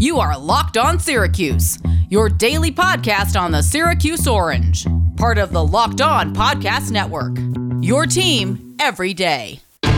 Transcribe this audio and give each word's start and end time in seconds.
You 0.00 0.18
are 0.18 0.38
Locked 0.38 0.78
On 0.78 0.98
Syracuse, 0.98 1.78
your 2.08 2.30
daily 2.30 2.72
podcast 2.72 3.38
on 3.38 3.52
the 3.52 3.62
Syracuse 3.62 4.26
Orange, 4.26 4.86
part 5.18 5.36
of 5.36 5.52
the 5.52 5.62
Locked 5.62 6.00
On 6.00 6.34
Podcast 6.34 6.90
Network. 6.90 7.36
Your 7.84 8.06
team 8.06 8.78
every 8.80 9.12
day. 9.12 9.60
All 9.84 9.90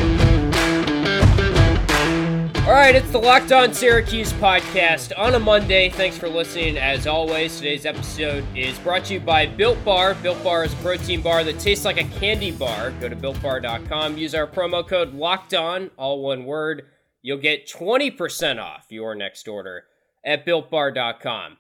right, 2.73 2.97
it's 2.97 3.13
the 3.13 3.21
Locked 3.23 3.53
On 3.53 3.73
Syracuse 3.73 4.33
podcast 4.33 5.17
on 5.17 5.37
a 5.37 5.39
Monday. 5.39 5.89
Thanks 5.89 6.19
for 6.19 6.29
listening. 6.29 6.79
As 6.79 7.07
always, 7.07 7.59
today's 7.59 7.87
episode 7.87 8.45
is 8.57 8.77
brought 8.81 9.05
to 9.05 9.15
you 9.15 9.21
by 9.21 9.47
Built 9.47 9.85
Bar. 9.85 10.15
Built 10.15 10.43
Bar 10.43 10.65
is 10.65 10.73
a 10.73 10.77
protein 10.79 11.21
bar 11.21 11.45
that 11.45 11.61
tastes 11.61 11.85
like 11.85 12.01
a 12.01 12.19
candy 12.19 12.51
bar. 12.51 12.91
Go 13.01 13.09
to 13.09 13.15
builtbar.com, 13.15 14.19
use 14.19 14.35
our 14.35 14.49
promo 14.49 14.85
code 14.85 15.15
Locked 15.15 15.55
On, 15.55 15.93
all 15.97 16.25
one 16.25 16.45
word. 16.45 16.87
You'll 17.25 17.39
get 17.39 17.69
20% 17.69 18.61
off 18.61 18.87
your 18.89 19.15
next 19.15 19.47
order 19.47 19.85
at 20.25 20.47
builtbar.com. 20.47 21.57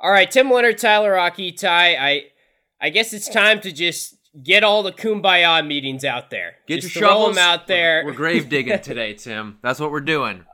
All 0.00 0.10
right, 0.10 0.30
Tim 0.30 0.50
Leonard, 0.50 0.78
Tyler 0.78 1.12
Rocky, 1.12 1.52
Ty. 1.52 1.94
I, 1.94 2.24
I 2.80 2.90
guess 2.90 3.12
it's 3.12 3.28
time 3.28 3.60
to 3.60 3.72
just 3.72 4.16
get 4.42 4.64
all 4.64 4.82
the 4.82 4.92
kumbaya 4.92 5.66
meetings 5.66 6.04
out 6.04 6.30
there. 6.30 6.56
Get 6.66 6.80
Just 6.80 6.94
your 6.94 7.08
shovels 7.08 7.36
them 7.36 7.44
out 7.44 7.66
there. 7.66 8.02
We're, 8.04 8.10
we're 8.10 8.16
grave 8.16 8.48
digging 8.48 8.80
today, 8.80 9.14
Tim. 9.14 9.58
That's 9.62 9.80
what 9.80 9.90
we're 9.90 10.00
doing. 10.00 10.44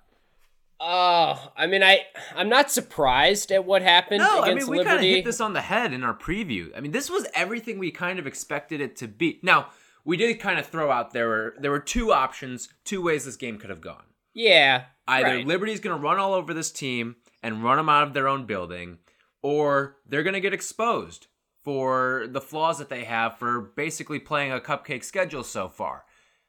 Oh, 0.82 1.52
I 1.56 1.66
mean, 1.66 1.82
I 1.82 2.00
I'm 2.34 2.48
not 2.48 2.70
surprised 2.70 3.52
at 3.52 3.66
what 3.66 3.82
happened 3.82 4.20
No, 4.20 4.40
I 4.40 4.54
mean 4.54 4.66
we 4.66 4.82
kind 4.82 4.96
of 4.96 5.02
hit 5.02 5.26
this 5.26 5.40
on 5.40 5.52
the 5.52 5.60
head 5.60 5.92
in 5.92 6.02
our 6.02 6.14
preview. 6.14 6.70
I 6.74 6.80
mean, 6.80 6.92
this 6.92 7.10
was 7.10 7.26
everything 7.34 7.78
we 7.78 7.90
kind 7.90 8.18
of 8.18 8.26
expected 8.26 8.80
it 8.80 8.96
to 8.96 9.08
be. 9.08 9.40
Now, 9.42 9.68
we 10.06 10.16
did 10.16 10.40
kind 10.40 10.58
of 10.58 10.66
throw 10.66 10.90
out 10.90 11.12
there 11.12 11.28
were 11.28 11.54
there 11.60 11.70
were 11.70 11.80
two 11.80 12.12
options, 12.12 12.70
two 12.84 13.02
ways 13.02 13.26
this 13.26 13.36
game 13.36 13.58
could 13.58 13.68
have 13.68 13.82
gone. 13.82 14.04
yeah, 14.32 14.84
Either 15.06 15.26
right. 15.26 15.46
Liberty's 15.46 15.80
going 15.80 15.96
to 15.96 16.02
run 16.02 16.18
all 16.18 16.32
over 16.32 16.54
this 16.54 16.70
team 16.70 17.16
and 17.42 17.64
run 17.64 17.76
them 17.76 17.88
out 17.88 18.06
of 18.06 18.14
their 18.14 18.28
own 18.28 18.46
building, 18.46 18.98
or 19.42 19.96
they're 20.06 20.22
going 20.22 20.34
to 20.34 20.40
get 20.40 20.54
exposed 20.54 21.28
for 21.62 22.26
the 22.30 22.40
flaws 22.40 22.78
that 22.78 22.88
they 22.88 23.04
have 23.04 23.38
for 23.38 23.60
basically 23.60 24.18
playing 24.18 24.52
a 24.52 24.60
cupcake 24.60 25.04
schedule 25.04 25.44
so 25.44 25.68
far. 25.68 26.04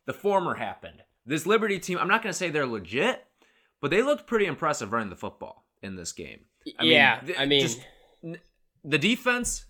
The 0.05 0.13
former 0.13 0.55
happened. 0.55 1.03
This 1.25 1.45
Liberty 1.45 1.79
team, 1.79 1.97
I'm 1.97 2.07
not 2.07 2.23
going 2.23 2.31
to 2.31 2.37
say 2.37 2.49
they're 2.49 2.65
legit, 2.65 3.25
but 3.81 3.91
they 3.91 4.01
looked 4.01 4.27
pretty 4.27 4.45
impressive 4.45 4.91
running 4.91 5.09
the 5.09 5.15
football 5.15 5.65
in 5.81 5.95
this 5.95 6.11
game. 6.11 6.41
I 6.79 6.83
yeah, 6.83 7.19
th- 7.19 7.39
I 7.39 7.45
mean, 7.45 7.61
just 7.61 7.81
the 8.83 8.97
defense 8.97 9.65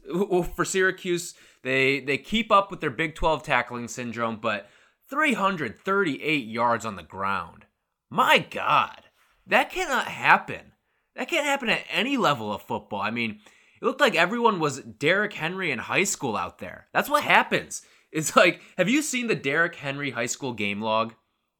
for 0.56 0.66
Syracuse, 0.66 1.34
they 1.64 2.00
they 2.00 2.18
keep 2.18 2.52
up 2.52 2.72
with 2.72 2.82
their 2.82 2.90
Big 2.90 3.16
12 3.16 3.44
tackling 3.44 3.88
syndrome, 3.88 4.38
but 4.38 4.70
338 5.10 6.48
yards 6.48 6.86
on 6.86 6.96
the 6.96 7.04
ground. 7.04 7.66
My 8.10 8.40
God, 8.40 9.04
that 9.48 9.72
cannot 9.72 10.08
happen. 10.08 10.71
That 11.16 11.30
can't 11.30 11.46
happen 11.46 11.70
at 11.70 11.84
any 11.90 12.18
level 12.18 12.54
of 12.54 12.62
football. 12.62 13.02
I 13.02 13.12
mean, 13.12 13.40
it 13.82 13.86
looked 13.86 14.02
like 14.02 14.16
everyone 14.16 14.60
was 14.60 14.80
Derrick 14.80 15.34
Henry 15.34 15.72
in 15.72 15.80
high 15.80 16.04
school 16.06 16.38
out 16.38 16.60
there. 16.60 16.88
That's 16.94 17.10
what 17.10 17.24
happens. 17.24 17.82
It's 18.12 18.36
like, 18.36 18.62
have 18.78 18.90
you 18.90 19.02
seen 19.02 19.28
the 19.28 19.36
Derrick 19.36 19.76
Henry 19.76 20.12
high 20.12 20.26
school 20.28 20.54
game 20.54 20.82
log 20.82 21.14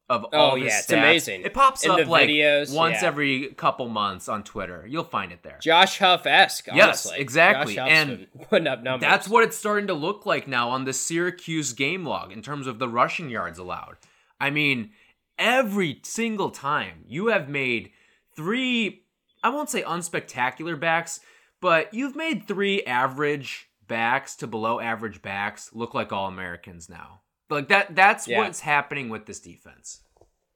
of 0.08 0.26
oh, 0.32 0.38
all 0.38 0.52
Oh, 0.52 0.56
his 0.56 0.66
yeah, 0.66 0.78
it's 0.78 0.86
stats? 0.86 0.98
amazing. 0.98 1.42
It 1.42 1.54
pops 1.54 1.84
In 1.84 1.90
up 1.90 1.98
the 1.98 2.04
like 2.04 2.28
videos, 2.28 2.74
once 2.74 2.98
yeah. 3.00 3.08
every 3.08 3.48
couple 3.54 3.88
months 3.88 4.28
on 4.28 4.42
Twitter. 4.42 4.84
You'll 4.88 5.04
find 5.04 5.32
it 5.32 5.42
there. 5.42 5.58
Josh 5.62 5.98
Huff 5.98 6.26
esque. 6.26 6.68
Yes, 6.72 7.10
exactly, 7.14 7.76
Josh 7.76 7.88
and 7.90 8.26
putting 8.50 8.66
up 8.66 8.82
numbers. 8.82 9.08
That's 9.08 9.28
what 9.28 9.44
it's 9.44 9.56
starting 9.56 9.86
to 9.86 9.94
look 9.94 10.26
like 10.26 10.46
now 10.46 10.70
on 10.70 10.84
the 10.84 10.92
Syracuse 10.92 11.72
game 11.72 12.04
log 12.04 12.32
in 12.32 12.42
terms 12.42 12.66
of 12.66 12.78
the 12.78 12.88
rushing 12.88 13.30
yards 13.30 13.58
allowed. 13.58 13.96
I 14.40 14.50
mean, 14.50 14.90
every 15.38 16.00
single 16.02 16.50
time 16.50 17.04
you 17.06 17.28
have 17.28 17.48
made 17.48 17.92
three, 18.36 19.01
I 19.42 19.48
won't 19.50 19.70
say 19.70 19.82
unspectacular 19.82 20.78
backs, 20.78 21.20
but 21.60 21.92
you've 21.92 22.16
made 22.16 22.46
three 22.46 22.82
average 22.84 23.68
backs 23.88 24.36
to 24.36 24.46
below 24.46 24.80
average 24.80 25.22
backs 25.22 25.70
look 25.72 25.94
like 25.94 26.12
all 26.12 26.28
Americans 26.28 26.88
now. 26.88 27.20
Like 27.50 27.68
that 27.68 27.94
that's 27.94 28.26
Yeah. 28.28 28.38
what's 28.38 28.60
happening 28.60 29.08
with 29.08 29.26
this 29.26 29.40
defense. 29.40 30.00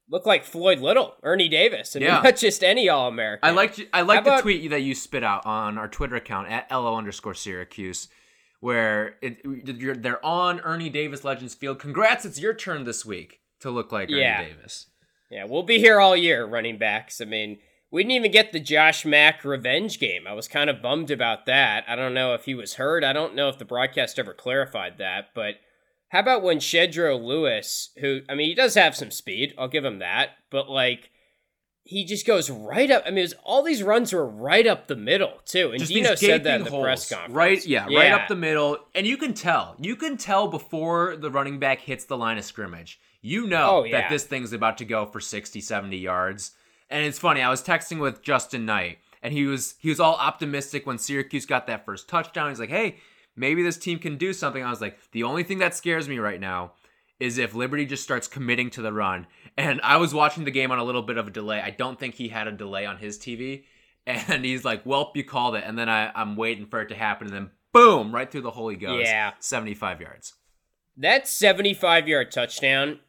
look 0.09 0.25
like 0.25 0.45
Floyd 0.45 0.79
Little, 0.79 1.17
Ernie 1.25 1.49
Davis, 1.49 1.97
and 1.97 2.05
Yeah. 2.05 2.21
not 2.21 2.37
just 2.37 2.63
any 2.63 2.89
All 2.89 3.09
American. 3.09 3.49
I 3.49 3.51
liked 3.51 3.81
I 3.93 4.03
like 4.03 4.19
How 4.19 4.23
the 4.23 4.31
about- 4.31 4.43
tweet 4.43 4.71
that 4.71 4.83
you 4.83 4.95
spit 4.95 5.25
out 5.25 5.45
on 5.45 5.77
our 5.79 5.89
Twitter 5.89 6.15
account 6.15 6.49
at 6.49 6.71
lo 6.71 6.95
underscore 6.97 7.35
Syracuse, 7.35 8.09
where 8.61 9.17
it, 9.21 9.41
you're, 9.45 9.97
they're 9.97 10.25
on 10.25 10.61
Ernie 10.61 10.91
Davis 10.91 11.25
Legends 11.25 11.57
Field. 11.57 11.81
Congrats, 11.81 12.25
it's 12.25 12.39
your 12.39 12.55
turn 12.55 12.85
this 12.85 13.05
week 13.05 13.41
to 13.59 13.69
look 13.71 13.91
like 13.91 14.09
Ernie 14.09 14.21
Yeah. 14.21 14.45
Davis. 14.45 14.87
Yeah, 15.29 15.45
we'll 15.45 15.65
be 15.65 15.79
here 15.81 15.99
all 16.01 16.17
year, 16.17 16.45
running 16.47 16.79
backs. 16.79 17.21
I 17.21 17.25
mean, 17.25 17.59
we 17.97 18.03
didn't 18.03 18.13
even 18.13 18.31
get 18.31 18.53
the 18.53 18.61
Josh 18.61 19.07
Mack 19.07 19.43
revenge 19.43 19.99
game. 19.99 20.27
I 20.27 20.35
was 20.35 20.49
kind 20.49 20.69
of 20.69 20.83
bummed 20.83 21.11
about 21.11 21.47
that. 21.47 21.83
I 21.89 21.97
don't 21.97 22.13
know 22.13 22.35
if 22.35 22.45
he 22.45 22.55
was 22.55 22.75
hurt. 22.75 23.03
I 23.03 23.15
don't 23.15 23.35
know 23.35 23.49
if 23.49 23.57
the 23.57 23.65
broadcast 23.65 24.19
ever 24.19 24.35
clarified 24.35 24.99
that. 24.99 25.29
But 25.35 25.55
how 26.11 26.21
about 26.21 26.43
when 26.43 26.59
Shedro 26.59 27.19
Louis, 27.19 27.89
who, 27.99 28.21
I 28.29 28.35
mean, 28.35 28.49
he 28.51 28.55
does 28.55 28.75
have 28.75 28.95
some 28.95 29.11
speed, 29.11 29.55
I'll 29.57 29.67
give 29.69 29.83
him 29.83 30.01
that. 30.01 30.33
But, 30.51 30.69
like, 30.69 31.09
he 31.85 32.05
just 32.05 32.27
goes 32.27 32.51
right 32.51 32.91
up. 32.91 33.03
I 33.07 33.11
mean, 33.13 33.23
was, 33.23 33.33
all 33.43 33.63
these 33.63 33.83
runs 33.83 34.13
were 34.13 34.29
right 34.29 34.67
up 34.67 34.89
the 34.89 34.97
middle, 34.97 35.41
too. 35.47 35.71
And 35.71 35.79
Just 35.79 35.91
Dino 35.91 36.17
said 36.17 36.45
that 36.45 36.59
in 36.61 36.65
the 36.65 36.79
press 36.83 37.09
conference. 37.09 37.35
Right, 37.35 37.67
yeah, 37.67 37.87
right 37.87 38.13
up 38.13 38.29
the 38.29 38.37
middle. 38.37 38.77
And 38.95 39.07
you 39.07 39.17
can 39.17 39.33
tell. 39.33 39.75
You 39.81 39.97
can 39.97 40.19
tell 40.19 40.49
before 40.49 41.17
the 41.17 41.31
running 41.31 41.59
back 41.59 41.81
hits 41.81 42.05
the 42.05 42.19
line 42.19 42.37
of 42.37 42.45
scrimmage. 42.45 43.01
You 43.23 43.47
know 43.47 43.79
Oh, 43.79 43.85
yeah. 43.85 44.03
that 44.03 44.11
this 44.11 44.25
thing's 44.25 44.53
about 44.53 44.77
to 44.79 44.85
go 44.85 45.07
for 45.07 45.19
60, 45.19 45.63
70 45.63 45.97
yards. 45.97 46.53
And 46.89 47.05
it's 47.05 47.19
funny, 47.19 47.43
I 47.43 47.51
was 47.51 47.63
texting 47.63 48.01
with 48.01 48.23
Justin 48.23 48.65
Knight, 48.65 48.99
and 49.23 49.33
he 49.33 49.47
was 49.47 49.75
he 49.79 49.89
was 49.89 50.01
all 50.01 50.15
optimistic 50.15 50.87
when 50.87 50.99
Syracuse 50.99 51.47
got 51.47 51.67
that 51.67 51.85
first 51.85 52.09
touchdown. 52.09 52.51
He's 52.51 52.61
like, 52.61 52.71
hey, 52.71 52.97
maybe 53.35 53.63
this 53.63 53.77
team 53.77 53.99
can 53.99 54.17
do 54.17 54.33
something. 54.33 54.63
I 54.63 54.71
was 54.71 54.81
like, 54.81 54.99
the 55.13 55.25
only 55.25 55.43
thing 55.43 55.59
that 55.59 55.75
scares 55.75 56.09
me 56.09 56.19
right 56.19 56.41
now 56.41 56.73
is 57.19 57.39
if 57.39 57.55
Liberty 57.55 57.87
just 57.87 58.03
starts 58.03 58.29
committing 58.29 58.71
to 58.71 58.83
the 58.83 58.93
run. 58.93 59.27
And 59.57 59.81
I 59.83 59.97
was 59.97 60.13
watching 60.13 60.45
the 60.45 60.51
game 60.51 60.71
on 60.71 60.79
a 60.79 60.85
little 60.85 61.03
bit 61.03 61.17
of 61.17 61.29
a 61.29 61.31
delay. 61.31 61.61
I 61.61 61.71
don't 61.71 61.99
think 61.99 62.15
he 62.15 62.29
had 62.29 62.47
a 62.47 62.53
delay 62.53 62.87
on 62.87 62.99
his 62.99 63.19
TV. 63.19 63.65
And 64.09 64.45
he's 64.45 64.65
like, 64.65 64.85
Welp, 64.85 65.17
you 65.17 65.25
called 65.25 65.57
it. 65.57 65.65
And 65.67 65.77
then 65.77 65.89
I, 65.89 66.13
I'm 66.15 66.37
waiting 66.37 66.67
for 66.67 66.81
it 66.81 66.91
to 66.91 66.95
happen. 66.95 67.27
And 67.27 67.35
then 67.35 67.51
boom, 67.73 68.15
right 68.15 68.31
through 68.31 68.43
the 68.43 68.53
hole 68.53 68.69
he 68.69 68.77
goes. 68.77 69.03
Yeah. 69.03 69.33
75 69.41 70.01
yards. 70.01 70.35
That 70.97 71.27
75 71.27 72.07
yard 72.07 72.31
touchdown, 72.31 73.01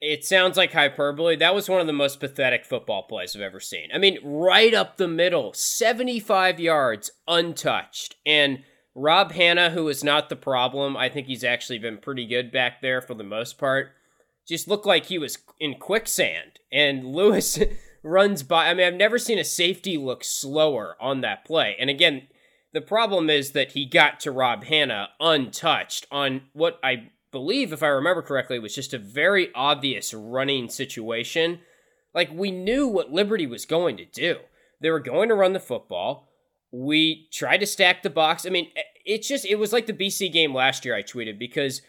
it 0.00 0.24
sounds 0.24 0.56
like 0.56 0.72
hyperbole. 0.72 1.36
That 1.36 1.54
was 1.54 1.68
one 1.68 1.80
of 1.80 1.86
the 1.86 1.92
most 1.92 2.20
pathetic 2.20 2.64
football 2.64 3.04
plays 3.04 3.34
I've 3.34 3.42
ever 3.42 3.60
seen. 3.60 3.88
I 3.94 3.98
mean, 3.98 4.18
right 4.22 4.74
up 4.74 4.96
the 4.96 5.08
middle, 5.08 5.52
75 5.54 6.60
yards 6.60 7.10
untouched. 7.26 8.16
And 8.26 8.62
Rob 8.94 9.32
Hanna, 9.32 9.70
who 9.70 9.88
is 9.88 10.04
not 10.04 10.28
the 10.28 10.36
problem, 10.36 10.96
I 10.96 11.08
think 11.08 11.26
he's 11.26 11.44
actually 11.44 11.78
been 11.78 11.98
pretty 11.98 12.26
good 12.26 12.52
back 12.52 12.80
there 12.82 13.00
for 13.00 13.14
the 13.14 13.24
most 13.24 13.58
part, 13.58 13.92
just 14.46 14.68
looked 14.68 14.86
like 14.86 15.06
he 15.06 15.18
was 15.18 15.38
in 15.58 15.74
quicksand. 15.74 16.60
And 16.70 17.04
Louis 17.14 17.58
runs 18.02 18.42
by. 18.42 18.68
I 18.68 18.74
mean, 18.74 18.86
I've 18.86 18.94
never 18.94 19.18
seen 19.18 19.38
a 19.38 19.44
safety 19.44 19.96
look 19.96 20.24
slower 20.24 20.96
on 21.00 21.22
that 21.22 21.44
play. 21.44 21.74
And 21.78 21.88
again, 21.88 22.28
the 22.72 22.80
problem 22.82 23.30
is 23.30 23.52
that 23.52 23.72
he 23.72 23.86
got 23.86 24.20
to 24.20 24.30
Rob 24.30 24.64
Hanna 24.64 25.08
untouched 25.20 26.06
on 26.10 26.42
what 26.52 26.78
I 26.82 27.10
believe, 27.36 27.72
if 27.72 27.82
I 27.82 27.88
remember 27.88 28.22
correctly, 28.22 28.56
it 28.56 28.62
was 28.62 28.74
just 28.74 28.94
a 28.94 28.98
very 28.98 29.50
obvious 29.54 30.14
running 30.14 30.68
situation. 30.70 31.60
Like, 32.14 32.30
we 32.32 32.50
knew 32.50 32.86
what 32.88 33.12
Liberty 33.12 33.46
was 33.46 33.66
going 33.66 33.96
to 33.98 34.06
do. 34.06 34.36
They 34.80 34.90
were 34.90 35.00
going 35.00 35.28
to 35.28 35.34
run 35.34 35.52
the 35.52 35.60
football. 35.60 36.28
We 36.72 37.28
tried 37.30 37.58
to 37.58 37.66
stack 37.66 38.02
the 38.02 38.10
box. 38.10 38.46
I 38.46 38.50
mean, 38.50 38.70
eh, 38.74 38.82
it's 39.04 39.28
just, 39.28 39.44
it 39.44 39.56
was 39.56 39.72
like 39.72 39.86
the 39.86 39.92
BC 39.92 40.32
game 40.32 40.54
last 40.54 40.84
year, 40.84 40.94
I 40.96 41.02
tweeted, 41.02 41.38
because 41.38 41.82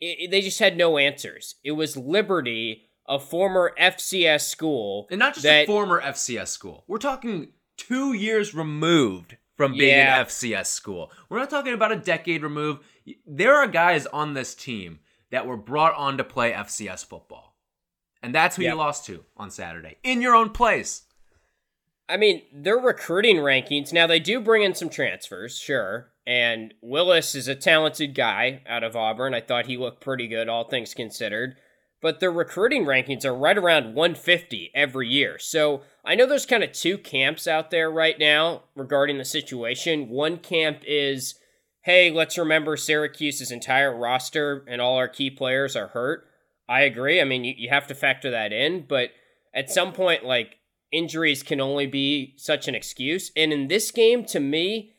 it, 0.00 0.30
they 0.30 0.40
just 0.40 0.58
had 0.58 0.76
no 0.78 0.96
answers. 0.98 1.56
It 1.62 1.72
was 1.72 1.96
Liberty, 1.96 2.88
a 3.06 3.18
former 3.18 3.72
FCS 3.78 4.42
school. 4.48 5.06
And 5.10 5.18
not 5.18 5.34
just 5.34 5.44
that, 5.44 5.64
a 5.64 5.66
former 5.66 6.00
FCS 6.00 6.48
school. 6.48 6.84
We're 6.88 6.98
talking 6.98 7.48
two 7.76 8.12
years 8.14 8.54
removed 8.54 9.36
from 9.56 9.72
being 9.76 9.90
Yeah. 9.96 10.20
an 10.20 10.26
FCS 10.26 10.66
school. 10.68 11.10
We're 11.28 11.38
not 11.38 11.50
talking 11.50 11.74
about 11.74 11.92
a 11.92 11.96
decade 11.96 12.42
removed. 12.42 12.82
There 13.26 13.54
are 13.56 13.66
guys 13.66 14.06
on 14.06 14.34
this 14.34 14.54
team 14.54 15.00
that 15.30 15.46
were 15.46 15.56
brought 15.56 15.94
on 15.94 16.16
to 16.18 16.24
play 16.24 16.52
FCS 16.52 17.04
football. 17.04 17.56
And 18.22 18.34
that's 18.34 18.56
who 18.56 18.62
Yep. 18.62 18.72
you 18.72 18.76
lost 18.78 19.06
to 19.06 19.24
on 19.36 19.50
Saturday 19.50 19.96
in 20.02 20.20
your 20.20 20.34
own 20.34 20.50
place. 20.50 21.02
I 22.08 22.16
mean, 22.16 22.42
their 22.52 22.76
recruiting 22.76 23.36
rankings, 23.36 23.92
now 23.92 24.06
they 24.06 24.18
do 24.18 24.40
bring 24.40 24.62
in 24.62 24.74
some 24.74 24.90
transfers, 24.90 25.56
sure. 25.58 26.12
And 26.26 26.74
Willis 26.82 27.34
is 27.34 27.48
a 27.48 27.54
talented 27.54 28.14
guy 28.14 28.62
out 28.66 28.82
of 28.84 28.96
Auburn. 28.96 29.32
I 29.32 29.40
thought 29.40 29.66
he 29.66 29.76
looked 29.76 30.02
pretty 30.02 30.26
good, 30.26 30.48
all 30.48 30.64
things 30.64 30.92
considered. 30.92 31.56
But 32.02 32.18
their 32.20 32.32
recruiting 32.32 32.84
rankings 32.84 33.24
are 33.24 33.34
right 33.34 33.56
around 33.56 33.94
150 33.94 34.70
every 34.74 35.08
year. 35.08 35.38
So 35.38 35.82
I 36.04 36.14
know 36.14 36.26
there's 36.26 36.46
kind 36.46 36.64
of 36.64 36.72
two 36.72 36.98
camps 36.98 37.46
out 37.46 37.70
there 37.70 37.90
right 37.90 38.18
now 38.18 38.64
regarding 38.74 39.18
the 39.18 39.24
situation. 39.24 40.08
One 40.08 40.38
camp 40.38 40.82
is, 40.86 41.36
hey, 41.90 42.10
let's 42.12 42.38
remember 42.38 42.76
Syracuse's 42.76 43.50
entire 43.50 43.92
roster 43.92 44.64
and 44.68 44.80
all 44.80 44.96
our 44.96 45.08
key 45.08 45.28
players 45.28 45.74
are 45.74 45.88
hurt. 45.88 46.24
I 46.68 46.82
agree. 46.82 47.20
I 47.20 47.24
mean, 47.24 47.42
you, 47.42 47.52
you 47.56 47.68
have 47.68 47.88
to 47.88 47.96
factor 47.96 48.30
that 48.30 48.52
in. 48.52 48.84
But 48.88 49.10
at 49.52 49.72
some 49.72 49.92
point, 49.92 50.24
like, 50.24 50.58
injuries 50.92 51.42
can 51.42 51.60
only 51.60 51.88
be 51.88 52.34
such 52.36 52.68
an 52.68 52.76
excuse. 52.76 53.32
And 53.34 53.52
in 53.52 53.66
this 53.66 53.90
game, 53.90 54.24
to 54.26 54.38
me, 54.38 54.92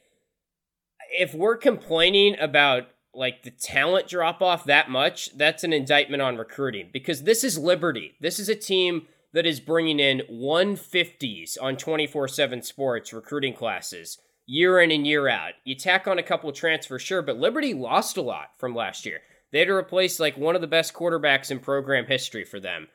if 1.18 1.34
we're 1.34 1.56
complaining 1.56 2.36
about 2.40 2.88
like 3.14 3.44
the 3.44 3.52
talent 3.52 4.08
drop 4.08 4.42
off 4.42 4.66
that 4.66 4.90
much, 4.90 5.38
that's 5.38 5.64
an 5.64 5.72
indictment 5.72 6.22
on 6.22 6.38
recruiting 6.38 6.90
because 6.92 7.24
this 7.24 7.44
is 7.44 7.58
Liberty. 7.58 8.16
This 8.20 8.38
is 8.38 8.50
a 8.50 8.56
team 8.56 9.08
that 9.34 9.46
is 9.46 9.62
bringing 9.62 10.00
in 10.00 10.24
150s 10.30 11.58
on 11.62 11.78
24 11.78 12.28
7 12.28 12.62
sports 12.62 13.14
recruiting 13.14 13.54
classes 13.54 14.18
year 14.52 14.82
in 14.82 14.92
and 14.92 15.08
year 15.08 15.30
out. 15.30 15.54
You 15.64 15.76
tack 15.76 16.08
on 16.08 16.20
a 16.20 16.24
couple 16.24 16.52
transfers, 16.52 17.02
sure, 17.02 17.22
but 17.22 17.38
Liberty 17.38 17.74
lost 17.74 18.18
a 18.18 18.22
lot 18.22 18.50
from 18.58 18.76
last 18.76 19.06
year. 19.06 19.22
They 19.52 19.60
had 19.60 19.70
to 19.70 19.74
replace 19.74 20.20
like 20.20 20.38
one 20.38 20.56
of 20.56 20.62
the 20.62 20.68
best 20.68 20.94
quarterbacks 20.94 21.52
in 21.52 21.60
program 21.60 22.06
history 22.06 22.44
for 22.44 22.60
them. 22.60 22.90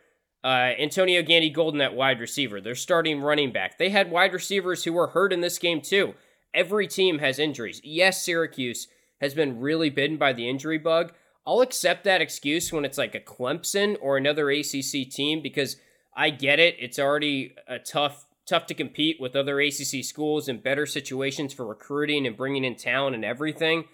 Uh, 0.44 0.74
Antonio 0.78 1.22
Gandy 1.22 1.48
Golden 1.48 1.80
at 1.80 1.94
wide 1.94 2.20
receiver. 2.20 2.60
They're 2.60 2.74
starting 2.74 3.22
running 3.22 3.52
back. 3.52 3.78
They 3.78 3.88
had 3.88 4.10
wide 4.10 4.34
receivers 4.34 4.84
who 4.84 4.92
were 4.92 5.08
hurt 5.08 5.32
in 5.32 5.40
this 5.40 5.56
game 5.56 5.80
too. 5.80 6.14
Every 6.52 6.86
team 6.86 7.20
has 7.20 7.38
injuries. 7.38 7.80
Yes, 7.82 8.22
Syracuse 8.22 8.88
has 9.22 9.32
been 9.32 9.58
really 9.58 9.88
bitten 9.88 10.18
by 10.18 10.34
the 10.34 10.48
injury 10.50 10.78
bug. 10.78 11.14
I'll 11.46 11.62
accept 11.62 12.04
that 12.04 12.20
excuse 12.20 12.70
when 12.70 12.84
it's 12.84 12.98
like 12.98 13.14
a 13.14 13.20
Clemson 13.20 13.96
or 14.02 14.18
another 14.18 14.50
ACC 14.50 15.08
team 15.10 15.40
because 15.40 15.76
I 16.14 16.28
get 16.30 16.60
it. 16.60 16.76
It's 16.78 16.98
already 16.98 17.54
a 17.66 17.78
tough 17.78 18.25
tough 18.46 18.66
to 18.66 18.74
compete 18.74 19.20
with 19.20 19.36
other 19.36 19.60
ACC 19.60 20.04
schools 20.04 20.48
in 20.48 20.60
better 20.60 20.86
situations 20.86 21.52
for 21.52 21.66
recruiting 21.66 22.26
and 22.26 22.36
bringing 22.36 22.64
in 22.64 22.76
talent 22.76 23.14
and 23.14 23.24
everything. 23.24 23.84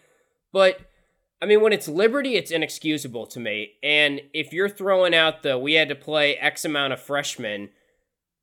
But 0.52 0.80
I 1.40 1.46
mean, 1.46 1.60
when 1.60 1.72
it's 1.72 1.88
Liberty, 1.88 2.36
it's 2.36 2.52
inexcusable 2.52 3.26
to 3.26 3.40
me. 3.40 3.72
And 3.82 4.20
if 4.32 4.52
you're 4.52 4.68
throwing 4.68 5.14
out 5.14 5.42
the 5.42 5.58
we 5.58 5.74
had 5.74 5.88
to 5.88 5.96
play 5.96 6.36
X 6.36 6.64
amount 6.64 6.92
of 6.92 7.00
freshmen, 7.00 7.70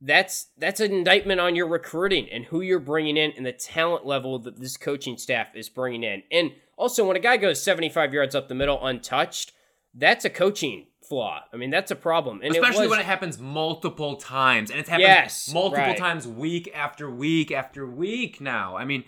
that's 0.02 0.48
that's 0.58 0.80
an 0.80 0.92
indictment 0.92 1.40
on 1.40 1.56
your 1.56 1.68
recruiting 1.68 2.28
and 2.30 2.46
who 2.46 2.62
you're 2.62 2.80
bringing 2.80 3.16
in 3.16 3.32
and 3.38 3.46
the 3.46 3.54
talent 3.54 4.06
level 4.06 4.40
that 4.40 4.60
this 4.60 4.78
coaching 4.78 5.18
staff 5.18 5.56
is 5.56 5.70
bringing 5.70 6.04
in. 6.04 6.24
And 6.32 6.52
also, 6.76 7.08
when 7.08 7.18
a 7.18 7.22
guy 7.22 7.38
goes 7.38 7.62
75 7.62 8.14
yards 8.14 8.36
up 8.36 8.48
the 8.48 8.56
middle 8.56 8.86
untouched, 8.86 9.54
that's 9.94 10.26
a 10.26 10.30
coaching 10.30 10.88
flaw. 11.10 11.44
I 11.52 11.58
mean, 11.58 11.72
that's 11.72 11.92
a 11.92 11.96
problem. 11.96 12.40
And 12.44 12.52
Especially 12.52 12.86
it 12.86 12.90
was, 12.90 12.92
when 12.92 13.00
it 13.00 13.06
happens 13.06 13.40
multiple 13.40 14.16
times. 14.16 14.70
And 14.70 14.80
it's 14.80 14.88
happened 14.88 15.08
Yes, 15.08 15.52
multiple 15.52 15.84
right. 15.84 15.98
times 15.98 16.28
week 16.28 16.72
after 16.74 17.10
week 17.10 17.52
after 17.52 17.86
week 17.86 18.40
now. 18.40 18.78
I 18.78 18.86
mean, 18.86 19.04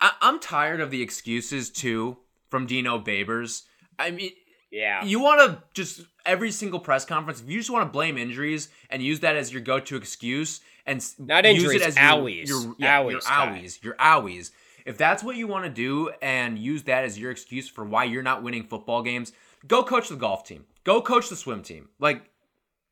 I- 0.00 0.12
I'm 0.20 0.38
tired 0.38 0.80
of 0.80 0.90
the 0.90 1.02
excuses 1.02 1.70
too 1.70 2.18
from 2.50 2.66
Dino 2.66 2.98
Babers. 2.98 3.62
I 3.98 4.10
mean, 4.10 4.32
yeah. 4.70 5.02
you 5.04 5.18
want 5.20 5.40
to 5.50 5.62
just 5.74 6.02
every 6.26 6.50
single 6.50 6.78
press 6.78 7.04
conference, 7.04 7.40
if 7.40 7.48
you 7.48 7.58
just 7.58 7.70
want 7.70 7.86
to 7.88 7.90
blame 7.90 8.18
injuries 8.18 8.68
and 8.90 9.02
use 9.02 9.20
that 9.20 9.36
as 9.36 9.52
your 9.52 9.62
go 9.62 9.80
to 9.80 9.96
excuse 9.96 10.60
and 10.86 11.04
Not 11.18 11.44
use 11.44 11.62
injuries, 11.64 11.82
it 11.82 11.88
as 11.88 11.96
owies. 11.96 12.48
Your, 12.48 12.62
your, 12.62 12.74
yeah, 12.78 13.02
Owies, 13.02 13.24
Ty. 13.24 13.46
owies. 13.48 13.82
Your 13.82 13.94
owies. 13.94 14.50
If 14.86 14.98
that's 14.98 15.22
what 15.22 15.36
you 15.36 15.46
want 15.46 15.64
to 15.64 15.70
do 15.70 16.10
and 16.22 16.58
use 16.58 16.82
that 16.84 17.04
as 17.04 17.18
your 17.18 17.30
excuse 17.30 17.68
for 17.68 17.84
why 17.84 18.04
you're 18.04 18.22
not 18.22 18.42
winning 18.42 18.64
football 18.64 19.02
games, 19.02 19.32
go 19.66 19.82
coach 19.82 20.08
the 20.08 20.16
golf 20.16 20.44
team. 20.44 20.64
Go 20.84 21.00
coach 21.02 21.28
the 21.28 21.36
swim 21.36 21.62
team. 21.62 21.88
Like 21.98 22.30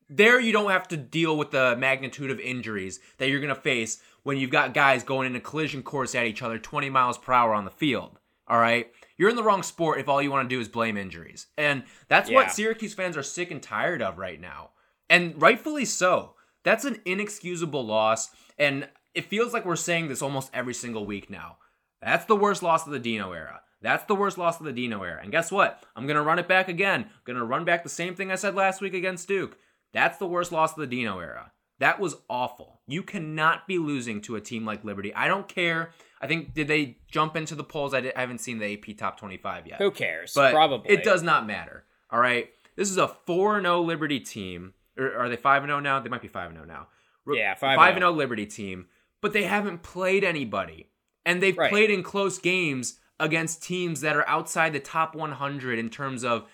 there 0.09 0.39
you 0.39 0.51
don't 0.51 0.71
have 0.71 0.87
to 0.89 0.97
deal 0.97 1.37
with 1.37 1.51
the 1.51 1.75
magnitude 1.77 2.31
of 2.31 2.39
injuries 2.39 2.99
that 3.17 3.29
you're 3.29 3.39
going 3.39 3.53
to 3.53 3.61
face 3.61 4.01
when 4.23 4.37
you've 4.37 4.49
got 4.49 4.73
guys 4.73 5.03
going 5.03 5.27
in 5.27 5.35
a 5.35 5.39
collision 5.39 5.83
course 5.83 6.15
at 6.15 6.25
each 6.25 6.41
other 6.41 6.57
20 6.57 6.89
miles 6.89 7.17
per 7.17 7.31
hour 7.33 7.53
on 7.53 7.65
the 7.65 7.71
field. 7.71 8.19
All 8.47 8.59
right? 8.59 8.87
You're 9.17 9.29
in 9.29 9.35
the 9.35 9.43
wrong 9.43 9.61
sport 9.61 9.99
if 9.99 10.09
all 10.09 10.21
you 10.21 10.31
want 10.31 10.49
to 10.49 10.55
do 10.55 10.59
is 10.59 10.67
blame 10.67 10.97
injuries. 10.97 11.47
And 11.57 11.83
that's 12.07 12.29
Yeah. 12.29 12.35
what 12.35 12.51
Syracuse 12.51 12.95
fans 12.95 13.15
are 13.17 13.23
sick 13.23 13.51
and 13.51 13.61
tired 13.61 14.01
of 14.01 14.17
right 14.17 14.41
now. 14.41 14.71
And 15.09 15.39
rightfully 15.39 15.85
so. 15.85 16.35
That's 16.63 16.85
an 16.85 17.01
inexcusable 17.05 17.85
loss. 17.85 18.29
And 18.57 18.89
it 19.13 19.25
feels 19.25 19.53
like 19.53 19.65
we're 19.65 19.75
saying 19.75 20.07
this 20.07 20.21
almost 20.21 20.49
every 20.53 20.73
single 20.73 21.05
week 21.05 21.29
now. 21.29 21.57
That's 22.01 22.25
the 22.25 22.35
worst 22.35 22.63
loss 22.63 22.85
of 22.87 22.91
the 22.91 22.99
Dino 22.99 23.31
era. 23.33 23.61
That's 23.81 24.03
the 24.05 24.15
worst 24.15 24.37
loss 24.37 24.59
of 24.59 24.65
the 24.65 24.73
Dino 24.73 25.03
era. 25.03 25.19
And 25.21 25.31
guess 25.31 25.51
what? 25.51 25.81
I'm 25.95 26.05
going 26.05 26.17
to 26.17 26.21
run 26.21 26.39
it 26.39 26.47
back 26.47 26.67
again. 26.67 27.03
I'm 27.05 27.09
going 27.25 27.37
to 27.39 27.45
run 27.45 27.63
back 27.65 27.83
the 27.83 27.89
same 27.89 28.13
thing 28.15 28.31
I 28.31 28.35
said 28.35 28.55
last 28.55 28.81
week 28.81 28.93
against 28.93 29.27
Duke. 29.27 29.57
That's 29.93 30.17
the 30.17 30.27
worst 30.27 30.51
loss 30.51 30.71
of 30.73 30.79
the 30.79 30.87
Dino 30.87 31.19
era. 31.19 31.51
That 31.79 31.99
was 31.99 32.17
awful. 32.29 32.81
You 32.87 33.03
cannot 33.03 33.67
be 33.67 33.77
losing 33.77 34.19
to 34.21 34.35
a 34.35 34.41
team 34.41 34.65
like 34.65 34.83
Liberty. 34.83 35.13
I 35.15 35.27
don't 35.29 35.47
care. 35.47 35.91
I 36.21 36.27
think 36.27 36.53
did 36.53 36.67
they 36.67 36.97
jump 37.09 37.37
into 37.37 37.55
the 37.55 37.63
polls? 37.63 37.93
I, 37.93 37.99
I 38.15 38.19
haven't 38.19 38.39
seen 38.41 38.59
the 38.59 38.73
AP 38.73 38.97
top 38.97 39.17
25 39.17 39.65
yet. 39.67 39.77
Who 39.77 39.91
cares? 39.91 40.33
But 40.35 40.51
Probably. 40.53 40.91
it 40.91 41.03
does 41.05 41.23
not 41.23 41.47
matter. 41.47 41.85
All 42.11 42.19
right. 42.19 42.49
This 42.75 42.89
is 42.91 42.97
a 42.97 43.07
4 43.07 43.61
0 43.61 43.81
Liberty 43.81 44.19
team. 44.19 44.73
Or 44.97 45.15
are 45.15 45.29
they 45.29 45.37
5 45.37 45.63
0 45.63 45.79
now? 45.79 46.01
They 46.01 46.09
might 46.09 46.21
be 46.21 46.27
5 46.27 46.51
0 46.51 46.65
now. 46.65 46.87
Yeah, 47.31 47.55
5-0. 47.55 47.75
5 47.75 47.93
0 47.95 48.11
Liberty 48.11 48.45
team. 48.45 48.87
But 49.21 49.31
they 49.33 49.43
haven't 49.43 49.81
played 49.83 50.23
anybody. 50.25 50.89
And 51.25 51.41
they've 51.41 51.57
Right. 51.57 51.69
played 51.69 51.91
in 51.91 52.03
close 52.03 52.39
games 52.39 52.99
against 53.19 53.63
teams 53.63 54.01
that 54.01 54.15
are 54.15 54.27
outside 54.27 54.73
the 54.73 54.79
top 54.79 55.15
100 55.15 55.77
in 55.77 55.89
terms 55.89 56.23
of 56.23 56.47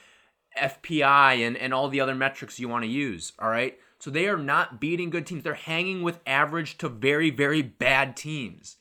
FPI 0.58 1.46
and, 1.46 1.58
and 1.58 1.74
all 1.74 1.90
the 1.90 2.02
other 2.02 2.16
metrics 2.16 2.60
you 2.60 2.68
want 2.68 2.84
to 2.84 2.90
use. 2.90 3.34
All 3.40 3.50
right. 3.50 3.78
So 4.00 4.10
they 4.10 4.28
are 4.28 4.38
not 4.38 4.80
beating 4.80 5.10
good 5.10 5.26
teams. 5.26 5.44
They're 5.44 5.54
hanging 5.54 6.04
with 6.04 6.20
average 6.26 6.78
to 6.80 6.90
very, 6.90 7.30
very 7.30 7.62
bad 7.62 8.16
teams. 8.16 8.78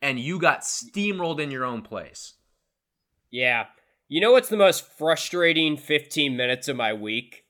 And 0.00 0.20
you 0.20 0.38
got 0.38 0.60
steamrolled 0.60 1.40
in 1.40 1.50
your 1.50 1.64
own 1.64 1.82
place. 1.82 2.34
Yeah. 3.30 3.66
You 4.08 4.20
know 4.20 4.32
what's 4.32 4.48
the 4.48 4.56
most 4.56 4.86
frustrating 4.86 5.76
15 5.76 6.36
minutes 6.36 6.68
of 6.68 6.76
my 6.76 6.92
week? 6.92 7.44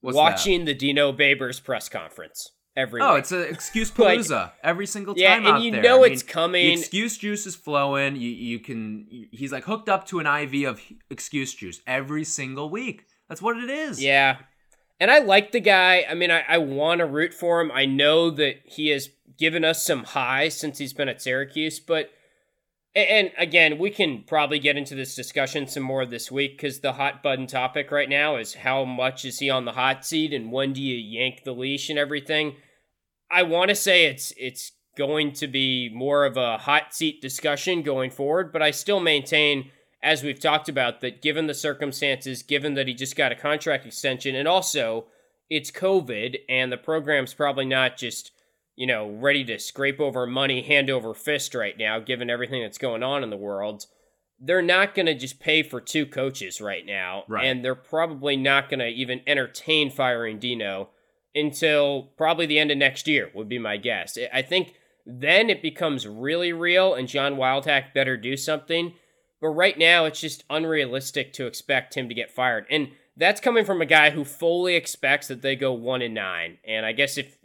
What's 0.00 0.16
that? 0.16 0.22
Watching 0.22 0.64
the 0.64 0.74
Dino 0.74 1.12
Babers 1.12 1.62
press 1.62 1.88
conference 1.88 2.50
every 2.76 3.00
Oh, 3.00 3.14
it's 3.14 3.32
an 3.32 3.42
excuse 3.50 3.96
Like- 3.98 4.18
palooza 4.18 4.52
every 4.62 4.86
single 4.86 5.14
time 5.14 5.22
Yeah, 5.44 5.54
and 5.56 5.64
you 5.64 5.72
there. 5.72 5.82
know 5.82 6.04
I 6.04 6.08
it's 6.08 6.22
mean, 6.24 6.32
coming. 6.32 6.66
The 6.66 6.80
excuse 6.80 7.18
juice 7.18 7.46
is 7.46 7.56
flowing. 7.56 8.16
You 8.16 8.30
you 8.30 8.58
can. 8.58 9.06
He's 9.32 9.52
like 9.52 9.64
hooked 9.64 9.88
up 9.88 10.06
to 10.08 10.20
an 10.20 10.26
IV 10.26 10.68
of 10.68 10.80
excuse 11.10 11.54
juice 11.54 11.80
every 11.86 12.24
single 12.24 12.68
week. 12.70 13.06
That's 13.28 13.40
what 13.42 13.56
it 13.56 13.70
is. 13.70 14.02
Yeah. 14.02 14.38
And 15.00 15.10
I 15.10 15.18
like 15.18 15.52
the 15.52 15.60
guy. 15.60 16.04
I 16.08 16.14
mean, 16.14 16.30
I, 16.30 16.44
I 16.48 16.58
want 16.58 17.00
to 17.00 17.06
root 17.06 17.34
for 17.34 17.60
him. 17.60 17.72
I 17.72 17.84
know 17.84 18.30
that 18.30 18.60
he 18.64 18.88
has 18.90 19.08
given 19.38 19.64
us 19.64 19.84
some 19.84 20.04
highs 20.04 20.56
since 20.56 20.78
he's 20.78 20.92
been 20.92 21.08
at 21.08 21.20
Syracuse, 21.22 21.80
but. 21.80 22.10
And 22.96 23.32
again, 23.36 23.78
we 23.78 23.90
can 23.90 24.22
probably 24.22 24.60
get 24.60 24.76
into 24.76 24.94
this 24.94 25.16
discussion 25.16 25.66
some 25.66 25.82
more 25.82 26.06
this 26.06 26.30
week 26.30 26.56
because 26.56 26.78
the 26.78 26.92
hot 26.92 27.24
button 27.24 27.48
topic 27.48 27.90
right 27.90 28.08
now 28.08 28.36
is 28.36 28.54
how 28.54 28.84
much 28.84 29.24
is 29.24 29.40
he 29.40 29.50
on 29.50 29.64
the 29.64 29.72
hot 29.72 30.06
seat 30.06 30.32
and 30.32 30.52
when 30.52 30.72
do 30.72 30.80
you 30.80 30.96
yank 30.96 31.42
the 31.42 31.52
leash 31.52 31.90
and 31.90 31.98
everything. 31.98 32.54
I 33.30 33.42
want 33.42 33.70
to 33.70 33.74
say 33.74 34.04
it's 34.04 34.32
it's 34.36 34.72
going 34.96 35.32
to 35.32 35.48
be 35.48 35.90
more 35.92 36.24
of 36.24 36.36
a 36.36 36.58
hot 36.58 36.94
seat 36.94 37.20
discussion 37.20 37.82
going 37.82 38.10
forward, 38.10 38.52
but 38.52 38.62
I 38.62 38.70
still 38.70 39.00
maintain, 39.00 39.72
as 40.00 40.22
we've 40.22 40.38
talked 40.38 40.68
about, 40.68 41.00
that 41.00 41.20
given 41.20 41.48
the 41.48 41.54
circumstances, 41.54 42.44
given 42.44 42.74
that 42.74 42.86
he 42.86 42.94
just 42.94 43.16
got 43.16 43.32
a 43.32 43.36
contract 43.36 43.86
extension, 43.86 44.36
and 44.36 44.46
also 44.46 45.06
it's 45.50 45.72
COVID 45.72 46.38
and 46.48 46.70
the 46.70 46.76
program's 46.76 47.34
probably 47.34 47.64
not 47.64 47.96
just 47.96 48.30
you 48.76 48.86
know 48.86 49.08
ready 49.08 49.44
to 49.44 49.58
scrape 49.58 50.00
over 50.00 50.26
money 50.26 50.62
hand 50.62 50.90
over 50.90 51.14
fist 51.14 51.54
right 51.54 51.76
now, 51.78 51.98
given 52.00 52.30
everything 52.30 52.62
that's 52.62 52.78
going 52.78 53.02
on 53.02 53.22
in 53.22 53.30
the 53.30 53.36
world. 53.36 53.86
They're 54.40 54.62
not 54.62 54.94
going 54.94 55.06
to 55.06 55.14
just 55.14 55.38
pay 55.40 55.62
for 55.62 55.80
two 55.80 56.04
coaches 56.06 56.60
right 56.60 56.84
now, 56.84 57.24
Right. 57.28 57.46
and 57.46 57.64
they're 57.64 57.74
probably 57.76 58.36
not 58.36 58.68
going 58.68 58.80
to 58.80 58.88
even 58.88 59.20
entertain 59.26 59.90
firing 59.90 60.38
Dino 60.38 60.90
until 61.34 62.10
probably 62.16 62.46
the 62.46 62.58
end 62.58 62.70
of 62.70 62.76
next 62.78 63.06
year 63.06 63.30
would 63.34 63.48
be 63.48 63.58
my 63.58 63.76
guess. 63.76 64.18
I- 64.32 64.42
think 64.42 64.74
then 65.06 65.50
it 65.50 65.60
becomes 65.62 66.06
really 66.06 66.52
real 66.52 66.94
and 66.94 67.08
John 67.08 67.36
Wildhack 67.36 67.92
better 67.94 68.16
do 68.16 68.36
something. 68.36 68.94
But 69.40 69.48
right 69.48 69.76
now 69.78 70.06
it's 70.06 70.20
just 70.20 70.44
unrealistic 70.48 71.32
to 71.34 71.46
expect 71.46 71.94
him 71.96 72.08
to 72.08 72.14
get 72.14 72.30
fired. 72.30 72.66
And 72.70 72.92
that's 73.16 73.40
coming 73.40 73.64
from 73.64 73.82
a 73.82 73.86
guy 73.86 74.10
who 74.10 74.24
fully 74.24 74.74
expects 74.74 75.28
that 75.28 75.42
they 75.42 75.56
go 75.56 75.72
1 75.72 76.00
and 76.02 76.14
9. 76.14 76.58
And 76.66 76.86
I 76.86 76.92
guess 76.92 77.18
if 77.18 77.36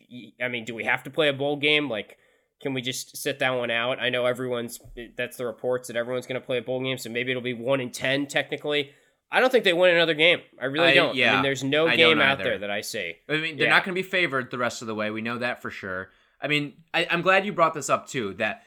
I 0.42 0.48
mean, 0.48 0.66
do 0.66 0.74
we 0.76 0.84
have 0.86 1.04
to 1.04 1.10
play 1.10 1.30
a 1.30 1.34
bowl 1.34 1.56
game? 1.58 1.90
Like 1.90 2.18
can 2.62 2.74
we 2.74 2.82
just 2.82 3.16
sit 3.16 3.40
that 3.40 3.52
one 3.52 3.72
out? 3.72 4.00
I 4.00 4.10
know 4.10 4.26
everyone's 4.26 4.80
that's 5.16 5.38
the 5.38 5.46
reports 5.46 5.88
that 5.88 5.96
everyone's 5.96 6.28
going 6.28 6.40
to 6.40 6.46
play 6.46 6.58
a 6.58 6.62
bowl 6.62 6.82
game, 6.84 6.98
so 6.98 7.10
maybe 7.10 7.32
it'll 7.32 7.42
be 7.42 7.54
1 7.54 7.80
in 7.80 7.90
10 7.92 8.28
technically. 8.28 8.92
I 9.32 9.40
don't 9.40 9.50
think 9.52 9.64
they 9.64 9.72
win 9.74 9.94
another 9.96 10.14
game. 10.16 10.40
I 10.62 10.66
really 10.66 10.88
I- 10.88 10.94
don't. 10.96 11.12
I 11.12 11.14
yeah, 11.20 11.34
mean, 11.36 11.44
there's 11.44 11.64
no 11.64 11.88
I 11.88 11.96
game 11.96 12.20
out 12.20 12.40
there 12.40 12.58
that 12.58 12.70
I 12.72 12.82
see. 12.82 13.14
I 13.30 13.34
mean, 13.38 13.56
they're 13.58 13.68
Yeah. 13.68 13.74
not 13.74 13.86
going 13.86 13.96
to 13.96 14.02
be 14.02 14.08
favored 14.08 14.52
the 14.52 14.58
rest 14.58 14.82
of 14.82 14.88
the 14.88 14.96
way. 14.96 15.10
We 15.12 15.22
know 15.22 15.38
that 15.38 15.62
for 15.62 15.70
sure. 15.70 16.10
I 16.42 16.48
mean, 16.48 16.74
I, 16.94 17.08
I'm 17.10 17.22
glad 17.22 17.46
you 17.46 17.54
brought 17.54 17.74
this 17.76 17.90
up 17.90 18.08
too. 18.08 18.34
That 18.36 18.64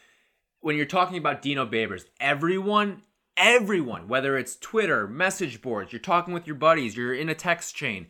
when 0.61 0.77
you're 0.77 0.87
talking 0.87 1.19
about 1.19 1.43
Dino 1.43 1.67
Babers, 1.67 2.05
everyone, 2.21 3.03
everyone, 3.37 4.09
whether 4.09 4.39
it's 4.39 4.57
Twitter, 4.57 5.07
message 5.07 5.61
boards, 5.61 5.93
you're 5.93 6.01
talking 6.01 6.33
with 6.33 6.47
your 6.47 6.57
buddies, 6.57 6.97
you're 6.97 7.13
in 7.15 7.29
a 7.29 7.35
text 7.35 7.75
chain, 7.75 8.07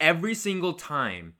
every 0.00 0.34
single 0.34 0.72
time 0.72 1.34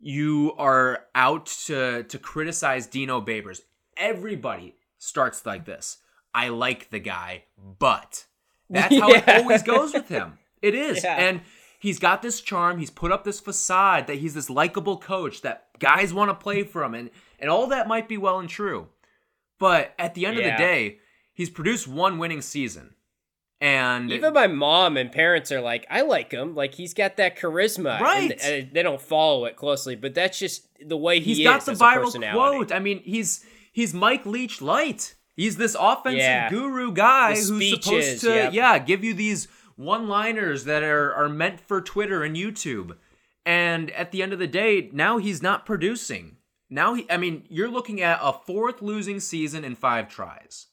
you 0.00 0.54
are 0.58 1.04
out 1.14 1.46
to 1.66 2.04
to 2.04 2.18
criticize 2.18 2.86
Dino 2.86 3.20
Babers, 3.20 3.60
everybody 3.96 4.76
starts 4.98 5.44
like 5.46 5.64
this. 5.64 5.98
I 6.34 6.48
like 6.48 6.90
the 6.90 6.98
guy, 6.98 7.44
but 7.78 8.26
that's 8.68 8.98
how 8.98 9.10
it 9.10 9.28
always 9.28 9.62
goes 9.62 9.94
with 9.94 10.08
him. 10.08 10.38
It 10.60 10.74
is. 10.74 11.02
Yeah. 11.02 11.16
And 11.16 11.40
he's 11.78 11.98
got 11.98 12.22
this 12.22 12.40
charm. 12.40 12.78
He's 12.78 12.90
put 12.90 13.12
up 13.12 13.24
this 13.24 13.40
facade 13.40 14.06
that 14.06 14.16
he's 14.16 14.34
this 14.34 14.50
likable 14.50 14.98
coach 14.98 15.42
that 15.42 15.68
guys 15.78 16.12
want 16.12 16.30
to 16.30 16.34
play 16.34 16.62
for 16.62 16.84
him. 16.84 16.94
And 16.94 17.10
And 17.38 17.50
all 17.50 17.68
that 17.68 17.88
might 17.88 18.08
be 18.08 18.18
well 18.18 18.38
and 18.38 18.48
true. 18.48 18.88
But 19.58 19.94
at 19.98 20.14
the 20.14 20.26
end 20.26 20.36
of 20.36 20.44
the 20.44 20.50
day, 20.50 20.98
he's 21.32 21.48
produced 21.48 21.88
one 21.88 22.18
winning 22.18 22.42
season. 22.42 22.95
And 23.60 24.12
Even 24.12 24.34
my 24.34 24.48
mom 24.48 24.96
and 24.98 25.10
parents 25.10 25.50
are 25.50 25.62
like, 25.62 25.86
I 25.88 26.02
like 26.02 26.30
him. 26.30 26.54
Like 26.54 26.74
he's 26.74 26.92
got 26.92 27.16
that 27.16 27.38
charisma. 27.38 27.98
Right. 28.00 28.38
And, 28.42 28.64
uh, 28.64 28.68
they 28.72 28.82
don't 28.82 29.00
follow 29.00 29.46
it 29.46 29.56
closely, 29.56 29.96
but 29.96 30.14
that's 30.14 30.38
just 30.38 30.68
the 30.86 30.96
way 30.96 31.20
he 31.20 31.34
he's 31.34 31.44
got 31.46 31.64
the 31.64 31.72
viral 31.72 32.32
quote. 32.32 32.70
I 32.70 32.78
mean, 32.80 33.00
he's 33.02 33.44
he's 33.72 33.94
Mike 33.94 34.26
Leach 34.26 34.60
light. 34.60 35.14
He's 35.34 35.56
this 35.56 35.74
offensive 35.78 36.18
Yeah. 36.18 36.50
guru 36.50 36.92
guy 36.92 37.34
The 37.34 37.40
who's 37.40 37.70
supposed 37.82 38.20
to 38.22 38.28
yep. 38.34 38.52
yeah, 38.52 38.78
give 38.78 39.02
you 39.04 39.14
these 39.14 39.48
one-liners 39.76 40.64
that 40.64 40.82
are 40.82 41.14
are 41.14 41.28
meant 41.28 41.60
for 41.60 41.80
Twitter 41.80 42.22
and 42.24 42.36
YouTube. 42.36 42.96
And 43.44 43.90
at 43.92 44.10
the 44.12 44.22
end 44.22 44.32
of 44.32 44.38
the 44.38 44.46
day, 44.46 44.90
now 44.92 45.18
he's 45.18 45.40
not 45.42 45.64
producing. 45.64 46.36
Now 46.68 46.94
he 46.94 47.06
I 47.10 47.16
mean, 47.16 47.44
you're 47.48 47.70
looking 47.70 48.02
at 48.02 48.18
a 48.20 48.32
fourth 48.32 48.82
losing 48.82 49.20
season 49.20 49.64
in 49.64 49.76
5 49.76 50.08
tries. 50.08 50.66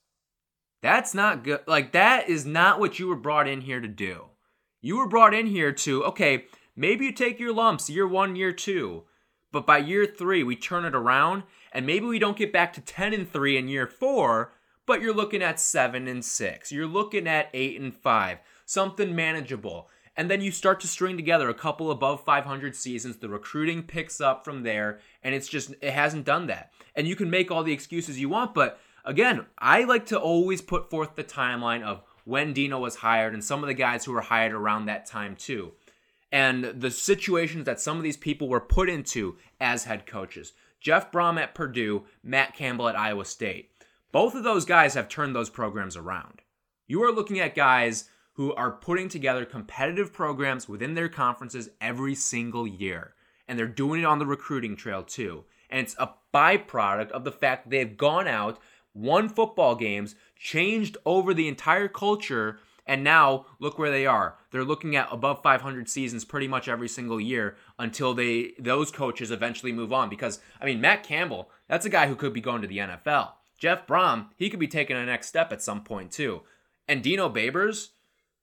That's 0.83 1.13
not 1.13 1.45
good. 1.45 1.61
Like 1.65 1.93
that 1.93 2.27
is 2.27 2.45
not 2.45 2.77
what 2.77 2.99
you 2.99 3.07
were 3.07 3.15
brought 3.15 3.47
in 3.47 3.61
here 3.61 3.79
to 3.79 3.87
do. 3.87 4.25
You 4.81 4.97
were 4.97 5.07
brought 5.07 5.33
in 5.33 5.47
here 5.47 5.71
to 5.71 6.03
okay, 6.03 6.45
maybe 6.75 7.05
you 7.05 7.13
take 7.13 7.39
your 7.39 7.53
lumps 7.53 7.89
year 7.89 8.05
1, 8.05 8.35
year 8.35 8.51
2, 8.51 9.03
but 9.53 9.65
by 9.65 9.77
year 9.77 10.05
3 10.05 10.43
we 10.43 10.57
turn 10.57 10.83
it 10.83 10.93
around 10.93 11.43
and 11.71 11.87
maybe 11.87 12.05
we 12.05 12.19
don't 12.19 12.37
get 12.37 12.51
back 12.51 12.73
to 12.73 12.81
10 12.81 13.13
and 13.13 13.31
3 13.31 13.57
in 13.57 13.69
year 13.69 13.87
4, 13.87 14.51
but 14.85 15.01
you're 15.01 15.13
looking 15.13 15.41
at 15.41 15.57
7 15.57 16.05
and 16.05 16.23
6. 16.23 16.71
You're 16.73 16.85
looking 16.85 17.29
at 17.29 17.49
8 17.53 17.79
and 17.79 17.95
5. 17.95 18.39
Something 18.65 19.15
manageable. 19.15 19.89
And 20.17 20.29
then 20.29 20.41
you 20.41 20.51
start 20.51 20.81
to 20.81 20.87
string 20.87 21.15
together 21.15 21.47
a 21.47 21.55
couple 21.55 21.91
above 21.91 22.25
500 22.25 22.75
seasons. 22.75 23.17
The 23.17 23.29
recruiting 23.29 23.83
picks 23.83 24.19
up 24.21 24.43
from 24.45 24.61
there, 24.61 24.99
and 25.23 25.33
it's 25.33 25.47
just, 25.47 25.73
it 25.81 25.93
hasn't 25.93 26.25
done 26.25 26.47
that. 26.47 26.71
And 26.93 27.07
you 27.07 27.15
can 27.15 27.31
make 27.31 27.49
all 27.49 27.63
the 27.63 27.73
excuses 27.73 28.19
you 28.19 28.29
want, 28.29 28.53
but 28.53 28.79
again, 29.05 29.45
I 29.57 29.83
like 29.83 30.05
to 30.07 30.19
always 30.19 30.61
put 30.61 30.89
forth 30.89 31.15
the 31.15 31.23
timeline 31.23 31.83
of 31.83 32.01
when 32.25 32.53
Dino 32.53 32.79
was 32.79 32.97
hired 32.97 33.33
and 33.33 33.43
some 33.43 33.63
of 33.63 33.67
the 33.67 33.73
guys 33.73 34.05
who 34.05 34.13
were 34.13 34.21
hired 34.21 34.53
around 34.53 34.85
that 34.85 35.05
time 35.05 35.35
too. 35.35 35.73
And 36.31 36.63
the 36.63 36.89
situations 36.89 37.65
that 37.65 37.79
some 37.79 37.97
of 37.97 38.03
these 38.03 38.17
people 38.17 38.49
were 38.49 38.59
put 38.59 38.89
into 38.89 39.37
as 39.59 39.83
head 39.83 40.05
coaches. 40.07 40.53
Jeff 40.79 41.11
Brohm 41.11 41.39
at 41.39 41.53
Purdue, 41.53 42.03
Matt 42.23 42.55
Campbell 42.55 42.89
at 42.89 42.97
Iowa 42.97 43.25
State. 43.25 43.69
Both 44.11 44.35
of 44.35 44.43
those 44.43 44.65
guys 44.65 44.95
have 44.95 45.07
turned 45.07 45.35
those 45.35 45.49
programs 45.49 45.95
around. 45.95 46.41
You 46.87 47.03
are 47.03 47.11
looking 47.11 47.39
at 47.39 47.55
guys 47.55 48.09
who 48.33 48.53
are 48.53 48.71
putting 48.71 49.09
together 49.09 49.45
competitive 49.45 50.11
programs 50.11 50.67
within 50.67 50.95
their 50.95 51.09
conferences 51.09 51.69
every 51.79 52.15
single 52.15 52.67
year. 52.67 53.13
And 53.47 53.57
they're 53.57 53.67
doing 53.67 54.01
it 54.01 54.05
on 54.05 54.19
the 54.19 54.25
recruiting 54.25 54.75
trail 54.75 55.03
too. 55.03 55.45
And 55.69 55.79
it's 55.79 55.95
a 55.99 56.13
byproduct 56.33 57.11
of 57.11 57.23
the 57.23 57.31
fact 57.31 57.69
they've 57.69 57.97
gone 57.97 58.27
out, 58.27 58.59
won 58.93 59.29
football 59.29 59.75
games, 59.75 60.15
changed 60.35 60.97
over 61.05 61.33
the 61.33 61.47
entire 61.47 61.87
culture, 61.87 62.59
and 62.85 63.03
now 63.03 63.45
look 63.59 63.77
where 63.77 63.91
they 63.91 64.05
are. 64.05 64.35
They're 64.51 64.63
looking 64.63 64.95
at 64.95 65.07
above 65.11 65.41
500 65.41 65.89
seasons 65.89 66.25
pretty 66.25 66.47
much 66.47 66.67
every 66.67 66.89
single 66.89 67.19
year 67.19 67.55
until 67.79 68.13
they 68.13 68.53
those 68.59 68.91
coaches 68.91 69.31
eventually 69.31 69.71
move 69.71 69.93
on. 69.93 70.09
Because 70.09 70.39
I 70.59 70.65
mean, 70.65 70.81
Matt 70.81 71.03
Campbell, 71.03 71.49
that's 71.67 71.85
a 71.85 71.89
guy 71.89 72.07
who 72.07 72.15
could 72.15 72.33
be 72.33 72.41
going 72.41 72.61
to 72.61 72.67
the 72.67 72.79
NFL. 72.79 73.31
Jeff 73.57 73.87
Brohm, 73.87 74.27
he 74.35 74.49
could 74.49 74.59
be 74.59 74.67
taking 74.67 74.97
a 74.97 75.05
next 75.05 75.27
step 75.27 75.51
at 75.51 75.61
some 75.61 75.83
point 75.83 76.11
too. 76.11 76.41
And 76.87 77.01
Dino 77.01 77.29
Babers, 77.29 77.89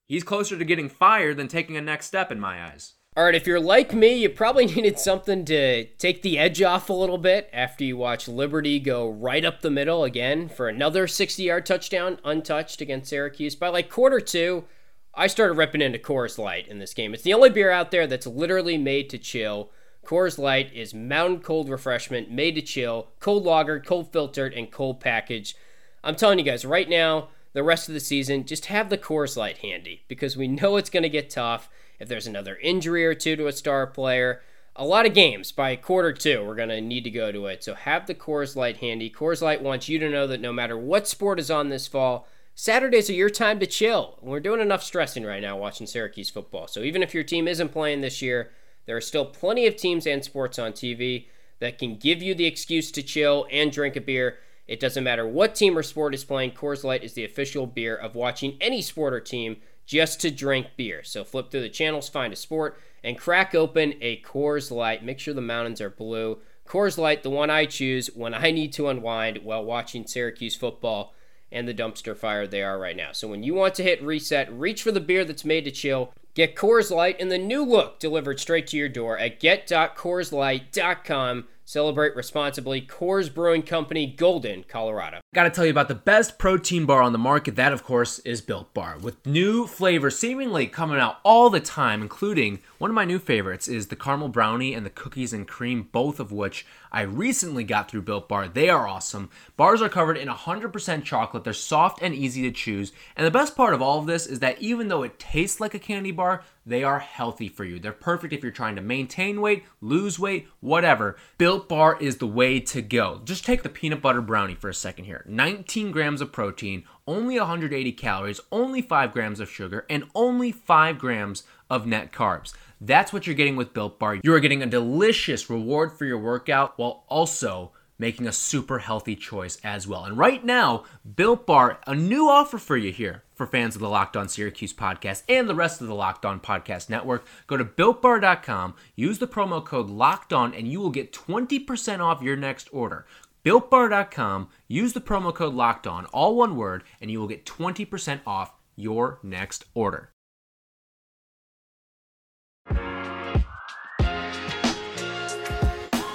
he's 0.06 0.24
closer 0.24 0.56
to 0.58 0.64
getting 0.64 0.88
fired 0.88 1.36
than 1.36 1.48
taking 1.48 1.76
a 1.76 1.82
next 1.82 2.06
step 2.06 2.32
in 2.32 2.40
my 2.40 2.64
eyes. 2.64 2.94
All 3.16 3.24
right, 3.24 3.34
if 3.34 3.44
you're 3.44 3.58
like 3.58 3.92
me, 3.92 4.14
you 4.14 4.28
probably 4.28 4.66
needed 4.74 4.96
something 5.00 5.44
to 5.46 5.86
take 5.98 6.22
the 6.22 6.38
edge 6.38 6.62
off 6.62 6.88
a 6.88 6.92
little 6.92 7.18
bit 7.18 7.50
after 7.52 7.82
you 7.82 7.96
watch 7.96 8.28
Liberty 8.28 8.78
go 8.78 9.10
right 9.10 9.44
up 9.44 9.62
the 9.62 9.70
middle 9.70 10.04
again 10.04 10.48
for 10.48 10.68
another 10.68 11.08
60 11.08 11.42
yard 11.42 11.66
touchdown 11.66 12.20
untouched 12.24 12.80
against 12.80 13.10
Syracuse. 13.10 13.56
By 13.56 13.66
like 13.66 13.90
quarter 13.90 14.20
two, 14.20 14.64
I 15.12 15.26
started 15.26 15.54
ripping 15.54 15.82
into 15.82 15.98
Coors 15.98 16.38
Light 16.38 16.68
in 16.68 16.78
this 16.78 16.94
game. 16.94 17.12
It's 17.12 17.24
the 17.24 17.34
only 17.34 17.50
beer 17.50 17.72
out 17.72 17.90
there 17.90 18.06
that's 18.06 18.28
literally 18.28 18.78
made 18.78 19.10
to 19.10 19.18
chill. 19.18 19.72
Coors 20.06 20.38
Light 20.38 20.72
is 20.72 20.94
mountain 20.94 21.40
cold 21.40 21.68
refreshment 21.68 22.30
made 22.30 22.54
to 22.54 22.62
chill, 22.62 23.08
cold 23.18 23.44
lagered, 23.44 23.84
cold 23.84 24.12
filtered, 24.12 24.54
and 24.54 24.70
cold 24.70 25.00
packaged. 25.00 25.56
I'm 26.04 26.14
telling 26.14 26.38
you 26.38 26.44
guys 26.44 26.64
right 26.64 26.88
now, 26.88 27.30
the 27.54 27.64
rest 27.64 27.88
of 27.88 27.94
the 27.94 27.98
season, 27.98 28.46
just 28.46 28.66
have 28.66 28.88
the 28.88 28.96
Coors 28.96 29.36
Light 29.36 29.58
handy 29.58 30.04
because 30.06 30.36
we 30.36 30.46
know 30.46 30.76
it's 30.76 30.90
going 30.90 31.02
to 31.02 31.08
get 31.08 31.28
tough. 31.28 31.68
If 32.00 32.08
there's 32.08 32.26
another 32.26 32.56
injury 32.56 33.04
or 33.04 33.14
two 33.14 33.36
to 33.36 33.46
a 33.46 33.52
star 33.52 33.86
player, 33.86 34.40
a 34.74 34.84
lot 34.84 35.04
of 35.04 35.12
games 35.12 35.52
by 35.52 35.76
quarter 35.76 36.12
two, 36.12 36.42
we're 36.44 36.54
going 36.54 36.70
to 36.70 36.80
need 36.80 37.04
to 37.04 37.10
go 37.10 37.30
to 37.30 37.46
it. 37.46 37.62
So 37.62 37.74
have 37.74 38.06
the 38.06 38.14
Coors 38.14 38.56
Light 38.56 38.78
handy. 38.78 39.10
Coors 39.10 39.42
Light 39.42 39.62
wants 39.62 39.88
you 39.88 39.98
to 39.98 40.08
know 40.08 40.26
that 40.26 40.40
no 40.40 40.52
matter 40.52 40.78
what 40.78 41.06
sport 41.06 41.38
is 41.38 41.50
on 41.50 41.68
this 41.68 41.86
fall, 41.86 42.26
Saturdays 42.54 43.10
are 43.10 43.14
your 43.14 43.30
time 43.30 43.60
to 43.60 43.66
chill. 43.66 44.18
We're 44.22 44.40
doing 44.40 44.60
enough 44.60 44.82
stressing 44.82 45.24
right 45.24 45.42
now 45.42 45.58
watching 45.58 45.86
Syracuse 45.86 46.30
football. 46.30 46.66
So 46.66 46.80
even 46.80 47.02
if 47.02 47.14
your 47.14 47.22
team 47.22 47.46
isn't 47.46 47.72
playing 47.72 48.00
this 48.00 48.22
year, 48.22 48.50
there 48.86 48.96
are 48.96 49.02
still 49.02 49.26
plenty 49.26 49.66
of 49.66 49.76
teams 49.76 50.06
and 50.06 50.24
sports 50.24 50.58
on 50.58 50.72
TV 50.72 51.26
that 51.58 51.78
can 51.78 51.96
give 51.96 52.22
you 52.22 52.34
the 52.34 52.46
excuse 52.46 52.90
to 52.92 53.02
chill 53.02 53.46
and 53.50 53.70
drink 53.70 53.96
a 53.96 54.00
beer. 54.00 54.38
It 54.66 54.80
doesn't 54.80 55.04
matter 55.04 55.26
what 55.26 55.54
team 55.54 55.76
or 55.76 55.82
sport 55.82 56.14
is 56.14 56.24
playing, 56.24 56.52
Coors 56.52 56.84
Light 56.84 57.04
is 57.04 57.12
the 57.12 57.24
official 57.24 57.66
beer 57.66 57.94
of 57.94 58.14
watching 58.14 58.56
any 58.60 58.80
sport 58.80 59.12
or 59.12 59.20
team 59.20 59.56
just 59.90 60.20
to 60.20 60.30
drink 60.30 60.68
beer. 60.76 61.02
So 61.02 61.24
flip 61.24 61.50
through 61.50 61.62
the 61.62 61.68
channels, 61.68 62.08
find 62.08 62.32
a 62.32 62.36
sport, 62.36 62.78
and 63.02 63.18
crack 63.18 63.56
open 63.56 63.94
a 64.00 64.22
Coors 64.22 64.70
Light. 64.70 65.04
Make 65.04 65.18
sure 65.18 65.34
the 65.34 65.40
mountains 65.40 65.80
are 65.80 65.90
blue. 65.90 66.38
Coors 66.64 66.96
Light, 66.96 67.24
the 67.24 67.30
one 67.30 67.50
I 67.50 67.66
choose 67.66 68.06
when 68.14 68.32
I 68.32 68.52
need 68.52 68.72
to 68.74 68.86
unwind 68.86 69.38
while 69.38 69.64
watching 69.64 70.06
Syracuse 70.06 70.54
football 70.54 71.12
and 71.50 71.66
the 71.66 71.74
dumpster 71.74 72.16
fire 72.16 72.46
they 72.46 72.62
are 72.62 72.78
right 72.78 72.96
now. 72.96 73.10
So 73.10 73.26
when 73.26 73.42
you 73.42 73.54
want 73.54 73.74
to 73.74 73.82
hit 73.82 74.00
reset, 74.00 74.52
reach 74.52 74.84
for 74.84 74.92
the 74.92 75.00
beer 75.00 75.24
that's 75.24 75.44
made 75.44 75.64
to 75.64 75.72
chill. 75.72 76.12
Get 76.34 76.54
Coors 76.54 76.92
Light 76.92 77.18
in 77.18 77.28
the 77.28 77.36
new 77.36 77.64
look 77.64 77.98
delivered 77.98 78.38
straight 78.38 78.68
to 78.68 78.76
your 78.76 78.88
door 78.88 79.18
at 79.18 79.40
get.coorslight.com. 79.40 81.48
Celebrate 81.70 82.16
responsibly. 82.16 82.82
Coors 82.82 83.32
Brewing 83.32 83.62
Company, 83.62 84.04
Golden, 84.04 84.64
Colorado. 84.64 85.20
Got 85.32 85.44
to 85.44 85.50
tell 85.50 85.64
you 85.64 85.70
about 85.70 85.86
the 85.86 85.94
best 85.94 86.36
protein 86.36 86.84
bar 86.84 87.00
on 87.00 87.12
the 87.12 87.16
market. 87.18 87.54
That, 87.54 87.72
of 87.72 87.84
course, 87.84 88.18
is 88.20 88.40
Built 88.40 88.74
Bar, 88.74 88.98
with 88.98 89.24
new 89.24 89.68
flavors 89.68 90.18
seemingly 90.18 90.66
coming 90.66 90.98
out 90.98 91.18
all 91.22 91.48
the 91.48 91.60
time, 91.60 92.02
including 92.02 92.58
one 92.78 92.90
of 92.90 92.96
my 92.96 93.04
new 93.04 93.20
favorites 93.20 93.68
is 93.68 93.86
the 93.86 93.94
caramel 93.94 94.30
brownie 94.30 94.74
and 94.74 94.84
the 94.84 94.90
cookies 94.90 95.32
and 95.32 95.46
cream, 95.46 95.88
both 95.92 96.18
of 96.18 96.32
which 96.32 96.66
I 96.92 97.02
recently 97.02 97.64
got 97.64 97.90
through 97.90 98.02
Built 98.02 98.28
Bar. 98.28 98.48
They 98.48 98.68
are 98.68 98.88
awesome. 98.88 99.30
Bars 99.56 99.80
are 99.80 99.88
covered 99.88 100.16
in 100.16 100.28
100% 100.28 101.04
chocolate. 101.04 101.44
They're 101.44 101.52
soft 101.52 102.02
and 102.02 102.14
easy 102.14 102.42
to 102.42 102.50
choose. 102.50 102.92
And 103.16 103.26
the 103.26 103.30
best 103.30 103.56
part 103.56 103.74
of 103.74 103.82
all 103.82 103.98
of 103.98 104.06
this 104.06 104.26
is 104.26 104.40
that 104.40 104.60
even 104.60 104.88
though 104.88 105.02
it 105.02 105.18
tastes 105.18 105.60
like 105.60 105.74
a 105.74 105.78
candy 105.78 106.10
bar, 106.10 106.42
they 106.66 106.84
are 106.84 106.98
healthy 106.98 107.48
for 107.48 107.64
you. 107.64 107.78
They're 107.78 107.92
perfect 107.92 108.32
if 108.32 108.42
you're 108.42 108.52
trying 108.52 108.76
to 108.76 108.82
maintain 108.82 109.40
weight, 109.40 109.64
lose 109.80 110.18
weight, 110.18 110.48
whatever. 110.60 111.16
Built 111.38 111.68
Bar 111.68 111.96
is 112.00 112.18
the 112.18 112.26
way 112.26 112.60
to 112.60 112.82
go. 112.82 113.20
Just 113.24 113.44
take 113.44 113.62
the 113.62 113.68
peanut 113.68 114.02
butter 114.02 114.20
brownie 114.20 114.54
for 114.54 114.68
a 114.68 114.74
second 114.74 115.04
here. 115.04 115.24
19 115.26 115.90
grams 115.90 116.20
of 116.20 116.32
protein, 116.32 116.84
only 117.06 117.38
180 117.38 117.92
calories, 117.92 118.40
only 118.52 118.82
5 118.82 119.12
grams 119.12 119.40
of 119.40 119.50
sugar, 119.50 119.86
and 119.88 120.04
only 120.14 120.52
5 120.52 120.98
grams 120.98 121.44
of 121.68 121.86
net 121.86 122.12
carbs. 122.12 122.52
That's 122.80 123.12
what 123.12 123.26
you're 123.26 123.36
getting 123.36 123.56
with 123.56 123.74
Built 123.74 123.98
Bar. 123.98 124.20
You 124.22 124.32
are 124.32 124.40
getting 124.40 124.62
a 124.62 124.66
delicious 124.66 125.50
reward 125.50 125.92
for 125.92 126.06
your 126.06 126.18
workout 126.18 126.78
while 126.78 127.04
also 127.08 127.72
making 127.98 128.26
a 128.26 128.32
super 128.32 128.78
healthy 128.78 129.14
choice 129.14 129.58
as 129.62 129.86
well. 129.86 130.04
And 130.04 130.16
right 130.16 130.42
now, 130.42 130.84
Built 131.16 131.46
Bar, 131.46 131.80
a 131.86 131.94
new 131.94 132.28
offer 132.28 132.56
for 132.56 132.78
you 132.78 132.90
here 132.90 133.24
for 133.34 133.46
fans 133.46 133.74
of 133.74 133.82
the 133.82 133.88
Locked 133.90 134.16
On 134.16 134.28
Syracuse 134.28 134.72
podcast 134.72 135.22
and 135.28 135.48
the 135.48 135.54
rest 135.54 135.82
of 135.82 135.86
the 135.86 135.94
Locked 135.94 136.24
On 136.24 136.40
Podcast 136.40 136.88
Network. 136.88 137.26
Go 137.46 137.58
to 137.58 137.64
builtbar.com, 137.64 138.74
use 138.96 139.18
the 139.18 139.28
promo 139.28 139.62
code 139.62 139.90
Locked 139.90 140.32
On, 140.32 140.54
and 140.54 140.66
you 140.66 140.80
will 140.80 140.90
get 140.90 141.12
20% 141.12 142.00
off 142.00 142.22
your 142.22 142.36
next 142.36 142.70
order. 142.72 143.04
BuiltBar.com, 143.44 144.48
use 144.68 144.92
the 144.92 145.00
promo 145.00 145.34
code 145.34 145.54
Locked 145.54 145.86
On, 145.86 146.06
all 146.06 146.36
one 146.36 146.56
word, 146.56 146.84
and 147.00 147.10
you 147.10 147.20
will 147.20 147.28
get 147.28 147.46
20% 147.46 148.20
off 148.26 148.54
your 148.76 149.18
next 149.22 149.64
order. 149.74 150.12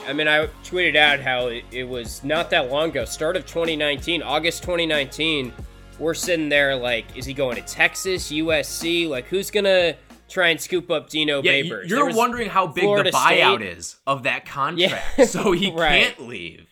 I 0.07 0.13
mean, 0.13 0.27
I 0.27 0.47
tweeted 0.63 0.95
out 0.95 1.19
how 1.19 1.47
it, 1.47 1.63
it 1.71 1.83
was 1.83 2.23
not 2.23 2.49
that 2.51 2.69
long 2.71 2.89
ago, 2.89 3.05
start 3.05 3.35
of 3.35 3.45
2019, 3.45 4.21
August 4.21 4.61
2019. 4.63 5.51
We're 5.97 6.13
sitting 6.13 6.49
there 6.49 6.75
like, 6.75 7.17
is 7.17 7.25
he 7.25 7.33
going 7.33 7.55
to 7.55 7.61
Texas, 7.63 8.31
USC? 8.31 9.07
Like, 9.09 9.25
who's 9.25 9.49
gonna 9.49 9.95
try 10.29 10.49
and 10.49 10.59
scoop 10.61 10.91
up 10.91 11.09
Dino 11.09 11.41
Yeah, 11.41 11.51
Babers? 11.53 11.87
you're 11.87 12.13
wondering 12.13 12.49
how 12.49 12.67
big 12.67 12.83
Florida 12.83 13.11
the 13.11 13.17
buyout 13.17 13.57
State. 13.57 13.67
is 13.77 13.95
of 14.05 14.23
that 14.23 14.45
contract, 14.45 15.03
Yeah, 15.17 15.25
so 15.25 15.51
he 15.53 15.71
right. 15.71 16.03
can't 16.15 16.27
leave. 16.27 16.67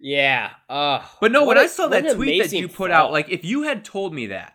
Yeah. 0.00 0.50
Uh, 0.68 1.02
But 1.20 1.32
no, 1.32 1.44
when 1.44 1.56
a- 1.58 1.62
I 1.62 1.66
saw 1.66 1.88
that 1.88 2.14
tweet 2.14 2.42
that 2.42 2.56
you 2.56 2.68
put 2.68 2.90
out, 2.90 3.12
like 3.12 3.28
if 3.28 3.44
you 3.44 3.62
had 3.62 3.84
told 3.84 4.14
me 4.14 4.26
that, 4.28 4.54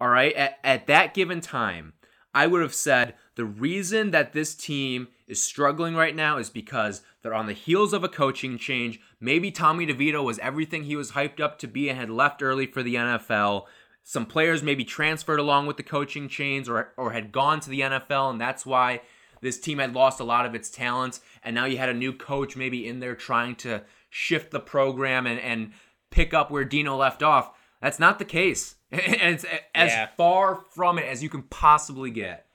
all 0.00 0.08
right, 0.08 0.34
at, 0.34 0.58
at 0.64 0.86
that 0.88 1.14
given 1.14 1.40
time, 1.40 1.92
I 2.34 2.46
would 2.46 2.62
have 2.62 2.74
said 2.74 3.14
the 3.34 3.44
reason 3.44 4.10
that 4.10 4.32
this 4.32 4.54
team 4.54 5.08
is 5.26 5.42
struggling 5.42 5.94
right 5.94 6.14
now 6.14 6.38
is 6.38 6.50
because 6.50 7.02
they're 7.22 7.34
on 7.34 7.46
the 7.46 7.52
heels 7.52 7.92
of 7.92 8.04
a 8.04 8.08
coaching 8.08 8.58
change. 8.58 9.00
Maybe 9.20 9.50
Tommy 9.50 9.86
DeVito 9.86 10.22
was 10.22 10.38
everything 10.40 10.84
he 10.84 10.96
was 10.96 11.12
hyped 11.12 11.40
up 11.40 11.58
to 11.58 11.66
be 11.66 11.88
and 11.88 11.98
had 11.98 12.10
left 12.10 12.42
early 12.42 12.66
for 12.66 12.82
the 12.82 12.96
NFL. 12.96 13.64
Some 14.02 14.26
players 14.26 14.62
maybe 14.62 14.84
transferred 14.84 15.40
along 15.40 15.66
with 15.66 15.76
the 15.76 15.82
coaching 15.82 16.28
change 16.28 16.68
or, 16.68 16.92
or 16.96 17.12
had 17.12 17.32
gone 17.32 17.60
to 17.60 17.70
the 17.70 17.80
NFL, 17.80 18.30
and 18.30 18.40
that's 18.40 18.64
why 18.64 19.02
this 19.40 19.60
team 19.60 19.78
had 19.78 19.94
lost 19.94 20.20
a 20.20 20.24
lot 20.24 20.46
of 20.46 20.54
its 20.54 20.70
talent. 20.70 21.20
And 21.42 21.54
now 21.54 21.66
you 21.66 21.78
had 21.78 21.90
a 21.90 21.94
new 21.94 22.12
coach 22.12 22.56
maybe 22.56 22.86
in 22.86 23.00
there 23.00 23.14
trying 23.14 23.56
to 23.56 23.82
shift 24.10 24.50
the 24.50 24.60
program 24.60 25.26
and, 25.26 25.38
and 25.40 25.72
pick 26.10 26.32
up 26.32 26.50
where 26.50 26.64
Dino 26.64 26.96
left 26.96 27.22
off. 27.22 27.50
That's 27.80 27.98
not 27.98 28.18
the 28.18 28.24
case. 28.24 28.76
and 28.92 29.34
it's 29.34 29.44
as 29.74 29.90
Yeah. 29.90 30.08
far 30.16 30.60
from 30.74 30.98
it 30.98 31.04
as 31.04 31.22
you 31.22 31.28
can 31.28 31.42
possibly 31.42 32.10
get. 32.10 32.46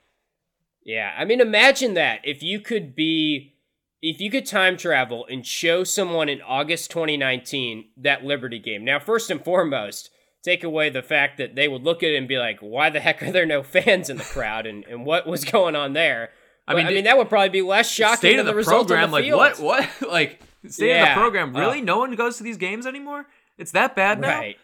Yeah, 0.84 1.14
I 1.16 1.24
mean, 1.24 1.40
imagine 1.40 1.94
that 1.94 2.20
if 2.24 2.42
you 2.42 2.60
could 2.60 2.94
be, 2.94 3.54
if 4.02 4.20
you 4.20 4.30
could 4.30 4.44
time 4.44 4.76
travel 4.76 5.26
and 5.30 5.46
show 5.46 5.82
someone 5.82 6.28
in 6.28 6.42
August 6.42 6.90
2019 6.90 7.86
that 7.96 8.22
Liberty 8.24 8.58
game. 8.58 8.84
Now, 8.84 8.98
first 8.98 9.30
and 9.30 9.42
foremost, 9.42 10.10
take 10.42 10.62
away 10.62 10.90
the 10.90 11.02
fact 11.02 11.38
that 11.38 11.54
they 11.54 11.68
would 11.68 11.82
look 11.84 12.02
at 12.02 12.10
it 12.10 12.16
and 12.16 12.28
be 12.28 12.36
like, 12.36 12.58
why 12.60 12.90
the 12.90 13.00
heck 13.00 13.22
are 13.22 13.32
there 13.32 13.46
no 13.46 13.62
fans 13.62 14.10
in 14.10 14.18
the 14.18 14.24
crowd 14.24 14.66
and, 14.66 14.84
and 14.84 15.06
what 15.06 15.26
was 15.26 15.42
going 15.44 15.74
on 15.74 15.94
there? 15.94 16.30
I 16.68 16.72
But, 16.72 16.76
mean, 16.78 16.86
I 16.86 16.90
mean, 16.90 17.04
that 17.04 17.16
would 17.16 17.30
probably 17.30 17.48
be 17.48 17.62
less 17.62 17.90
shocking 17.90 18.16
State 18.18 18.36
than 18.36 18.46
of 18.48 18.54
the, 18.54 18.62
the, 18.62 18.66
program, 18.70 19.10
the 19.10 19.14
like 19.16 19.24
field. 19.24 19.38
what? 19.38 19.58
What? 19.60 19.88
like 20.10 20.42
state 20.68 21.00
of 21.00 21.08
the 21.08 21.14
program? 21.14 21.56
Really? 21.56 21.80
Uh, 21.80 21.84
no 21.84 21.98
one 21.98 22.14
goes 22.14 22.36
to 22.38 22.42
these 22.42 22.58
games 22.58 22.86
anymore? 22.86 23.24
It's 23.56 23.72
that 23.72 23.94
bad 23.96 24.20
now? 24.20 24.38
Right. 24.38 24.56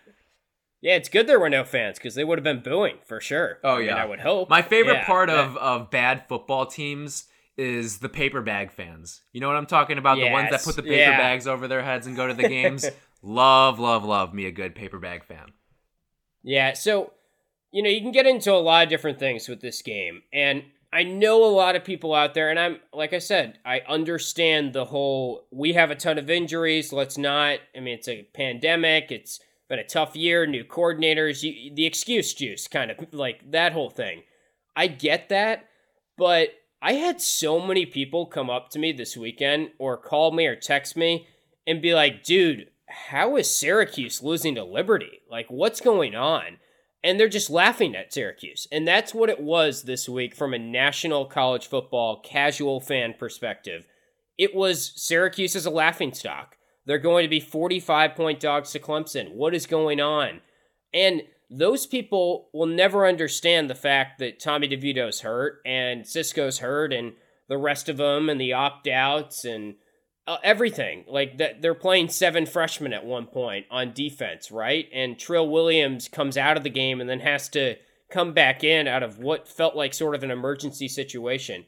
Yeah, 0.83 0.95
it's 0.97 1.09
good 1.09 1.27
there 1.27 1.39
were 1.39 1.51
no 1.51 1.65
fans 1.65 1.99
because 1.99 2.15
they 2.15 2.25
would 2.25 2.39
have 2.39 2.45
been 2.45 2.63
booing 2.63 2.97
for 3.05 3.21
sure. 3.21 3.59
Oh 3.63 3.75
I 3.75 3.79
mean, 3.79 3.87
yeah, 3.89 3.97
I 3.97 4.07
would 4.07 4.21
hope. 4.21 4.49
My 4.49 4.63
favorite 4.63 4.95
Yeah, 4.95 5.07
part 5.07 5.29
that- 5.29 5.39
of 5.39 5.57
of 5.57 5.91
bad 5.91 6.27
football 6.29 6.67
teams 6.67 7.27
is 7.57 7.99
the 7.99 8.09
paper 8.09 8.41
bag 8.41 8.71
fans. 8.73 9.21
You 9.33 9.41
know 9.41 9.49
what 9.49 9.57
I'm 9.57 9.67
talking 9.67 9.99
about? 9.99 10.17
The 10.17 10.31
ones 10.31 10.51
that 10.51 10.63
put 10.63 10.77
the 10.77 10.83
paper 10.83 10.95
yeah. 10.95 11.19
bags 11.19 11.47
over 11.47 11.69
their 11.69 11.83
heads 11.83 12.07
and 12.07 12.17
go 12.17 12.27
to 12.27 12.33
the 12.33 12.49
games. 12.49 12.87
love, 13.23 13.79
love, 13.79 14.03
love 14.05 14.33
me 14.33 14.47
a 14.47 14.51
good 14.53 14.75
paper 14.75 14.99
bag 14.99 15.25
fan. 15.25 15.53
Yeah, 16.43 16.73
so 16.73 17.13
you 17.73 17.83
know, 17.83 17.91
you 17.91 18.01
can 18.01 18.13
get 18.13 18.27
into 18.27 18.53
a 18.53 18.57
lot 18.57 18.85
of 18.85 18.89
different 18.89 19.19
things 19.19 19.49
with 19.49 19.61
this 19.61 19.83
game. 19.83 20.23
And 20.33 20.65
I 20.93 21.05
know 21.05 21.45
a 21.45 21.53
lot 21.55 21.77
of 21.77 21.85
people 21.85 22.15
out 22.15 22.35
there 22.35 22.51
and 22.51 22.59
I'm 22.59 22.79
like 22.93 23.13
I 23.13 23.19
said, 23.19 23.59
I 23.65 23.81
understand 23.87 24.73
the 24.73 24.87
whole 24.87 25.47
we 25.53 25.75
have 25.75 25.91
a 25.91 25.95
ton 25.95 26.19
of 26.19 26.31
injuries, 26.31 26.93
let's 26.93 27.19
not 27.19 27.59
I 27.77 27.81
mean 27.81 27.95
it's 27.99 28.09
a 28.09 28.23
pandemic, 28.35 29.13
it's 29.13 29.39
been 29.71 29.79
a 29.79 29.85
tough 29.85 30.17
year, 30.17 30.47
new 30.47 30.65
coordinators, 30.65 31.43
you, 31.45 31.73
the 31.75 31.87
excuse 31.87 32.35
juice 32.35 32.69
kind 32.69 32.91
of 32.91 32.99
like 33.15 33.53
that 33.53 33.73
whole 33.73 33.89
thing. 33.89 34.25
I 34.77 34.89
get 34.89 35.31
that, 35.31 35.69
but 36.19 36.51
I 36.83 36.95
had 36.95 37.23
so 37.23 37.65
many 37.65 37.87
people 37.87 38.27
come 38.27 38.51
up 38.51 38.71
to 38.71 38.79
me 38.79 38.93
this 38.93 39.17
weekend 39.17 39.71
or 39.79 39.97
call 39.97 40.33
me 40.33 40.47
or 40.47 40.57
text 40.57 40.97
me 40.97 41.29
and 41.67 41.81
be 41.81 41.95
like, 41.95 42.25
dude, 42.25 42.69
how 42.89 43.37
is 43.37 43.55
Syracuse 43.55 44.23
losing 44.23 44.57
to 44.57 44.65
Liberty? 44.65 45.21
Like, 45.31 45.47
what's 45.49 45.81
going 45.81 46.17
on? 46.17 46.59
And 47.05 47.19
they're 47.19 47.29
just 47.29 47.49
laughing 47.49 47.95
at 47.95 48.13
Syracuse. 48.13 48.67
And 48.73 48.87
that's 48.89 49.15
what 49.15 49.31
it 49.31 49.41
was 49.41 49.85
this 49.85 50.09
week 50.09 50.35
from 50.35 50.53
a 50.53 50.59
national 50.59 51.27
college 51.27 51.69
football 51.69 52.21
casual 52.21 52.81
fan 52.81 53.15
perspective. 53.17 53.87
It 54.37 54.53
was 54.53 54.93
Syracuse 54.97 55.55
as 55.55 55.65
a 55.65 55.71
laughing 55.71 56.13
stock. 56.13 56.57
They're 56.87 56.99
going 56.99 57.25
to 57.25 57.29
be 57.29 57.41
45 57.41 58.15
point 58.15 58.41
dogs 58.41 58.73
to 58.73 58.79
Clemson. 58.79 59.35
What 59.35 59.55
is 59.55 59.67
going 59.67 60.01
on? 60.01 60.41
And 60.93 61.23
those 61.51 61.87
people 61.87 62.49
will 62.53 62.67
never 62.67 63.07
understand 63.07 63.69
the 63.69 63.75
fact 63.75 64.19
that 64.21 64.41
Tommy 64.41 64.69
DeVito's 64.69 65.21
hurt 65.21 65.61
and 65.67 66.07
Cisco's 66.07 66.61
hurt 66.61 66.93
and 66.93 67.13
the 67.49 67.59
rest 67.59 67.89
of 67.89 67.97
them 67.97 68.29
and 68.29 68.41
the 68.41 68.53
opt 68.53 68.87
outs 68.87 69.45
and 69.45 69.75
uh, 70.27 70.39
everything. 70.45 71.05
Like 71.09 71.39
that, 71.39 71.61
they're 71.61 71.75
playing 71.75 72.09
seven 72.09 72.47
freshmen 72.47 72.93
at 72.93 73.05
one 73.05 73.27
point 73.27 73.67
on 73.71 73.93
defense, 73.93 74.53
right? 74.53 74.87
And 74.95 75.19
Trill 75.19 75.49
Williams 75.49 76.07
comes 76.09 76.37
out 76.37 76.57
of 76.57 76.63
the 76.63 76.71
game 76.71 77.01
and 77.01 77.11
then 77.11 77.21
has 77.21 77.49
to 77.51 77.77
come 78.11 78.33
back 78.33 78.63
in 78.63 78.87
out 78.87 79.03
of 79.03 79.19
what 79.19 79.49
felt 79.49 79.75
like 79.75 79.93
sort 79.93 80.15
of 80.15 80.23
an 80.23 80.31
emergency 80.31 80.87
situation. 80.87 81.65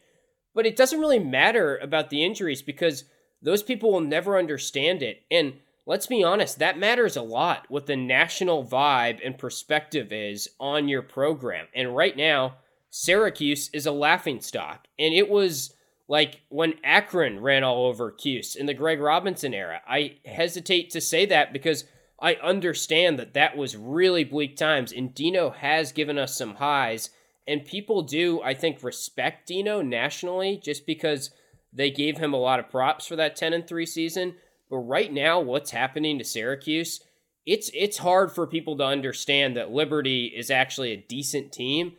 But 0.55 0.67
it 0.67 0.77
doesn't 0.77 1.01
really 1.01 1.19
matter 1.19 1.77
about 1.79 2.11
the 2.11 2.25
injuries 2.25 2.63
because 2.63 3.05
those 3.43 3.63
people 3.63 3.93
will 3.93 4.01
never 4.01 4.39
understand 4.39 5.03
it. 5.03 5.23
And 5.31 5.55
let's 5.87 6.07
be 6.07 6.23
honest, 6.23 6.59
that 6.59 6.79
matters 6.79 7.17
a 7.17 7.23
lot 7.23 7.67
what 7.69 7.87
the 7.87 7.97
national 7.97 8.65
vibe 8.65 9.21
and 9.25 9.37
perspective 9.37 10.13
is 10.13 10.49
on 10.61 10.89
your 10.89 11.03
program. 11.03 11.67
And 11.75 11.97
right 11.97 12.17
now, 12.17 12.57
Syracuse 12.91 13.71
is 13.73 13.87
a 13.87 13.93
laughing 13.93 14.41
stock. 14.41 14.87
And 14.99 15.15
it 15.15 15.29
was 15.29 15.75
like 16.09 16.43
when 16.49 16.75
Akron 16.85 17.41
ran 17.41 17.65
all 17.65 17.87
over 17.87 18.11
Cuse 18.11 18.55
in 18.55 18.67
the 18.67 18.75
Greg 18.75 19.01
Robinson 19.01 19.55
era. 19.55 19.81
I 19.89 20.17
hesitate 20.27 20.91
to 20.91 21.01
say 21.01 21.27
that 21.27 21.53
because 21.53 21.85
I 22.21 22.35
understand 22.35 23.19
that 23.19 23.35
that 23.35 23.57
was 23.57 23.77
really 23.77 24.23
bleak 24.23 24.57
times, 24.57 24.93
and 24.93 25.13
Dino 25.13 25.51
has 25.51 25.91
given 25.91 26.19
us 26.19 26.37
some 26.37 26.55
highs. 26.57 27.11
And 27.49 27.65
people 27.65 28.03
do, 28.03 28.41
I 28.43 28.55
think, 28.55 28.85
respect 28.85 29.49
Dino 29.49 29.83
nationally 29.83 30.61
just 30.63 30.87
because 30.87 31.31
they 31.73 31.91
gave 31.91 32.19
him 32.19 32.33
a 32.33 32.41
lot 32.41 32.61
of 32.61 32.71
props 32.71 33.07
for 33.07 33.17
that 33.17 33.37
10 33.37 33.53
and 33.53 33.67
3 33.67 33.87
season. 33.87 34.35
But 34.71 34.79
right 34.79 35.13
now, 35.13 35.41
what's 35.41 35.71
happening 35.71 36.19
to 36.19 36.25
Syracuse, 36.25 37.01
it's 37.45 37.71
it's 37.75 37.99
hard 37.99 38.33
for 38.33 38.47
people 38.47 38.77
to 38.79 38.85
understand 38.85 39.57
that 39.57 39.71
Liberty 39.71 40.27
is 40.27 40.51
actually 40.51 40.93
a 40.93 41.05
decent 41.09 41.53
team. 41.53 41.95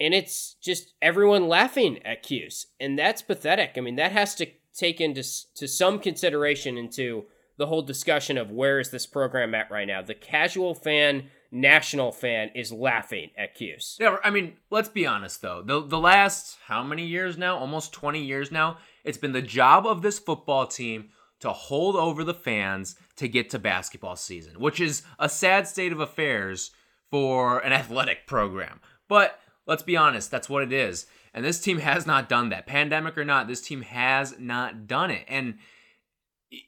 And 0.00 0.12
it's 0.14 0.54
just 0.54 0.94
everyone 1.00 1.48
laughing 1.48 2.04
at 2.04 2.22
Cuse. 2.22 2.66
And 2.80 2.98
that's 2.98 3.22
pathetic. 3.22 3.74
I 3.76 3.80
mean, 3.80 3.96
that 3.96 4.12
has 4.12 4.34
to 4.36 4.46
take 4.74 5.00
into 5.00 5.22
to 5.54 5.68
some 5.68 5.98
consideration 5.98 6.76
into 6.76 7.24
the 7.56 7.66
whole 7.66 7.82
discussion 7.82 8.36
of 8.36 8.50
where 8.50 8.80
is 8.80 8.90
this 8.90 9.06
program 9.06 9.54
at 9.54 9.70
right 9.70 9.86
now. 9.86 10.02
The 10.02 10.14
casual 10.14 10.74
fan, 10.74 11.28
national 11.54 12.12
fan 12.12 12.50
is 12.54 12.72
laughing 12.72 13.30
at 13.38 13.54
Cuse. 13.54 13.96
Yeah, 14.00 14.16
I 14.22 14.30
mean, 14.30 14.54
let's 14.70 14.88
be 14.88 15.06
honest 15.06 15.40
though. 15.40 15.62
The 15.62 15.80
the 15.80 15.98
last 15.98 16.58
how 16.66 16.82
many 16.82 17.06
years 17.06 17.38
now? 17.38 17.56
Almost 17.56 17.92
20 17.92 18.22
years 18.22 18.50
now. 18.50 18.78
It's 19.04 19.18
been 19.18 19.32
the 19.32 19.42
job 19.42 19.86
of 19.86 20.02
this 20.02 20.18
football 20.18 20.66
team 20.66 21.10
to 21.40 21.50
hold 21.52 21.94
over 21.96 22.24
the 22.24 22.34
fans 22.34 22.96
to 23.16 23.28
get 23.28 23.50
to 23.50 23.58
basketball 23.58 24.16
season, 24.16 24.58
which 24.58 24.80
is 24.80 25.02
a 25.18 25.28
sad 25.28 25.68
state 25.68 25.92
of 25.92 26.00
affairs 26.00 26.72
for 27.10 27.58
an 27.60 27.72
athletic 27.80 28.26
program. 28.26 28.80
But 29.08 29.38
let's 29.66 29.82
be 29.82 29.96
honest, 29.96 30.30
that's 30.30 30.48
what 30.48 30.62
it 30.62 30.72
is. 30.72 31.06
And 31.32 31.44
this 31.44 31.60
team 31.60 31.78
has 31.78 32.06
not 32.06 32.28
done 32.28 32.50
that. 32.50 32.66
Pandemic 32.66 33.18
or 33.18 33.24
not, 33.24 33.48
this 33.48 33.60
team 33.60 33.82
has 33.82 34.38
not 34.38 34.86
done 34.86 35.10
it. 35.10 35.24
And 35.28 35.58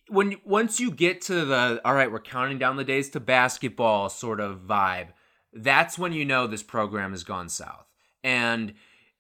when 0.09 0.37
once 0.45 0.81
you 0.81 0.91
get 0.91 1.21
to 1.23 1.45
the 1.45 1.81
all 1.85 1.95
right, 1.95 2.11
we're 2.11 2.21
counting 2.21 2.59
down 2.59 2.77
the 2.77 2.85
days 2.85 3.11
to 3.11 3.21
basketball 3.21 4.09
sort 4.09 4.41
of 4.41 4.61
vibe, 4.61 5.09
that's 5.53 5.99
when 5.99 6.13
you 6.13 6.25
know 6.25 6.47
this 6.47 6.63
program 6.63 7.11
has 7.13 7.25
gone 7.25 7.49
south. 7.49 7.87
And 8.25 8.71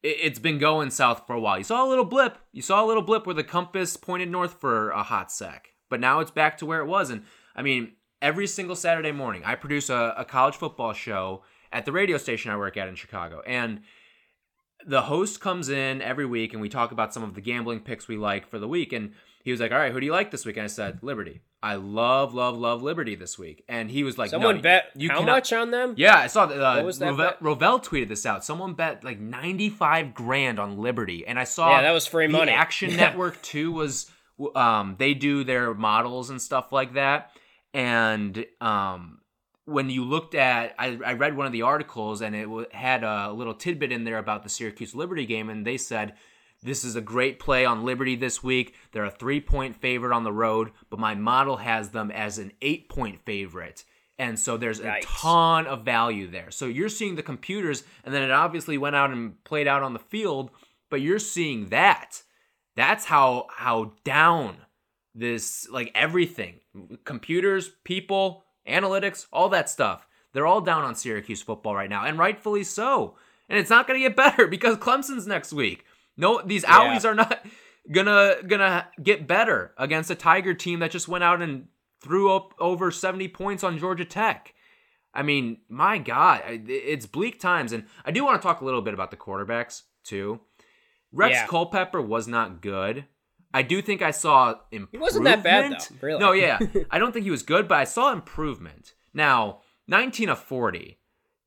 it- 0.02 0.18
it's 0.20 0.38
been 0.38 0.58
going 0.58 0.90
south 0.90 1.26
for 1.26 1.34
a 1.34 1.40
while. 1.40 1.58
You 1.58 1.64
saw 1.64 1.84
a 1.84 1.88
little 1.88 2.04
blip. 2.04 2.38
You 2.52 2.62
saw 2.62 2.84
a 2.84 2.86
little 2.86 3.02
blip 3.02 3.26
where 3.26 3.34
the 3.34 3.44
compass 3.44 3.96
pointed 3.96 4.30
north 4.30 4.60
for 4.60 4.90
a 4.90 5.02
hot 5.02 5.30
sec. 5.32 5.72
But 5.88 6.00
now 6.00 6.20
it's 6.20 6.30
back 6.30 6.58
to 6.58 6.66
where 6.66 6.80
it 6.80 6.86
was. 6.86 7.10
And 7.10 7.24
I 7.54 7.62
mean, 7.62 7.92
every 8.20 8.46
single 8.46 8.76
Saturday 8.76 9.12
morning, 9.12 9.42
I 9.44 9.54
produce 9.54 9.88
a, 9.90 10.14
a 10.16 10.24
college 10.24 10.56
football 10.56 10.92
show 10.92 11.42
at 11.72 11.84
the 11.84 11.92
radio 11.92 12.16
station 12.18 12.50
I 12.50 12.56
work 12.56 12.76
at 12.76 12.88
in 12.88 12.94
Chicago. 12.94 13.42
And 13.46 13.82
the 14.86 15.02
host 15.02 15.40
comes 15.40 15.68
in 15.68 16.00
every 16.02 16.26
week 16.26 16.52
and 16.52 16.60
we 16.62 16.68
talk 16.68 16.92
about 16.92 17.12
some 17.12 17.22
of 17.22 17.34
the 17.34 17.40
gambling 17.40 17.80
picks 17.80 18.08
we 18.08 18.16
like 18.16 18.46
for 18.46 18.58
the 18.58 18.68
week. 18.68 18.92
And 18.92 19.12
he 19.46 19.52
was 19.52 19.60
like, 19.60 19.70
All 19.70 19.78
right, 19.78 19.92
who 19.92 20.00
do 20.00 20.04
you 20.06 20.12
like 20.12 20.30
this 20.32 20.44
week? 20.44 20.56
And 20.56 20.64
I 20.64 20.66
said, 20.66 20.98
Liberty. 21.02 21.40
I 21.62 21.76
love, 21.76 22.34
love, 22.34 22.58
love 22.58 22.82
Liberty 22.82 23.14
this 23.14 23.38
week. 23.38 23.64
And 23.68 23.88
he 23.90 24.02
was 24.04 24.18
like, 24.18 24.30
Someone 24.30 24.56
no, 24.56 24.62
bet 24.62 24.90
you 24.96 25.08
how 25.08 25.20
cannot- 25.20 25.32
much 25.32 25.52
on 25.52 25.70
them? 25.70 25.94
yeah, 25.96 26.16
I 26.18 26.26
saw 26.26 26.46
that. 26.46 26.60
Uh, 26.60 26.82
was 26.84 26.98
that 26.98 27.12
Rovell, 27.12 27.16
bet? 27.16 27.40
Rovell 27.42 27.78
tweeted 27.80 28.08
this 28.08 28.26
out. 28.26 28.44
Someone 28.44 28.74
bet 28.74 29.04
like 29.04 29.20
ninety-five 29.20 30.14
grand 30.14 30.58
on 30.58 30.78
Liberty, 30.78 31.24
and 31.26 31.38
I 31.38 31.44
saw 31.44 31.70
Yeah, 31.70 31.82
that 31.82 31.92
was 31.92 32.06
free 32.06 32.26
money. 32.26 32.50
Action. 32.52 32.94
Network 32.96 33.40
too 33.40 33.70
was 33.72 34.10
um 34.56 34.96
they 34.98 35.14
do 35.14 35.44
their 35.44 35.72
models 35.74 36.28
and 36.28 36.42
stuff 36.42 36.72
like 36.72 36.94
that, 36.94 37.30
and 37.72 38.44
um 38.60 39.20
when 39.64 39.90
you 39.90 40.04
looked 40.04 40.34
at 40.34 40.74
I, 40.78 40.98
I 41.04 41.12
read 41.14 41.36
one 41.36 41.46
of 41.46 41.52
the 41.52 41.62
articles 41.62 42.20
and 42.20 42.36
it 42.36 42.48
had 42.72 43.02
a 43.02 43.32
little 43.32 43.54
tidbit 43.54 43.90
in 43.92 44.04
there 44.04 44.18
about 44.18 44.42
the 44.44 44.48
Syracuse 44.48 44.94
Liberty 44.94 45.26
game, 45.26 45.48
and 45.50 45.64
they 45.66 45.76
said. 45.78 46.14
This 46.66 46.82
is 46.82 46.96
a 46.96 47.00
great 47.00 47.38
play 47.38 47.64
on 47.64 47.84
Liberty 47.84 48.16
this 48.16 48.42
week. 48.42 48.74
They're 48.90 49.04
a 49.04 49.10
three 49.10 49.40
point 49.40 49.76
favorite 49.76 50.12
on 50.12 50.24
the 50.24 50.32
road, 50.32 50.72
but 50.90 50.98
my 50.98 51.14
model 51.14 51.58
has 51.58 51.90
them 51.90 52.10
as 52.10 52.38
an 52.38 52.50
eight 52.60 52.88
point 52.88 53.20
favorite. 53.24 53.84
And 54.18 54.36
so 54.36 54.56
there's 54.56 54.80
a 54.80 54.84
Yikes. 54.84 55.04
ton 55.06 55.66
of 55.68 55.84
value 55.84 56.26
there. 56.26 56.50
So 56.50 56.66
you're 56.66 56.88
seeing 56.88 57.14
the 57.14 57.22
computers, 57.22 57.84
and 58.02 58.12
then 58.12 58.24
it 58.24 58.32
obviously 58.32 58.78
went 58.78 58.96
out 58.96 59.12
and 59.12 59.42
played 59.44 59.68
out 59.68 59.84
on 59.84 59.92
the 59.92 60.00
field, 60.00 60.50
but 60.90 61.00
you're 61.00 61.20
seeing 61.20 61.68
that. 61.68 62.22
That's 62.74 63.04
how 63.04 63.46
how 63.50 63.92
down 64.02 64.56
this 65.14 65.68
like 65.70 65.92
everything. 65.94 66.56
Computers, 67.04 67.70
people, 67.84 68.44
analytics, 68.68 69.26
all 69.32 69.48
that 69.50 69.70
stuff. 69.70 70.08
They're 70.32 70.48
all 70.48 70.60
down 70.60 70.82
on 70.82 70.96
Syracuse 70.96 71.42
football 71.42 71.76
right 71.76 71.88
now, 71.88 72.04
and 72.04 72.18
rightfully 72.18 72.64
so. 72.64 73.14
And 73.48 73.56
it's 73.56 73.70
not 73.70 73.86
going 73.86 74.00
to 74.00 74.08
get 74.08 74.16
better 74.16 74.46
because 74.48 74.78
Clemson's 74.78 75.28
next 75.28 75.52
week. 75.52 75.84
No, 76.16 76.40
these 76.44 76.62
Yeah. 76.62 77.00
are 77.04 77.14
not 77.14 77.44
gonna 77.92 78.36
gonna 78.46 78.88
get 79.02 79.26
better 79.26 79.72
against 79.78 80.10
a 80.10 80.14
Tiger 80.14 80.54
team 80.54 80.80
that 80.80 80.90
just 80.90 81.08
went 81.08 81.24
out 81.24 81.42
and 81.42 81.68
threw 82.02 82.32
up 82.34 82.54
over 82.58 82.90
70 82.90 83.28
points 83.28 83.62
on 83.64 83.78
Georgia 83.78 84.04
Tech. 84.04 84.52
I 85.14 85.22
mean, 85.22 85.58
my 85.68 85.96
God, 85.98 86.42
it's 86.46 87.06
bleak 87.06 87.40
times, 87.40 87.72
and 87.72 87.84
I 88.04 88.10
do 88.10 88.22
want 88.24 88.40
to 88.40 88.46
talk 88.46 88.60
a 88.60 88.64
little 88.64 88.82
bit 88.82 88.92
about 88.94 89.10
the 89.10 89.16
quarterbacks 89.16 89.82
too. 90.04 90.40
Rex 91.12 91.34
Yeah. 91.34 91.46
Culpepper 91.46 92.02
was 92.02 92.28
not 92.28 92.60
good. 92.60 93.06
I 93.54 93.62
do 93.62 93.80
think 93.80 94.02
I 94.02 94.10
saw 94.10 94.56
improvement. 94.70 94.88
He 94.92 94.98
wasn't 94.98 95.24
that 95.24 95.42
bad, 95.42 95.72
though, 95.72 95.96
really. 96.02 96.18
No, 96.20 96.32
yeah, 96.32 96.58
I 96.90 96.98
don't 96.98 97.12
think 97.12 97.24
he 97.24 97.30
was 97.30 97.42
good, 97.42 97.66
but 97.66 97.78
I 97.78 97.84
saw 97.84 98.12
improvement. 98.12 98.92
Now, 99.14 99.60
19 99.88 100.28
of 100.28 100.38
40, 100.38 100.98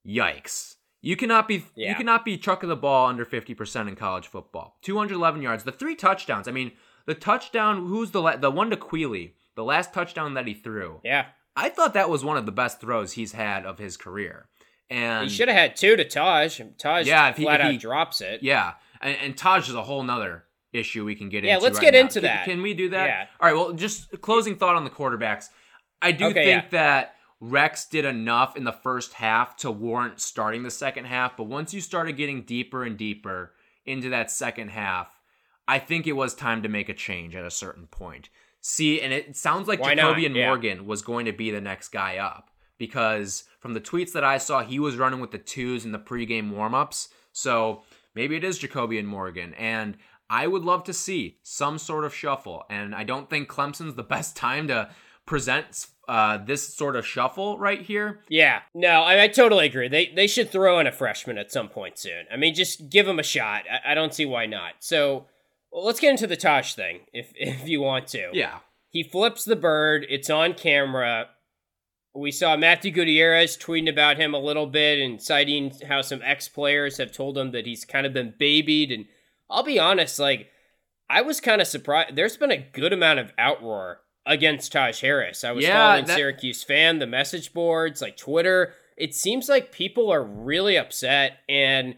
yikes! 0.08 0.76
You 1.02 1.16
cannot 1.16 1.48
be 1.48 1.66
you 1.76 1.96
cannot 1.96 2.26
be 2.26 2.38
chucking 2.38 2.70
the 2.70 2.76
ball 2.76 3.08
under 3.08 3.26
50% 3.26 3.88
in 3.88 3.96
college 3.96 4.28
football. 4.28 4.78
211 4.82 5.42
yards, 5.42 5.64
the 5.64 5.72
three 5.72 5.96
touchdowns. 5.96 6.48
I 6.48 6.52
mean, 6.52 6.72
the 7.06 7.16
touchdown. 7.16 7.88
Who's 7.88 8.12
the 8.12 8.22
la- 8.22 8.36
the 8.38 8.52
one 8.52 8.70
to 8.70 8.78
Queeley? 8.78 9.34
The 9.56 9.64
last 9.64 9.94
touchdown 9.94 10.34
that 10.36 10.48
he 10.48 10.54
threw. 10.54 11.00
Yeah. 11.04 11.28
I 11.56 11.70
thought 11.70 11.94
that 11.94 12.10
was 12.10 12.24
one 12.24 12.38
of 12.38 12.46
the 12.46 12.52
best 12.52 12.80
throws 12.82 13.14
he's 13.14 13.32
had 13.34 13.66
of 13.66 13.78
his 13.80 13.98
career. 13.98 14.48
And 14.90 15.30
He 15.30 15.36
should 15.36 15.48
have 15.50 15.58
had 15.58 15.76
two 15.76 15.96
to 15.96 16.04
Taj. 16.06 16.62
Taj 16.78 17.08
Yeah, 17.08 17.30
if 17.30 17.38
he- 17.38 17.44
flat 17.44 17.60
if 17.62 17.66
out 17.76 17.80
drops 17.80 18.22
it. 18.22 18.42
Yeah, 18.44 18.74
and, 19.02 19.16
and 19.22 19.38
Taj 19.38 19.70
is 19.70 19.76
a 19.76 19.84
whole 19.84 20.02
nother 20.04 20.46
issue 20.74 21.06
we 21.06 21.16
can 21.16 21.30
get 21.30 21.44
Yeah, 21.44 21.56
into. 21.56 21.62
Yeah, 21.62 21.70
let's 21.70 21.78
right 21.80 21.86
get 21.92 21.94
now. 21.94 22.00
into 22.02 22.14
Can- 22.16 22.24
that. 22.24 22.46
Can 22.46 22.62
we 22.62 22.74
do 22.74 22.90
that? 22.90 23.06
Yeah. 23.08 23.26
All 23.40 23.48
right. 23.50 23.56
Well, 23.56 23.74
just 23.74 24.20
closing 24.22 24.56
thought 24.56 24.76
on 24.76 24.84
the 24.84 24.90
quarterbacks. 24.90 25.46
I 26.02 26.12
do 26.12 26.26
Okay, 26.26 26.46
think 26.46 26.64
yeah. 26.64 26.70
that 26.72 27.16
Rex 27.42 27.86
did 27.86 28.06
enough 28.06 28.58
in 28.58 28.66
the 28.66 28.72
first 28.72 29.14
half 29.14 29.56
to 29.58 29.72
warrant 29.72 30.20
starting 30.20 30.64
the 30.64 30.72
second 30.72 31.06
half, 31.06 31.38
but 31.38 31.46
once 31.46 31.74
you 31.74 31.80
started 31.82 32.18
getting 32.18 32.42
deeper 32.42 32.84
and 32.84 32.98
deeper 32.98 33.54
into 33.86 34.10
that 34.10 34.30
second 34.30 34.70
half, 34.70 35.20
I 35.68 35.80
think 35.80 36.06
it 36.06 36.14
was 36.14 36.34
time 36.34 36.64
to 36.64 36.70
make 36.70 36.90
a 36.90 36.94
change 36.94 37.36
at 37.36 37.46
a 37.46 37.52
certain 37.52 37.88
point. 37.88 38.30
See, 38.62 39.00
and 39.02 39.14
it 39.14 39.38
sounds 39.38 39.68
like 39.68 39.80
Why 39.80 39.94
not? 39.94 40.02
Jacoby 40.02 40.26
and 40.26 40.36
Yeah. 40.36 40.48
Morgan 40.48 40.86
was 40.86 41.02
going 41.02 41.26
to 41.26 41.32
be 41.32 41.50
the 41.50 41.62
next 41.62 41.90
guy 41.90 42.18
up 42.18 42.50
because 42.78 43.46
from 43.60 43.74
the 43.74 43.82
tweets 43.82 44.12
that 44.14 44.24
I 44.24 44.38
saw, 44.38 44.64
he 44.64 44.80
was 44.80 44.98
running 44.98 45.22
with 45.22 45.32
the 45.32 45.38
twos 45.38 45.86
in 45.86 45.92
the 45.92 46.00
pregame 46.00 46.52
warmups. 46.52 47.08
So 47.32 47.84
maybe 48.16 48.36
it 48.36 48.44
is 48.44 48.60
JaCobian 48.60 49.06
Morgan. 49.06 49.54
And 49.54 49.98
I 50.30 50.48
would 50.48 50.64
love 50.64 50.84
to 50.86 50.94
see 50.94 51.38
some 51.42 51.78
sort 51.78 52.04
of 52.04 52.14
shuffle. 52.14 52.66
And 52.70 52.94
I 52.94 53.04
don't 53.04 53.30
think 53.30 53.48
Clemson's 53.48 53.96
the 53.96 54.04
best 54.16 54.36
time 54.36 54.68
to 54.68 54.90
present 55.26 55.88
uh, 56.10 56.38
this 56.44 56.76
sort 56.76 56.96
of 56.96 57.06
shuffle 57.06 57.60
right 57.60 57.84
here. 57.84 58.22
Yeah, 58.30 58.62
no, 58.74 59.04
I, 59.04 59.24
I 59.24 59.28
totally 59.28 59.68
agree. 59.68 59.88
They 59.88 60.08
they 60.08 60.26
should 60.26 60.50
throw 60.50 60.80
in 60.80 60.88
a 60.88 60.92
freshman 60.92 61.38
at 61.38 61.52
some 61.52 61.70
point 61.70 62.00
soon. 62.00 62.26
I 62.34 62.36
mean, 62.36 62.56
just 62.56 62.90
give 62.90 63.08
him 63.08 63.20
a 63.20 63.24
shot. 63.24 63.66
I, 63.72 63.92
I 63.92 63.94
don't 63.94 64.14
see 64.14 64.26
why 64.26 64.48
not. 64.48 64.74
So 64.80 65.28
well, 65.72 65.86
let's 65.86 66.00
get 66.00 66.10
into 66.10 66.26
the 66.26 66.36
Taj 66.36 66.74
thing, 66.74 67.02
if 67.14 67.32
if 67.36 67.68
you 67.70 67.82
want 67.82 68.08
to. 68.08 68.32
Yeah. 68.34 68.58
He 68.90 69.04
flips 69.04 69.46
the 69.46 69.56
bird. 69.56 70.08
It's 70.10 70.32
on 70.32 70.56
camera. 70.56 71.28
We 72.16 72.32
saw 72.32 72.58
Matthew 72.58 72.90
Gutierrez 72.90 73.56
tweeting 73.56 73.88
about 73.88 74.18
him 74.18 74.34
a 74.34 74.40
little 74.40 74.66
bit 74.66 75.00
and 75.00 75.22
citing 75.22 75.72
how 75.88 76.02
some 76.02 76.22
ex 76.24 76.50
players 76.50 76.98
have 76.98 77.12
told 77.12 77.38
him 77.38 77.52
that 77.52 77.68
he's 77.68 77.86
kind 77.86 78.08
of 78.08 78.14
been 78.14 78.34
babied. 78.40 78.92
And 78.92 79.06
I'll 79.48 79.62
be 79.62 79.78
honest, 79.78 80.18
like, 80.18 80.48
I 81.08 81.22
was 81.22 81.40
kind 81.40 81.62
of 81.62 81.68
surprised. 81.68 82.16
There's 82.16 82.36
been 82.36 82.52
a 82.52 82.58
good 82.58 82.94
amount 82.94 83.20
of 83.20 83.36
outroar 83.36 83.98
against 84.30 84.72
Taj 84.72 85.02
Harris. 85.02 85.44
I 85.44 85.52
was 85.52 85.66
Yeah, 85.66 85.74
following 85.74 86.06
that- 86.06 86.16
Syracuse 86.16 86.64
fan, 86.64 87.00
the 87.00 87.08
message 87.08 87.52
boards, 87.52 88.02
like 88.02 88.16
Twitter. 88.16 88.74
It 88.96 89.14
seems 89.16 89.50
like 89.50 89.72
people 89.72 90.10
are 90.12 90.24
really 90.24 90.78
upset 90.78 91.40
and 91.50 91.96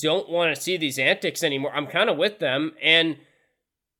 don't 0.00 0.28
want 0.28 0.54
to 0.54 0.60
see 0.60 0.76
these 0.76 0.98
antics 0.98 1.42
anymore. 1.42 1.72
I'm 1.74 1.86
kind 1.86 2.10
of 2.10 2.16
with 2.16 2.38
them. 2.38 2.74
And 2.82 3.16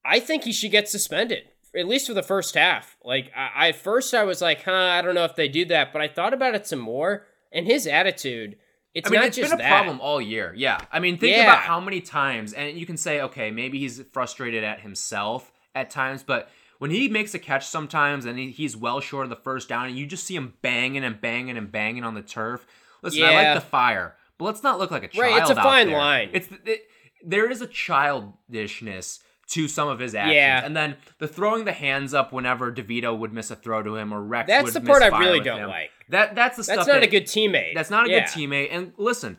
I 0.05 0.21
think 0.21 0.45
he 0.45 0.53
should 0.53 0.71
get 0.71 0.89
suspended, 0.89 1.45
at 1.77 1.87
least 1.89 2.07
for 2.07 2.15
the 2.15 2.23
first 2.23 2.55
half. 2.55 2.97
Like, 3.05 3.33
I, 3.37 3.51
I 3.55 3.69
at 3.71 3.77
first 3.77 4.15
I 4.15 4.25
was 4.25 4.41
like, 4.43 4.63
huh, 4.65 4.73
I 4.73 5.03
don't 5.03 5.15
know 5.15 5.25
if 5.25 5.37
they 5.37 5.49
do 5.49 5.65
that, 5.67 5.93
but 5.93 6.03
I 6.03 6.09
thought 6.09 6.35
about 6.35 6.55
it 6.55 6.67
some 6.67 6.79
more, 6.81 7.27
and 7.53 7.67
his 7.67 7.87
attitude, 7.87 8.57
it's 8.95 9.09
I 9.09 9.11
mean, 9.11 9.21
not 9.21 9.27
it's 9.29 9.37
just 9.37 9.51
been 9.51 9.61
a 9.61 9.63
that. 9.63 9.69
problem 9.71 10.01
all 10.01 10.21
year. 10.21 10.53
Yeah. 10.57 10.79
I 10.93 11.01
mean, 11.01 11.19
think 11.19 11.37
Yeah. 11.37 11.45
about 11.45 11.61
how 11.61 11.81
many 11.81 12.01
times, 12.01 12.53
and 12.53 12.79
you 12.79 12.87
can 12.87 12.97
say, 12.97 13.21
okay, 13.23 13.51
maybe 13.51 13.79
he's 13.79 14.03
frustrated 14.13 14.65
at 14.65 14.81
himself 14.81 15.51
at 15.75 15.91
times, 15.91 16.23
but 16.23 16.51
when 16.81 16.91
he 16.91 17.09
makes 17.09 17.33
a 17.35 17.39
catch 17.39 17.67
sometimes 17.67 18.25
and 18.25 18.39
he, 18.39 18.51
he's 18.51 18.77
well 18.77 19.01
short 19.01 19.25
of 19.25 19.31
the 19.31 19.37
first 19.37 19.69
down, 19.69 19.87
and 19.87 19.97
you 19.97 20.07
just 20.07 20.25
see 20.25 20.35
him 20.35 20.55
banging 20.63 21.05
and 21.05 21.21
banging 21.21 21.57
and 21.57 21.71
banging 21.71 22.03
on 22.05 22.15
the 22.15 22.23
turf. 22.23 22.67
Listen, 23.03 23.23
I 23.23 23.35
like 23.35 23.55
the 23.55 23.67
fire, 23.69 24.17
but 24.39 24.47
let's 24.47 24.63
not 24.63 24.79
look 24.79 24.91
like 24.91 25.05
a 25.05 25.09
child. 25.09 25.31
Right, 25.33 25.41
it's 25.43 25.51
a 25.51 25.55
fine 25.55 25.89
there. 25.89 25.99
line. 25.99 26.31
It's 26.33 26.49
it, 26.65 26.81
there 27.25 27.51
is 27.51 27.61
a 27.63 27.67
childishness 27.67 29.21
to 29.49 29.67
some 29.69 29.89
of 29.89 29.99
his 29.99 30.15
actions, 30.15 30.35
Yeah. 30.37 30.65
and 30.65 30.77
then 30.77 30.97
the 31.19 31.27
throwing 31.27 31.65
the 31.65 31.73
hands 31.73 32.15
up 32.15 32.33
whenever 32.33 32.73
DeVito 32.73 33.17
would 33.19 33.33
miss 33.33 33.51
a 33.51 33.57
throw 33.57 33.83
to 33.83 33.97
him 33.97 34.13
or 34.13 34.23
Rex. 34.23 34.47
That's 34.49 34.73
the 34.75 34.81
part 34.81 35.03
I 35.03 35.09
really 35.19 35.41
don't 35.41 35.61
him. 35.63 35.69
like. 35.69 35.91
That 36.09 36.35
that's 36.35 36.57
the 36.57 36.61
That's 36.63 36.67
stuff 36.67 36.77
That's 36.79 36.89
not 36.89 36.95
that, 37.01 37.03
a 37.03 37.11
good 37.11 37.25
teammate. 37.25 37.75
that's 37.75 37.91
not 37.91 38.07
a 38.07 38.11
Yeah. 38.11 38.21
good 38.21 38.29
teammate. 38.29 38.69
And 38.71 38.93
listen, 38.97 39.39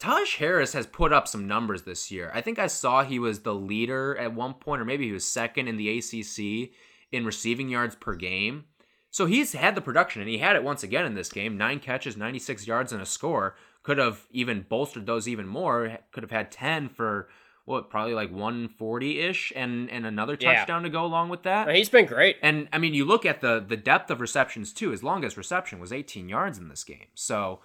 Taj 0.00 0.36
Harris 0.36 0.72
has 0.72 0.86
put 0.86 1.12
up 1.12 1.28
some 1.28 1.46
numbers 1.46 1.82
this 1.82 2.10
year. 2.10 2.30
I 2.34 2.40
think 2.40 2.58
I 2.58 2.66
saw 2.68 3.04
he 3.04 3.18
was 3.18 3.40
the 3.40 3.54
leader 3.54 4.16
at 4.16 4.32
one 4.34 4.54
point, 4.54 4.80
or 4.80 4.84
maybe 4.86 5.06
he 5.06 5.12
was 5.12 5.26
second 5.26 5.68
in 5.68 5.76
the 5.76 5.98
ACC 5.98 6.70
in 7.12 7.26
receiving 7.26 7.68
yards 7.68 7.94
per 7.94 8.14
game. 8.14 8.64
So 9.10 9.26
he's 9.26 9.52
had 9.52 9.74
the 9.74 9.80
production, 9.80 10.22
and 10.22 10.30
he 10.30 10.38
had 10.38 10.56
it 10.56 10.64
once 10.64 10.82
again 10.82 11.04
in 11.04 11.14
this 11.14 11.30
game. 11.30 11.58
Nine 11.58 11.80
catches, 11.80 12.16
96 12.16 12.66
yards, 12.66 12.92
and 12.92 13.02
a 13.02 13.06
score. 13.06 13.56
Could 13.82 13.98
have 13.98 14.26
even 14.30 14.64
bolstered 14.68 15.04
those 15.06 15.28
even 15.28 15.46
more. 15.46 15.98
Could 16.12 16.22
have 16.22 16.30
had 16.30 16.50
10 16.52 16.88
for, 16.88 17.28
what, 17.64 17.90
probably 17.90 18.14
like 18.14 18.30
140 18.30 19.20
ish, 19.20 19.52
and, 19.54 19.90
and 19.90 20.06
another 20.06 20.36
Yeah. 20.40 20.54
touchdown 20.54 20.84
to 20.84 20.88
go 20.90 21.04
along 21.04 21.28
with 21.28 21.42
that. 21.42 21.74
He's 21.74 21.88
been 21.90 22.06
great. 22.06 22.36
And 22.40 22.68
I 22.72 22.78
mean, 22.78 22.94
you 22.94 23.04
look 23.04 23.26
at 23.26 23.40
the 23.42 23.62
the 23.66 23.76
depth 23.76 24.10
of 24.10 24.20
receptions 24.20 24.72
too. 24.72 24.90
His 24.90 25.02
longest 25.02 25.36
reception 25.36 25.78
was 25.80 25.92
18 25.92 26.28
yards 26.28 26.56
in 26.56 26.68
this 26.68 26.84
game. 26.84 27.08
So 27.14 27.60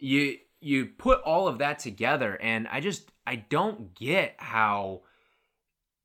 you 0.00 0.38
you 0.60 0.86
put 0.86 1.20
all 1.22 1.48
of 1.48 1.58
that 1.58 1.78
together, 1.78 2.38
and 2.40 2.66
I 2.68 2.80
just 2.80 3.10
I 3.26 3.36
don't 3.36 3.94
get 3.94 4.34
how 4.38 5.02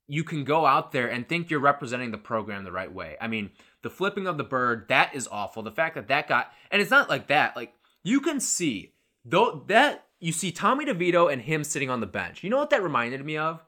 you 0.08 0.24
can 0.24 0.44
go 0.44 0.66
out 0.66 0.92
there 0.92 1.08
and 1.08 1.28
think 1.28 1.50
you're 1.50 1.60
representing 1.60 2.12
the 2.12 2.18
program 2.18 2.64
the 2.64 2.72
right 2.72 2.92
way. 2.92 3.16
I 3.22 3.28
mean, 3.28 3.52
the 3.82 3.90
flipping 3.90 4.28
of 4.28 4.38
the 4.38 4.44
bird 4.44 4.88
that 4.90 5.16
is 5.16 5.28
awful. 5.32 5.64
The 5.64 5.72
fact 5.72 5.96
that 5.96 6.08
that 6.08 6.28
got 6.28 6.52
and 6.72 6.82
it's 6.82 6.92
not 6.92 7.10
like 7.10 7.28
that. 7.28 7.56
Like 7.56 7.74
you 8.04 8.20
can 8.20 8.40
see 8.40 8.94
though 9.26 9.64
that 9.68 10.08
you 10.20 10.32
see 10.32 10.52
Tommy 10.52 10.86
DeVito 10.86 11.32
and 11.32 11.42
him 11.42 11.64
sitting 11.64 11.90
on 11.90 12.00
the 12.00 12.06
bench. 12.08 12.44
You 12.44 12.50
know 12.50 12.58
what 12.58 12.70
that 12.70 12.84
reminded 12.84 13.26
me 13.26 13.38
of? 13.38 13.62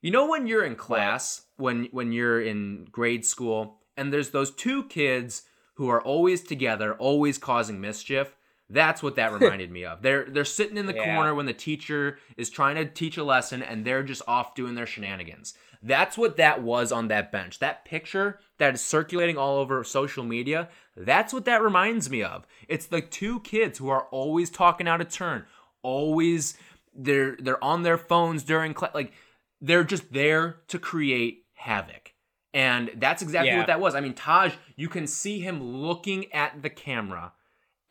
You 0.00 0.10
know 0.10 0.26
when 0.26 0.46
you're 0.46 0.64
in 0.64 0.74
class, 0.74 1.42
when 1.56 1.84
when 1.92 2.12
you're 2.12 2.40
in 2.40 2.86
grade 2.90 3.24
school, 3.24 3.78
and 3.96 4.12
there's 4.12 4.30
those 4.30 4.50
two 4.50 4.84
kids 4.84 5.42
who 5.74 5.88
are 5.88 6.02
always 6.02 6.42
together, 6.42 6.94
always 6.94 7.38
causing 7.38 7.80
mischief. 7.80 8.34
That's 8.72 9.02
what 9.02 9.16
that 9.16 9.32
reminded 9.32 9.70
me 9.70 9.84
of. 9.84 10.00
They're 10.02 10.24
they're 10.24 10.44
sitting 10.44 10.76
in 10.78 10.86
the 10.86 10.94
Yeah. 10.94 11.14
corner 11.14 11.34
when 11.34 11.46
the 11.46 11.52
teacher 11.52 12.18
is 12.36 12.48
trying 12.48 12.76
to 12.76 12.86
teach 12.86 13.16
a 13.18 13.24
lesson, 13.24 13.62
and 13.62 13.84
they're 13.84 14.02
just 14.02 14.22
off 14.26 14.54
doing 14.54 14.74
their 14.74 14.86
shenanigans. 14.86 15.54
That's 15.82 16.16
what 16.16 16.36
that 16.36 16.62
was 16.62 16.90
on 16.92 17.08
that 17.08 17.30
bench. 17.32 17.58
That 17.58 17.84
picture 17.84 18.38
that 18.58 18.72
is 18.74 18.80
circulating 18.80 19.36
all 19.36 19.58
over 19.58 19.82
social 19.84 20.24
media. 20.24 20.68
That's 20.96 21.32
what 21.34 21.44
that 21.44 21.60
reminds 21.62 22.08
me 22.08 22.22
of. 22.22 22.46
It's 22.68 22.86
the 22.86 23.00
two 23.00 23.40
kids 23.40 23.78
who 23.78 23.88
are 23.88 24.04
always 24.10 24.48
talking 24.48 24.86
out 24.88 25.00
of 25.00 25.10
turn, 25.10 25.44
always 25.82 26.56
they're 26.94 27.36
they're 27.36 27.62
on 27.62 27.82
their 27.82 27.98
phones 27.98 28.42
during 28.42 28.74
class. 28.74 28.94
Like 28.94 29.12
they're 29.60 29.84
just 29.84 30.12
there 30.12 30.60
to 30.68 30.78
create 30.78 31.44
havoc. 31.54 32.12
And 32.54 32.90
that's 32.96 33.22
exactly 33.22 33.50
Yeah. 33.50 33.58
what 33.58 33.66
that 33.66 33.80
was. 33.80 33.94
I 33.94 34.00
mean, 34.00 34.14
Taj, 34.14 34.54
you 34.76 34.88
can 34.88 35.06
see 35.06 35.40
him 35.40 35.62
looking 35.62 36.30
at 36.32 36.62
the 36.62 36.68
camera 36.70 37.32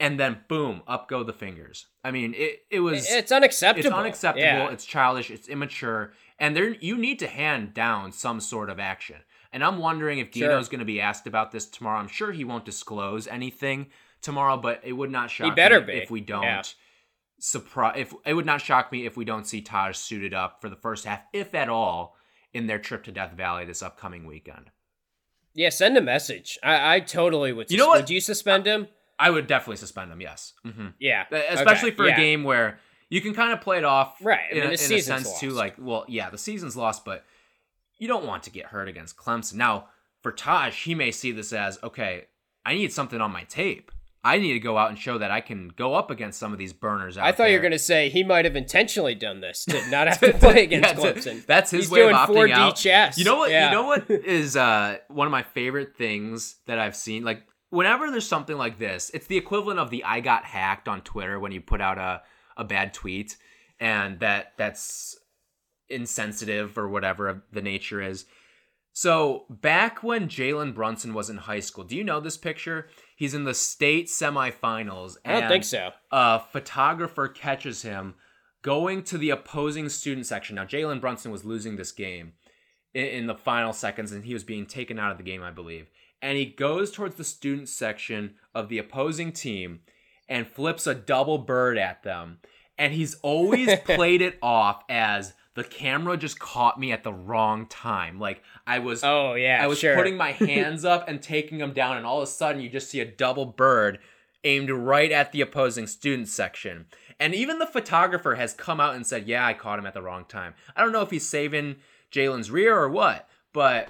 and 0.02 0.20
then 0.20 0.40
boom, 0.50 0.82
up 0.88 1.08
go 1.08 1.24
the 1.24 1.32
fingers. 1.32 1.86
I 2.04 2.12
mean, 2.12 2.34
it, 2.36 2.64
it 2.70 2.80
was 2.82 3.10
It's 3.10 3.32
unacceptable. 3.32 3.88
it's 3.88 3.96
unacceptable, 3.96 4.46
Yeah. 4.46 4.70
it's 4.72 4.84
childish, 4.86 5.30
it's 5.32 5.48
immature, 5.48 6.12
and 6.40 6.56
there 6.56 6.70
you 6.70 6.98
need 6.98 7.20
to 7.20 7.28
hand 7.28 7.74
down 7.74 8.12
some 8.12 8.40
sort 8.42 8.70
of 8.70 8.80
action. 8.80 9.18
And 9.54 9.64
I'm 9.64 9.78
wondering 9.78 10.20
if 10.20 10.34
Sure. 10.34 10.50
Dino's 10.50 10.68
going 10.70 10.80
to 10.80 10.86
be 10.86 11.00
asked 11.00 11.28
about 11.28 11.52
this 11.52 11.66
tomorrow. 11.68 12.00
I'm 12.00 12.08
sure 12.08 12.32
he 12.32 12.44
won't 12.44 12.66
disclose 12.66 13.28
anything 13.28 13.88
tomorrow, 14.22 14.58
but 14.58 14.82
it 14.84 14.94
would 14.94 15.12
not 15.12 15.30
shock 15.30 15.56
better 15.56 15.80
me 15.82 15.86
be. 15.86 15.94
if 16.00 16.10
we 16.12 16.20
don't 16.22 16.44
Yeah. 16.44 16.64
surprise 17.40 17.94
if 17.98 18.14
it 18.26 18.34
would 18.34 18.46
not 18.46 18.62
shock 18.62 18.92
me 18.92 19.06
if 19.06 19.16
we 19.18 19.26
don't 19.26 19.46
see 19.48 19.62
Taj 19.62 19.96
suited 19.98 20.34
up 20.34 20.62
for 20.62 20.70
the 20.70 20.76
first 20.76 21.06
half, 21.06 21.22
if 21.34 21.54
at 21.56 21.70
all, 21.70 22.16
in 22.54 22.68
their 22.68 22.80
trip 22.80 23.04
to 23.06 23.12
Death 23.12 23.34
Valley 23.34 23.66
this 23.66 23.82
upcoming 23.84 24.26
weekend. 24.26 24.72
Yeah, 25.54 25.70
send 25.70 25.98
a 25.98 26.02
message. 26.02 26.58
I, 26.64 26.96
I 26.96 27.00
totally 27.02 27.52
would. 27.54 27.70
You 27.72 27.78
know 27.78 27.88
what? 27.88 28.02
Would 28.02 28.10
you 28.10 28.22
suspend 28.22 28.66
him? 28.66 28.88
I 29.22 29.30
would 29.30 29.48
definitely 29.48 29.78
suspend 29.78 30.12
him. 30.12 30.20
Yes, 30.22 30.54
hmm 30.66 30.88
Yeah, 31.00 31.26
especially 31.32 31.90
Okay, 31.90 31.96
for 31.98 32.08
yeah. 32.08 32.14
a 32.16 32.18
game 32.18 32.44
where 32.44 32.80
you 33.10 33.22
can 33.22 33.34
kind 33.34 33.52
of 33.54 33.62
play 33.62 33.78
it 33.78 33.84
off, 33.84 34.18
Right, 34.22 34.40
I 34.52 34.56
In, 34.56 34.56
mean, 34.56 34.64
a, 34.64 34.68
in 34.68 34.74
a 34.74 34.78
season's 34.78 35.28
sense 35.28 35.40
too, 35.40 35.50
like, 35.52 35.76
well, 35.78 36.06
yeah, 36.08 36.30
the 36.30 36.38
season's 36.38 36.76
lost, 36.76 37.06
but 37.06 37.24
you 38.00 38.08
don't 38.08 38.26
want 38.26 38.44
to 38.44 38.50
get 38.50 38.68
hurt 38.68 38.88
against 38.88 39.16
Clemson. 39.18 39.56
Now, 39.56 39.88
for 40.22 40.32
Taj, 40.32 40.84
he 40.86 40.96
may 40.96 41.12
see 41.12 41.32
this 41.32 41.54
as 41.54 41.78
okay. 41.84 42.26
I 42.66 42.74
need 42.76 42.94
something 42.94 43.20
on 43.22 43.32
my 43.32 43.44
tape. 43.46 43.92
I 44.24 44.38
need 44.38 44.54
to 44.54 44.60
go 44.60 44.78
out 44.78 44.90
and 44.90 45.00
show 45.00 45.18
that 45.18 45.32
I 45.32 45.42
can 45.42 45.72
go 45.76 45.96
up 45.96 46.12
against 46.12 46.38
some 46.40 46.54
of 46.54 46.60
these 46.60 46.74
burners. 46.74 47.18
Out 47.18 47.22
there. 47.24 47.30
I 47.30 47.32
thought 47.32 47.50
you 47.50 47.56
were 47.56 47.62
going 47.62 47.72
to 47.72 47.80
say 47.80 48.08
he 48.10 48.24
might 48.24 48.46
have 48.46 48.56
intentionally 48.56 49.16
done 49.16 49.42
this 49.42 49.66
to 49.66 49.82
not 49.90 50.08
have 50.08 50.20
to 50.20 50.34
play 50.34 50.64
against 50.64 50.90
yeah, 50.90 50.96
Clemson. 50.96 51.44
That's 51.48 51.72
his 51.72 51.86
He's 51.86 51.92
way 51.92 52.02
doing 52.04 52.14
of 52.14 52.30
opting 52.30 52.50
4D 52.50 52.52
out. 52.52 52.76
chess. 52.76 53.18
You 53.18 53.26
know 53.26 53.38
what? 53.38 53.50
Yeah. 53.50 53.70
You 53.70 53.76
know 53.76 53.86
what 53.88 54.10
is 54.12 54.56
uh, 54.56 54.98
one 55.08 55.26
of 55.26 55.32
my 55.32 55.42
favorite 55.42 55.96
things 55.98 56.58
that 56.68 56.78
I've 56.78 56.96
seen. 56.96 57.24
Like 57.24 57.42
whenever 57.72 58.12
there's 58.12 58.28
something 58.28 58.58
like 58.58 58.78
this, 58.78 59.10
it's 59.14 59.26
the 59.26 59.38
equivalent 59.38 59.80
of 59.80 59.90
the 59.90 60.04
"I 60.04 60.20
got 60.20 60.46
hacked" 60.46 60.88
on 60.88 61.02
Twitter 61.02 61.40
when 61.40 61.52
you 61.52 61.62
put 61.62 61.82
out 61.82 61.98
a 61.98 62.22
a 62.56 62.64
bad 62.64 62.94
tweet, 62.94 63.38
and 63.80 64.20
that 64.20 64.54
that's 64.58 65.18
insensitive 65.90 66.78
or 66.78 66.88
whatever 66.88 67.44
the 67.52 67.62
nature 67.62 68.02
is. 68.02 68.26
So 68.94 69.46
back 69.50 70.04
when 70.04 70.28
Jalen 70.28 70.76
Brunson 70.76 71.14
was 71.14 71.30
in 71.30 71.38
high 71.38 71.62
school, 71.62 71.86
do 71.86 71.96
you 71.96 72.04
know 72.04 72.20
this 72.20 72.38
picture? 72.38 72.90
He's 73.16 73.34
in 73.34 73.46
the 73.46 73.54
state 73.54 74.08
semifinals. 74.08 75.16
I 75.26 75.40
don't 75.40 75.50
think 75.50 75.64
so. 75.64 75.92
A 76.12 76.40
photographer 76.40 77.30
catches 77.30 77.84
him 77.84 78.16
going 78.62 79.04
to 79.04 79.18
the 79.18 79.30
opposing 79.30 79.88
student 79.90 80.26
section. 80.26 80.58
Now 80.58 80.66
Jalen 80.66 81.00
Brunson 81.00 81.32
was 81.32 81.46
losing 81.46 81.78
this 81.78 81.92
game 81.94 82.34
in, 82.94 83.06
in 83.06 83.28
the 83.28 83.36
final 83.36 83.72
seconds, 83.74 84.12
and 84.12 84.26
he 84.26 84.34
was 84.34 84.44
being 84.44 84.66
taken 84.66 85.00
out 85.00 85.12
of 85.12 85.18
the 85.18 85.24
game, 85.24 85.42
I 85.42 85.52
believe. 85.52 85.88
And 86.22 86.38
he 86.38 86.46
goes 86.46 86.92
towards 86.92 87.16
the 87.16 87.24
student 87.24 87.70
section 87.70 88.36
of 88.54 88.70
the 88.70 88.78
opposing 88.78 89.32
team 89.32 89.82
and 90.30 90.48
flips 90.48 90.88
a 90.88 90.96
double 90.96 91.38
bird 91.38 91.78
at 91.78 92.04
them. 92.04 92.40
And 92.78 92.94
he's 92.94 93.16
always 93.16 93.80
played 93.86 94.22
it 94.22 94.38
off 94.42 94.84
as 94.90 95.34
the 95.56 95.64
camera 95.64 96.16
just 96.16 96.40
caught 96.40 96.80
me 96.80 96.92
at 96.92 97.04
the 97.04 97.14
wrong 97.14 97.66
time. 97.66 98.20
Like 98.20 98.42
I 98.66 98.80
was 98.80 99.04
Oh 99.04 99.34
yeah. 99.34 99.60
I 99.62 99.68
was 99.68 99.80
sure. 99.80 99.96
putting 99.96 100.18
my 100.18 100.32
hands 100.32 100.86
up 100.86 101.10
and 101.10 101.22
taking 101.22 101.58
them 101.58 101.74
down 101.74 101.98
and 101.98 102.06
all 102.06 102.22
of 102.22 102.24
a 102.24 102.32
sudden 102.32 102.62
you 102.62 102.70
just 102.70 102.90
see 102.90 103.00
a 103.00 103.06
double 103.06 103.46
bird 103.46 104.00
aimed 104.44 104.70
right 104.70 105.12
at 105.12 105.32
the 105.32 105.42
opposing 105.42 105.88
student 105.88 106.28
section. 106.28 106.86
And 107.20 107.36
even 107.36 107.60
the 107.60 107.68
photographer 107.68 108.36
has 108.36 108.54
come 108.54 108.80
out 108.80 108.96
and 108.96 109.06
said, 109.06 109.28
"Yeah, 109.28 109.46
I 109.46 109.54
caught 109.54 109.78
him 109.78 109.86
at 109.86 109.94
the 109.94 110.02
wrong 110.02 110.26
time." 110.26 110.56
I 110.76 110.82
don't 110.82 110.92
know 110.92 111.04
if 111.04 111.12
he's 111.12 111.28
saving 111.28 111.76
Jalen's 112.12 112.50
rear 112.50 112.76
or 112.76 112.90
what, 112.90 113.30
but 113.54 113.90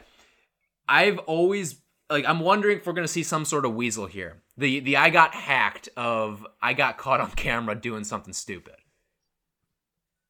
I've 0.89 1.19
always 1.19 1.79
like 2.11 2.25
I'm 2.27 2.41
wondering 2.41 2.77
if 2.77 2.85
we're 2.85 2.93
gonna 2.93 3.07
see 3.07 3.23
some 3.23 3.45
sort 3.45 3.65
of 3.65 3.73
weasel 3.73 4.05
here. 4.05 4.41
The 4.57 4.79
the 4.81 4.97
I 4.97 5.09
got 5.09 5.33
hacked 5.33 5.89
of 5.95 6.45
I 6.61 6.73
got 6.73 6.97
caught 6.97 7.21
on 7.21 7.31
camera 7.31 7.75
doing 7.75 8.03
something 8.03 8.33
stupid. 8.33 8.75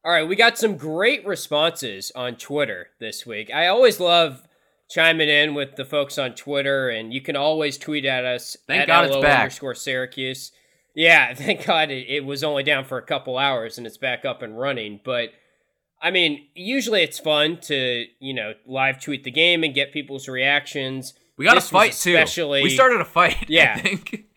All 0.03 0.11
right, 0.11 0.27
we 0.27 0.35
got 0.35 0.57
some 0.57 0.77
great 0.77 1.25
responses 1.27 2.11
on 2.15 2.35
Twitter 2.35 2.87
this 2.99 3.25
week. 3.25 3.51
I 3.53 3.67
always 3.67 3.99
love 3.99 4.47
chiming 4.89 5.29
in 5.29 5.53
with 5.53 5.75
the 5.75 5.85
folks 5.85 6.17
on 6.17 6.33
Twitter, 6.33 6.89
and 6.89 7.13
you 7.13 7.21
can 7.21 7.35
always 7.35 7.77
tweet 7.77 8.05
at 8.05 8.25
us 8.25 8.57
thank 8.67 8.83
at 8.83 8.87
God 8.87 9.09
LO 9.09 9.17
it's 9.17 9.23
back. 9.23 9.39
underscore 9.41 9.75
Syracuse. 9.75 10.51
Yeah, 10.95 11.33
thank 11.35 11.65
God 11.65 11.91
it, 11.91 12.07
it 12.07 12.25
was 12.25 12.43
only 12.43 12.63
down 12.63 12.85
for 12.85 12.97
a 12.97 13.05
couple 13.05 13.37
hours 13.37 13.77
and 13.77 13.87
it's 13.87 13.97
back 13.97 14.25
up 14.25 14.41
and 14.41 14.59
running. 14.59 14.99
But 15.03 15.29
I 16.01 16.11
mean, 16.11 16.47
usually 16.55 17.03
it's 17.03 17.19
fun 17.19 17.57
to 17.61 18.05
you 18.19 18.33
know 18.33 18.53
live 18.65 19.01
tweet 19.01 19.23
the 19.23 19.31
game 19.31 19.63
and 19.63 19.73
get 19.73 19.93
people's 19.93 20.27
reactions. 20.27 21.13
We 21.41 21.45
got 21.45 21.55
This 21.55 21.69
a 21.69 21.71
fight 21.71 21.93
too. 21.93 22.13
We 22.63 22.69
started 22.69 23.01
a 23.01 23.05
fight. 23.05 23.49
Yeah. 23.49 23.73
I 23.75 23.81
think. 23.81 24.25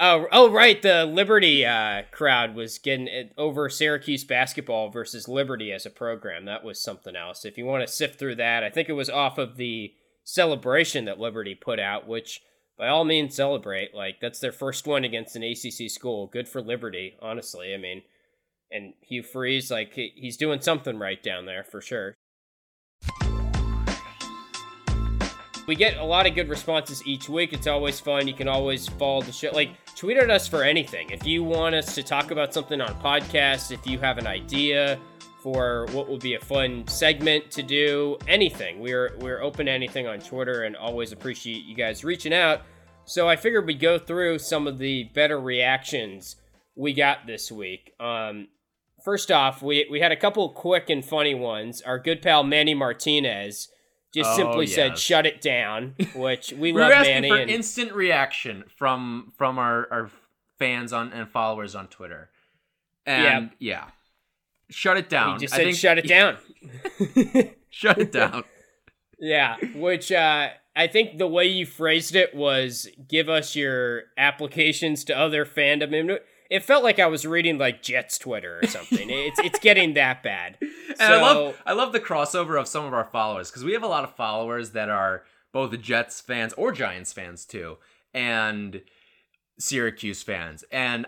Oh, 0.00 0.28
oh, 0.30 0.52
right. 0.52 0.80
The 0.80 1.04
Liberty 1.04 1.66
uh, 1.66 2.02
crowd 2.12 2.54
was 2.54 2.78
getting 2.78 3.08
it 3.08 3.32
over 3.36 3.68
Syracuse 3.68 4.22
basketball 4.22 4.90
versus 4.90 5.26
Liberty 5.26 5.72
as 5.72 5.86
a 5.86 5.90
program. 5.90 6.44
That 6.44 6.62
was 6.62 6.80
something 6.80 7.16
else. 7.16 7.44
If 7.44 7.58
you 7.58 7.66
want 7.66 7.84
to 7.84 7.92
sift 7.92 8.16
through 8.16 8.36
that, 8.36 8.62
I 8.62 8.70
think 8.70 8.88
it 8.88 8.92
was 8.92 9.10
off 9.10 9.38
of 9.38 9.56
the 9.56 9.92
celebration 10.22 11.06
that 11.06 11.18
Liberty 11.18 11.56
put 11.56 11.80
out, 11.80 12.06
which 12.06 12.42
by 12.78 12.86
all 12.86 13.04
means 13.04 13.34
celebrate. 13.34 13.92
Like 13.92 14.20
that's 14.20 14.38
their 14.38 14.52
first 14.52 14.86
one 14.86 15.02
against 15.02 15.34
an 15.34 15.42
ACC 15.42 15.90
school. 15.90 16.28
Good 16.28 16.48
for 16.48 16.62
Liberty, 16.62 17.16
honestly. 17.20 17.74
I 17.74 17.78
mean, 17.78 18.02
and 18.70 18.94
Hugh 19.00 19.24
Freeze, 19.24 19.68
like 19.68 19.94
he's 19.94 20.36
doing 20.36 20.60
something 20.60 21.00
right 21.00 21.20
down 21.20 21.46
there 21.46 21.64
for 21.64 21.80
sure. 21.80 22.14
We 25.68 25.76
get 25.76 25.98
a 25.98 26.04
lot 26.04 26.26
of 26.26 26.34
good 26.34 26.48
responses 26.48 27.06
each 27.06 27.28
week. 27.28 27.52
It's 27.52 27.66
always 27.66 28.00
fun. 28.00 28.26
You 28.26 28.32
can 28.32 28.48
always 28.48 28.88
follow 28.88 29.20
the 29.20 29.32
show. 29.32 29.50
Like, 29.50 29.72
tweet 29.94 30.16
at 30.16 30.30
us 30.30 30.48
for 30.48 30.64
anything. 30.64 31.10
If 31.10 31.26
you 31.26 31.44
want 31.44 31.74
us 31.74 31.94
to 31.94 32.02
talk 32.02 32.30
about 32.30 32.54
something 32.54 32.80
on 32.80 32.88
podcast, 33.02 33.70
if 33.70 33.86
you 33.86 33.98
have 33.98 34.16
an 34.16 34.26
idea 34.26 34.98
for 35.42 35.86
what 35.92 36.08
would 36.08 36.22
be 36.22 36.36
a 36.36 36.40
fun 36.40 36.88
segment 36.88 37.50
to 37.50 37.62
do, 37.62 38.16
anything. 38.26 38.80
We're 38.80 39.14
we're 39.18 39.42
open 39.42 39.66
to 39.66 39.72
anything 39.72 40.06
on 40.06 40.20
Twitter 40.20 40.62
and 40.62 40.74
always 40.74 41.12
appreciate 41.12 41.66
you 41.66 41.74
guys 41.74 42.02
reaching 42.02 42.32
out. 42.32 42.62
So 43.04 43.28
I 43.28 43.36
figured 43.36 43.66
we'd 43.66 43.78
go 43.78 43.98
through 43.98 44.38
some 44.38 44.66
of 44.66 44.78
the 44.78 45.04
better 45.12 45.38
reactions 45.38 46.36
we 46.76 46.94
got 46.94 47.26
this 47.26 47.52
week. 47.52 47.92
Um, 48.00 48.48
first 49.04 49.30
off, 49.30 49.62
we 49.62 49.86
we 49.90 50.00
had 50.00 50.12
a 50.12 50.16
couple 50.16 50.48
quick 50.48 50.88
and 50.88 51.04
funny 51.04 51.34
ones. 51.34 51.82
Our 51.82 51.98
good 51.98 52.22
pal 52.22 52.42
Manny 52.42 52.72
Martinez 52.72 53.68
just 54.14 54.30
Oh, 54.30 54.36
simply 54.36 54.66
said 54.66 54.98
"shut 54.98 55.26
it 55.26 55.40
down," 55.40 55.94
which 56.14 56.52
we, 56.52 56.72
We 56.72 56.80
love 56.80 56.88
were 56.88 56.94
asking 56.94 57.14
Manny. 57.14 57.28
for 57.30 57.36
and, 57.36 57.50
instant 57.50 57.92
reaction 57.92 58.64
from 58.76 59.32
from 59.36 59.58
our, 59.58 59.86
our 59.90 60.10
fans 60.58 60.92
on 60.92 61.12
and 61.12 61.28
followers 61.28 61.74
on 61.74 61.88
Twitter. 61.88 62.30
And 63.06 63.50
yeah. 63.58 63.84
Shut 64.70 64.98
it 64.98 65.08
down. 65.08 65.38
he 65.38 65.46
just 65.46 65.54
I 65.54 65.56
said 65.58 65.64
think- 65.64 65.76
"shut 65.76 65.98
it 65.98 66.06
down." 66.08 67.54
Shut 67.70 67.98
it 67.98 68.12
down. 68.12 68.44
Yeah, 69.20 69.56
which 69.74 70.10
uh, 70.12 70.48
I 70.76 70.86
think 70.86 71.18
the 71.18 71.26
way 71.26 71.46
you 71.46 71.66
phrased 71.66 72.14
it 72.16 72.34
was 72.34 72.88
give 73.08 73.28
us 73.28 73.54
your 73.56 74.04
applications 74.16 75.04
to 75.04 75.16
other 75.16 75.44
fandom. 75.44 76.18
It 76.50 76.64
felt 76.64 76.82
like 76.82 76.98
I 76.98 77.06
was 77.06 77.26
reading 77.26 77.58
like 77.58 77.82
Jets 77.82 78.16
Twitter 78.18 78.58
or 78.62 78.66
something. 78.66 79.08
it's 79.10 79.38
it's 79.40 79.58
getting 79.58 79.94
that 79.94 80.22
bad. 80.22 80.58
And 81.00 81.14
I 81.14 81.20
love 81.20 81.62
I 81.64 81.72
love 81.74 81.92
the 81.92 82.00
crossover 82.00 82.58
of 82.58 82.66
some 82.66 82.84
of 82.84 82.92
our 82.92 83.04
followers 83.04 83.50
because 83.50 83.62
we 83.62 83.72
have 83.74 83.84
a 83.84 83.88
lot 83.88 84.02
of 84.02 84.16
followers 84.16 84.70
that 84.70 84.88
are 84.88 85.22
both 85.52 85.78
Jets 85.80 86.20
fans 86.20 86.52
or 86.54 86.72
Giants 86.72 87.12
fans 87.12 87.44
too, 87.44 87.76
and 88.12 88.80
Syracuse 89.58 90.22
fans. 90.22 90.64
And 90.72 91.06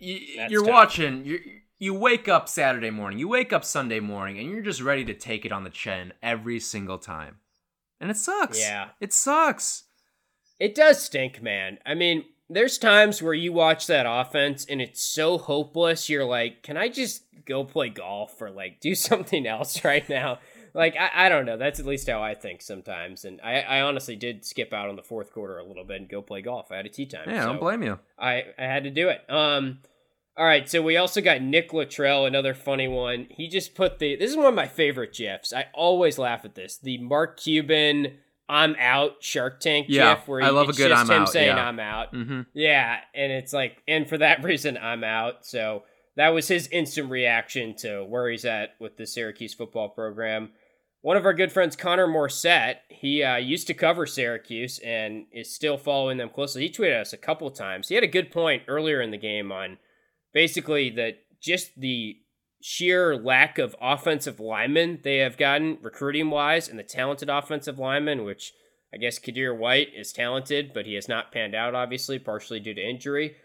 y- 0.00 0.46
you're 0.48 0.62
tough. 0.64 0.70
watching. 0.70 1.24
You 1.26 1.40
you 1.78 1.92
wake 1.92 2.28
up 2.28 2.48
Saturday 2.48 2.88
morning, 2.90 3.18
you 3.18 3.28
wake 3.28 3.52
up 3.52 3.64
Sunday 3.64 4.00
morning, 4.00 4.38
and 4.38 4.48
you're 4.50 4.62
just 4.62 4.80
ready 4.80 5.04
to 5.04 5.12
take 5.12 5.44
it 5.44 5.52
on 5.52 5.64
the 5.64 5.70
chin 5.70 6.14
every 6.22 6.58
single 6.58 6.96
time, 6.96 7.36
and 8.00 8.10
it 8.10 8.16
sucks. 8.16 8.58
Yeah. 8.58 8.90
it 9.00 9.12
sucks. 9.12 9.84
It 10.58 10.74
does 10.74 11.02
stink, 11.02 11.42
man. 11.42 11.78
I 11.84 11.92
mean, 11.94 12.24
there's 12.48 12.78
times 12.78 13.22
where 13.22 13.34
you 13.34 13.52
watch 13.52 13.86
that 13.86 14.06
offense 14.08 14.64
and 14.68 14.80
it's 14.80 15.02
so 15.02 15.38
hopeless. 15.38 16.08
You're 16.08 16.24
like, 16.24 16.62
can 16.62 16.76
I 16.76 16.88
just 16.88 17.24
go 17.44 17.64
play 17.64 17.88
golf 17.88 18.40
or 18.40 18.50
like 18.50 18.80
do 18.80 18.94
something 18.94 19.46
else 19.46 19.84
right 19.84 20.08
now? 20.08 20.38
Like, 20.74 20.94
I, 20.96 21.26
I 21.26 21.28
don't 21.30 21.46
know. 21.46 21.56
That's 21.56 21.80
at 21.80 21.86
least 21.86 22.08
how 22.08 22.22
I 22.22 22.34
think 22.34 22.60
sometimes. 22.60 23.24
And 23.24 23.40
I, 23.42 23.60
I 23.60 23.80
honestly 23.80 24.14
did 24.14 24.44
skip 24.44 24.74
out 24.74 24.90
on 24.90 24.96
the 24.96 25.02
fourth 25.02 25.32
quarter 25.32 25.58
a 25.58 25.64
little 25.64 25.84
bit 25.84 26.02
and 26.02 26.08
go 26.08 26.20
play 26.20 26.42
golf. 26.42 26.70
I 26.70 26.76
had 26.76 26.86
a 26.86 26.90
tee 26.90 27.06
time. 27.06 27.30
Yeah, 27.30 27.42
so 27.42 27.46
don't 27.46 27.60
blame 27.60 27.82
you. 27.82 27.98
I, 28.18 28.44
I 28.58 28.64
had 28.64 28.84
to 28.84 28.90
do 28.90 29.08
it. 29.08 29.22
Um, 29.30 29.78
all 30.36 30.44
right, 30.44 30.68
so 30.68 30.82
we 30.82 30.98
also 30.98 31.22
got 31.22 31.40
Nick 31.40 31.72
Luttrell, 31.72 32.26
another 32.26 32.52
funny 32.52 32.88
one. 32.88 33.26
He 33.30 33.48
just 33.48 33.74
put 33.74 33.98
the. 33.98 34.16
This 34.16 34.30
is 34.30 34.36
one 34.36 34.44
of 34.44 34.54
my 34.54 34.68
favorite 34.68 35.14
gifs. 35.14 35.54
I 35.54 35.68
always 35.72 36.18
laugh 36.18 36.44
at 36.44 36.54
this. 36.54 36.76
The 36.76 36.98
Mark 36.98 37.40
Cuban 37.40 38.18
"I'm 38.48 38.76
out" 38.78 39.22
Shark 39.22 39.60
Tank 39.60 39.86
Yeah, 39.88 40.14
gif, 40.14 40.28
where 40.28 40.42
I 40.42 40.50
love 40.50 40.68
it's 40.68 40.78
a 40.78 40.82
good 40.82 40.88
just 40.90 41.10
"I'm 41.10 41.16
him 41.16 41.22
out," 41.22 41.28
saying 41.28 41.56
yeah. 41.56 41.68
"I'm 41.68 41.80
out." 41.80 42.12
Mm-hmm. 42.12 42.40
Yeah, 42.54 42.98
and 43.14 43.32
it's 43.32 43.52
like, 43.52 43.82
and 43.86 44.08
for 44.08 44.18
that 44.18 44.42
reason, 44.44 44.76
I'm 44.76 45.04
out. 45.04 45.44
So 45.46 45.84
that 46.16 46.30
was 46.30 46.48
his 46.48 46.68
instant 46.68 47.10
reaction 47.10 47.74
to 47.76 48.04
where 48.04 48.28
he's 48.30 48.44
at 48.44 48.70
with 48.80 48.96
the 48.96 49.06
Syracuse 49.06 49.54
football 49.54 49.88
program. 49.88 50.50
One 51.02 51.16
of 51.16 51.24
our 51.24 51.34
good 51.34 51.52
friends, 51.52 51.76
Connor 51.76 52.08
Morset, 52.08 52.76
he 52.88 53.22
uh, 53.22 53.36
used 53.36 53.68
to 53.68 53.74
cover 53.74 54.06
Syracuse 54.06 54.80
and 54.80 55.26
is 55.32 55.54
still 55.54 55.78
following 55.78 56.16
them 56.16 56.30
closely. 56.30 56.62
He 56.62 56.72
tweeted 56.72 57.00
us 57.00 57.12
a 57.12 57.18
couple 57.18 57.48
times. 57.50 57.88
He 57.88 57.94
had 57.94 58.02
a 58.02 58.08
good 58.08 58.32
point 58.32 58.64
earlier 58.66 59.00
in 59.00 59.12
the 59.12 59.18
game 59.18 59.52
on 59.52 59.78
basically 60.32 60.90
that 60.90 61.18
just 61.40 61.78
the 61.78 62.16
sheer 62.60 63.16
lack 63.16 63.58
of 63.58 63.76
offensive 63.80 64.40
linemen 64.40 65.00
they 65.02 65.18
have 65.18 65.36
gotten 65.36 65.78
recruiting 65.82 66.30
wise 66.30 66.68
and 66.68 66.78
the 66.78 66.82
talented 66.82 67.28
offensive 67.28 67.78
linemen, 67.78 68.24
which 68.24 68.52
I 68.92 68.98
guess 68.98 69.18
Qadir 69.18 69.56
White 69.56 69.88
is 69.94 70.12
talented, 70.12 70.72
but 70.72 70.86
he 70.86 70.94
has 70.94 71.08
not 71.08 71.32
panned 71.32 71.54
out, 71.54 71.74
obviously, 71.74 72.18
partially 72.18 72.60
due 72.60 72.74
to 72.74 72.80
injury. 72.80 73.36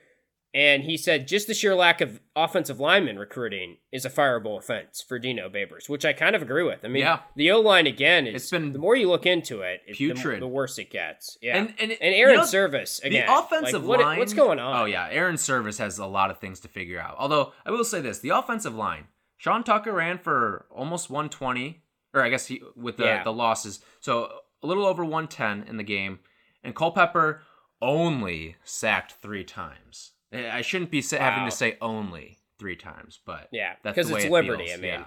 And 0.53 0.83
he 0.83 0.97
said 0.97 1.29
just 1.29 1.47
the 1.47 1.53
sheer 1.53 1.73
lack 1.75 2.01
of 2.01 2.19
offensive 2.35 2.77
lineman 2.79 3.17
recruiting 3.17 3.77
is 3.93 4.03
a 4.03 4.09
fireable 4.09 4.57
offense 4.57 5.01
for 5.01 5.17
Dino 5.17 5.49
Babers, 5.49 5.87
which 5.87 6.03
I 6.03 6.11
kind 6.11 6.35
of 6.35 6.41
agree 6.41 6.63
with. 6.63 6.83
I 6.83 6.89
mean, 6.89 7.03
Yeah. 7.03 7.19
the 7.37 7.51
O 7.51 7.61
line 7.61 7.87
again 7.87 8.27
is 8.27 8.41
It's 8.43 8.51
been 8.51 8.73
the 8.73 8.79
more 8.79 8.97
you 8.97 9.07
look 9.07 9.25
into 9.25 9.61
it, 9.61 9.81
it- 9.87 9.97
the- 9.97 10.11
putrid. 10.13 10.41
The, 10.41 10.47
worse 10.47 10.77
it 10.77 10.89
gets. 10.91 11.37
Yeah, 11.41 11.55
And- 11.57 11.69
and 11.79 11.91
and- 11.91 12.01
and, 12.01 12.15
you 12.15 12.21
Aaron 12.21 12.35
know, 12.37 12.43
Service 12.45 12.99
again. 12.99 13.25
The 13.25 13.33
offensive 13.33 13.85
like, 13.85 13.97
what- 13.99 14.05
line. 14.05 14.19
what's 14.19 14.33
going 14.33 14.59
on? 14.59 14.81
Oh 14.81 14.85
yeah, 14.85 15.07
Airon 15.09 15.35
Servais 15.37 15.77
has 15.79 15.97
a 15.97 16.05
lot 16.05 16.29
of 16.31 16.39
things 16.39 16.59
to 16.61 16.67
figure 16.67 16.99
out. 16.99 17.15
Although 17.17 17.53
I 17.65 17.71
will 17.71 17.85
say 17.85 18.01
this: 18.01 18.19
the 18.19 18.29
offensive 18.29 18.75
line. 18.75 19.07
Sean 19.37 19.63
Tucker 19.63 19.93
ran 19.93 20.17
for 20.19 20.67
almost 20.69 21.09
120, 21.09 21.81
or 22.13 22.21
I 22.23 22.29
guess 22.29 22.47
he 22.47 22.61
with 22.75 22.97
the 22.97 23.05
Yeah. 23.05 23.23
the 23.23 23.31
losses, 23.33 23.79
so 24.01 24.41
a 24.61 24.67
little 24.67 24.85
over 24.85 25.05
110 25.05 25.63
in 25.67 25.77
the 25.77 25.83
game. 25.83 26.19
And 26.61 26.75
Culpepper 26.75 27.41
only 27.81 28.57
sacked 28.65 29.13
three 29.13 29.43
times. 29.45 30.11
I 30.33 30.61
shouldn't 30.61 30.91
be 30.91 31.01
having 31.01 31.43
Wow. 31.43 31.45
to 31.45 31.51
say 31.51 31.77
only 31.81 32.37
three 32.59 32.75
times, 32.75 33.19
but 33.25 33.49
Yeah, 33.51 33.73
that's 33.83 33.95
because 33.95 34.07
the 34.07 34.13
way 34.15 34.19
it's 34.21 34.25
it 34.27 34.31
Liberty. 34.31 34.65
feels, 34.67 34.77
I 34.79 34.81
mean, 34.81 34.91
yeah. 34.91 35.05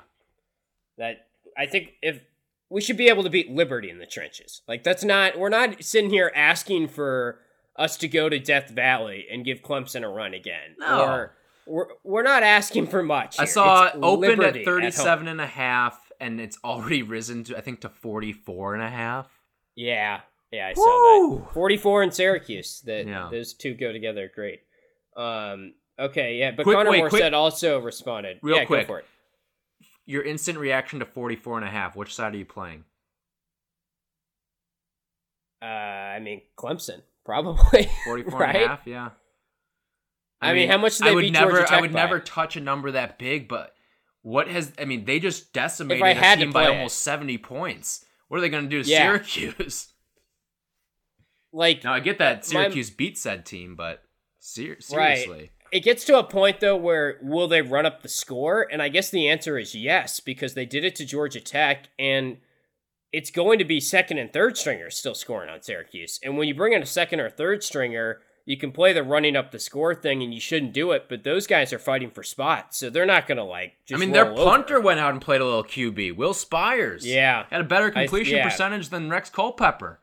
that 0.98 1.26
I 1.56 1.66
think 1.66 1.94
if 2.02 2.20
we 2.68 2.80
should 2.80 2.96
be 2.96 3.08
able 3.08 3.22
to 3.22 3.30
beat 3.30 3.50
Liberty 3.50 3.90
in 3.90 3.98
the 3.98 4.06
trenches, 4.06 4.62
like 4.68 4.82
that's 4.84 5.04
not 5.04 5.38
we're 5.38 5.48
not 5.48 5.82
sitting 5.82 6.10
here 6.10 6.32
asking 6.34 6.88
for 6.88 7.40
us 7.76 7.96
to 7.98 8.08
go 8.08 8.28
to 8.28 8.38
Death 8.38 8.70
Valley 8.70 9.26
and 9.30 9.44
give 9.44 9.60
Clemson 9.62 10.02
a 10.04 10.08
run 10.08 10.34
again. 10.34 10.76
No. 10.78 11.00
Or 11.02 11.36
we're 11.66 11.86
we're 12.02 12.22
not 12.22 12.42
asking 12.42 12.86
for 12.88 13.02
much. 13.02 13.38
I 13.38 13.44
saw 13.46 13.86
It's 13.86 13.96
it 13.96 14.00
opened 14.02 14.20
Liberty 14.38 14.60
at 14.60 14.66
home. 14.66 14.74
37 14.80 15.28
and 15.28 15.40
a 15.40 15.46
half 15.46 16.12
and 16.20 16.40
it's 16.40 16.58
already 16.64 17.02
risen 17.02 17.44
to 17.44 17.56
I 17.56 17.60
think 17.60 17.80
to 17.82 17.88
44 17.88 18.74
and 18.74 18.82
a 18.82 18.90
half. 18.90 19.28
Yeah, 19.76 20.20
yeah, 20.52 20.68
I 20.68 20.72
saw 20.74 20.82
that. 21.44 21.52
Forty-four 21.54 22.02
in 22.04 22.12
Syracuse. 22.12 22.80
That 22.82 23.06
Yeah. 23.08 23.28
those 23.30 23.54
two 23.54 23.74
go 23.74 23.92
together 23.92 24.30
great. 24.32 24.60
Um. 25.16 25.74
Okay. 25.98 26.36
Yeah, 26.38 26.50
but 26.52 26.64
Quick- 26.64 26.76
Connor 26.76 26.90
wait, 26.90 27.08
quick- 27.08 27.32
also 27.32 27.78
responded. 27.80 28.38
Real 28.42 28.56
yeah, 28.56 28.64
quick. 28.64 28.86
Go 28.88 28.94
for 28.94 28.98
it. 29.00 29.06
Your 30.06 30.22
instant 30.22 30.58
reaction 30.58 30.98
to 30.98 31.06
44 31.06 31.58
and 31.58 31.66
a 31.66 31.70
half, 31.70 31.96
which 31.96 32.14
side 32.14 32.34
are 32.34 32.36
you 32.36 32.44
playing? 32.44 32.84
Uh, 35.62 35.66
I 35.66 36.20
mean 36.20 36.42
Clemson 36.58 37.02
probably. 37.24 37.88
44 38.04 38.38
right? 38.38 38.54
and 38.56 38.64
a 38.64 38.68
half, 38.68 38.80
yeah. 38.86 39.10
I 40.42 40.52
mean, 40.52 40.68
how 40.68 40.76
much 40.76 40.98
do 40.98 41.04
I 41.04 41.08
they 41.08 41.14
would 41.14 41.22
beat 41.22 41.32
never 41.32 41.52
Georgia 41.58 41.72
I 41.72 41.80
would 41.80 41.92
by? 41.92 42.00
never 42.00 42.20
touch 42.20 42.56
a 42.56 42.60
number 42.60 42.90
that 42.90 43.18
big, 43.18 43.48
but 43.48 43.74
what 44.20 44.46
has 44.48 44.72
I 44.78 44.84
mean, 44.84 45.06
they 45.06 45.18
just 45.20 45.54
decimated 45.54 46.02
I 46.02 46.10
a 46.10 46.36
team 46.36 46.50
by 46.50 46.64
it. 46.64 46.68
almost 46.76 46.98
70 47.02 47.38
points. 47.38 48.04
What 48.28 48.38
are 48.38 48.40
they 48.42 48.50
going 48.50 48.64
to 48.64 48.68
do 48.70 48.82
to 48.82 48.88
Yeah. 48.88 48.98
Syracuse? 49.04 49.88
Like 51.56 51.84
Now 51.84 51.94
I 51.94 52.00
get 52.00 52.18
that 52.18 52.38
My- 52.38 52.42
Syracuse 52.42 52.90
beat 52.90 53.16
said 53.16 53.46
team, 53.46 53.76
but 53.76 54.02
ser- 54.44 54.76
Right. 54.96 55.18
seriously. 55.18 55.50
it 55.72 55.80
gets 55.80 56.04
to 56.04 56.18
a 56.18 56.22
point 56.22 56.60
though 56.60 56.76
where 56.76 57.18
will 57.22 57.48
they 57.48 57.62
run 57.62 57.86
up 57.86 58.02
the 58.02 58.08
score? 58.08 58.68
And 58.70 58.80
I 58.82 58.88
guess 58.88 59.10
the 59.10 59.28
answer 59.28 59.58
is 59.58 59.74
yes 59.74 60.20
because 60.20 60.54
they 60.54 60.66
did 60.66 60.84
it 60.84 60.94
to 60.96 61.04
Georgia 61.04 61.40
Tech 61.40 61.88
and 61.98 62.36
it's 63.12 63.30
going 63.30 63.58
to 63.60 63.64
be 63.64 63.80
second 63.80 64.18
and 64.18 64.32
third 64.32 64.56
stringers 64.58 64.96
still 64.96 65.14
scoring 65.14 65.48
on 65.48 65.62
Syracuse. 65.62 66.18
And 66.22 66.36
when 66.36 66.48
you 66.48 66.54
bring 66.54 66.72
in 66.72 66.82
a 66.82 66.86
second 66.86 67.20
or 67.20 67.30
third 67.30 67.62
stringer, 67.64 68.20
you 68.44 68.56
can 68.58 68.72
play 68.72 68.92
the 68.92 69.02
running 69.02 69.36
up 69.36 69.52
the 69.52 69.58
score 69.58 69.94
thing 69.94 70.22
and 70.22 70.34
you 70.34 70.40
shouldn't 70.40 70.74
do 70.74 70.90
it, 70.92 71.06
but 71.08 71.24
those 71.24 71.46
guys 71.46 71.72
are 71.72 71.78
fighting 71.78 72.10
for 72.10 72.22
spots. 72.22 72.76
So 72.76 72.90
they're 72.90 73.06
not 73.06 73.26
going 73.26 73.38
to 73.38 73.44
like 73.44 73.72
just 73.86 73.96
I 73.98 74.00
mean, 74.04 74.12
their 74.12 74.26
roll 74.26 74.40
over. 74.40 74.50
punter 74.50 74.80
went 74.80 75.00
out 75.00 75.12
and 75.12 75.20
played 75.22 75.40
a 75.40 75.44
little 75.44 75.64
QB. 75.64 76.14
Will 76.16 76.34
Spires. 76.34 77.06
Yeah. 77.06 77.46
Had 77.50 77.60
a 77.62 77.64
better 77.64 77.86
I- 77.86 77.90
completion 78.02 78.36
yeah. 78.38 78.44
percentage 78.48 78.90
than 78.90 79.08
Rex 79.08 79.30
Culpepper. 79.30 79.98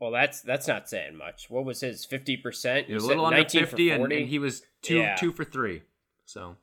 Well, 0.00 0.10
that's 0.10 0.40
that's 0.42 0.68
not 0.68 0.88
saying 0.88 1.16
much. 1.16 1.50
What 1.50 1.64
was 1.64 1.80
his 1.80 2.06
50%? 2.06 2.86
He 2.86 2.94
was 2.94 3.04
a 3.04 3.06
little 3.06 3.26
under 3.26 3.48
50 3.48 3.90
and, 3.90 4.12
and 4.12 4.28
he 4.28 4.38
was 4.38 4.62
two 4.82 4.98
Yeah. 4.98 5.16
two 5.16 5.32
for 5.32 5.44
three. 5.44 5.82
So 6.24 6.56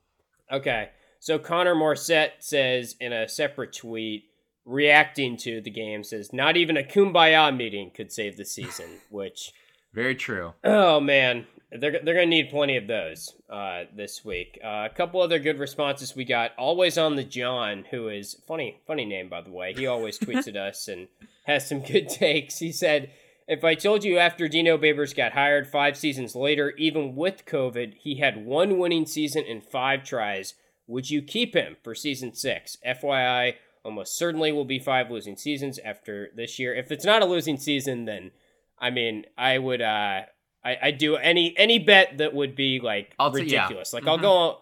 Okay. 0.52 0.90
So 1.20 1.40
Connor 1.40 1.76
Morset 1.76 2.30
says 2.40 2.96
in 3.00 3.12
a 3.12 3.28
separate 3.28 3.74
tweet, 3.74 4.26
reacting 4.66 5.38
to 5.38 5.62
the 5.62 5.70
game, 5.72 6.04
says, 6.04 6.32
not 6.34 6.56
even 6.58 6.78
a 6.78 6.84
kumbaya 6.84 7.56
meeting 7.56 7.92
could 7.92 8.12
save 8.12 8.38
the 8.38 8.46
season, 8.46 8.86
which, 9.10 9.52
very 9.94 10.16
true. 10.16 10.54
oh 10.64 11.00
man, 11.00 11.46
they're, 11.72 11.92
they're 12.04 12.14
going 12.16 12.28
to 12.30 12.36
need 12.36 12.50
plenty 12.50 12.78
of 12.78 12.88
those 12.88 13.34
uh, 13.50 13.84
this 13.96 14.24
week. 14.24 14.60
Uh, 14.64 14.88
a 14.90 14.94
couple 14.96 15.22
other 15.22 15.40
good 15.40 15.60
responses 15.60 16.16
we 16.16 16.26
got. 16.26 16.52
Always 16.58 16.98
on 16.98 17.16
the 17.16 17.24
John, 17.24 17.86
who 17.92 18.08
is 18.10 18.36
funny, 18.48 18.80
funny 18.88 19.06
name, 19.06 19.30
by 19.30 19.42
the 19.42 19.52
way. 19.52 19.74
He 19.74 19.88
always 19.88 20.18
tweets 20.20 20.48
at 20.48 20.56
us 20.68 20.88
and 20.88 21.08
has 21.46 21.68
some 21.68 21.82
good 21.82 22.08
takes. 22.10 22.60
He 22.60 22.72
said, 22.72 23.12
if 23.48 23.64
I 23.64 23.76
told 23.76 24.04
you 24.04 24.18
after 24.18 24.48
Dino 24.48 24.78
Babers 24.78 25.16
got 25.16 25.34
hired 25.34 25.68
five 25.68 25.98
seasons 25.98 26.36
later, 26.36 26.72
even 26.78 27.16
with 27.16 27.46
COVID, 27.46 27.96
he 28.00 28.16
had 28.16 28.46
one 28.46 28.80
winning 28.80 29.06
season 29.06 29.44
in 29.44 29.62
five 29.62 30.04
tries, 30.04 30.56
would 30.88 31.10
you 31.10 31.22
keep 31.22 31.56
him 31.56 31.78
for 31.84 31.94
season 31.94 32.34
six? 32.34 32.78
FYI, 32.86 33.56
almost 33.84 34.18
certainly 34.18 34.52
will 34.52 34.66
be 34.66 34.80
five 34.80 35.12
losing 35.12 35.38
seasons 35.38 35.80
after 35.86 36.30
this 36.36 36.58
year. 36.58 36.74
If 36.74 36.92
it's 36.92 37.06
not 37.06 37.22
a 37.22 37.26
losing 37.26 37.58
season, 37.58 38.06
then 38.06 38.32
I 38.80 38.90
mean, 38.90 39.26
I 39.38 39.60
would 39.60 39.82
uh 39.82 40.22
I 40.64 40.78
I 40.82 40.92
do 40.92 41.16
any 41.16 41.54
any 41.58 41.78
bet 41.78 42.18
that 42.18 42.34
would 42.34 42.56
be 42.56 42.80
like 42.80 43.14
I'll 43.20 43.32
t- 43.32 43.44
yeah. 43.44 43.62
ridiculous. 43.62 43.94
Like 43.94 44.08
I'll 44.08 44.18
go 44.18 44.58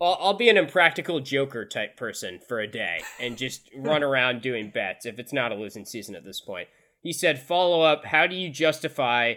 I'll, 0.00 0.16
I'll 0.20 0.34
be 0.34 0.48
an 0.48 0.56
impractical 0.56 1.20
joker 1.20 1.64
type 1.64 1.96
person 1.96 2.38
for 2.46 2.60
a 2.60 2.66
day 2.68 3.00
and 3.18 3.36
just 3.36 3.68
run 3.76 4.04
around 4.04 4.40
doing 4.40 4.70
bets 4.70 5.04
if 5.04 5.18
it's 5.18 5.32
not 5.32 5.50
a 5.50 5.56
losing 5.56 5.84
season 5.84 6.14
at 6.14 6.24
this 6.24 6.40
point. 6.40 6.68
He 7.02 7.12
said, 7.12 7.40
follow 7.40 7.82
up, 7.82 8.04
how 8.06 8.26
do 8.26 8.34
you 8.36 8.50
justify 8.50 9.34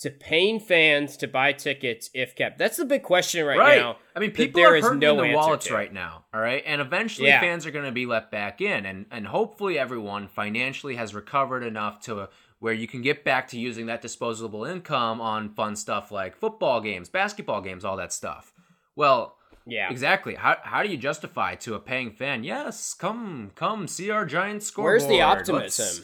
to 0.00 0.10
paying 0.10 0.60
fans 0.60 1.16
to 1.16 1.26
buy 1.26 1.52
tickets 1.52 2.10
if 2.12 2.36
kept? 2.36 2.58
That's 2.58 2.76
the 2.76 2.84
big 2.84 3.02
question 3.02 3.46
right, 3.46 3.58
Right. 3.58 3.78
now. 3.78 3.96
I 4.14 4.20
mean, 4.20 4.32
people 4.32 4.60
there 4.60 4.72
are 4.72 4.76
is 4.76 4.84
hurting 4.84 4.98
no 4.98 5.22
in 5.22 5.32
wallets 5.32 5.66
to. 5.68 5.74
right 5.74 5.92
now. 5.92 6.24
All 6.34 6.40
right, 6.40 6.62
and 6.66 6.80
eventually 6.82 7.28
Yeah. 7.28 7.40
fans 7.40 7.64
are 7.64 7.70
going 7.70 7.86
to 7.86 7.92
be 7.92 8.04
let 8.04 8.30
back 8.30 8.60
in, 8.60 8.84
and 8.84 9.06
and 9.10 9.26
hopefully 9.28 9.78
everyone 9.78 10.28
financially 10.28 10.96
has 10.96 11.14
recovered 11.14 11.62
enough 11.62 12.00
to 12.00 12.20
uh, 12.20 12.26
where 12.58 12.74
you 12.74 12.86
can 12.86 13.00
get 13.00 13.24
back 13.24 13.48
to 13.48 13.58
using 13.58 13.86
that 13.86 14.02
disposable 14.02 14.64
income 14.64 15.20
on 15.20 15.48
fun 15.54 15.76
stuff 15.76 16.10
like 16.12 16.36
football 16.36 16.80
games, 16.82 17.08
basketball 17.08 17.62
games, 17.62 17.82
all 17.84 17.96
that 17.96 18.12
stuff. 18.12 18.52
Well, 18.94 19.36
Yeah. 19.66 19.90
exactly. 19.90 20.34
How 20.34 20.58
how 20.62 20.82
do 20.82 20.90
you 20.90 20.96
justify 20.98 21.54
to 21.56 21.74
a 21.74 21.80
paying 21.80 22.10
fan? 22.10 22.44
Yes, 22.44 22.92
come 22.92 23.50
come 23.54 23.88
see 23.88 24.10
our 24.10 24.26
giant 24.26 24.62
scoreboard. 24.62 25.00
Where's 25.00 25.06
the 25.08 25.22
optimism? 25.22 25.54
let's 25.62 26.02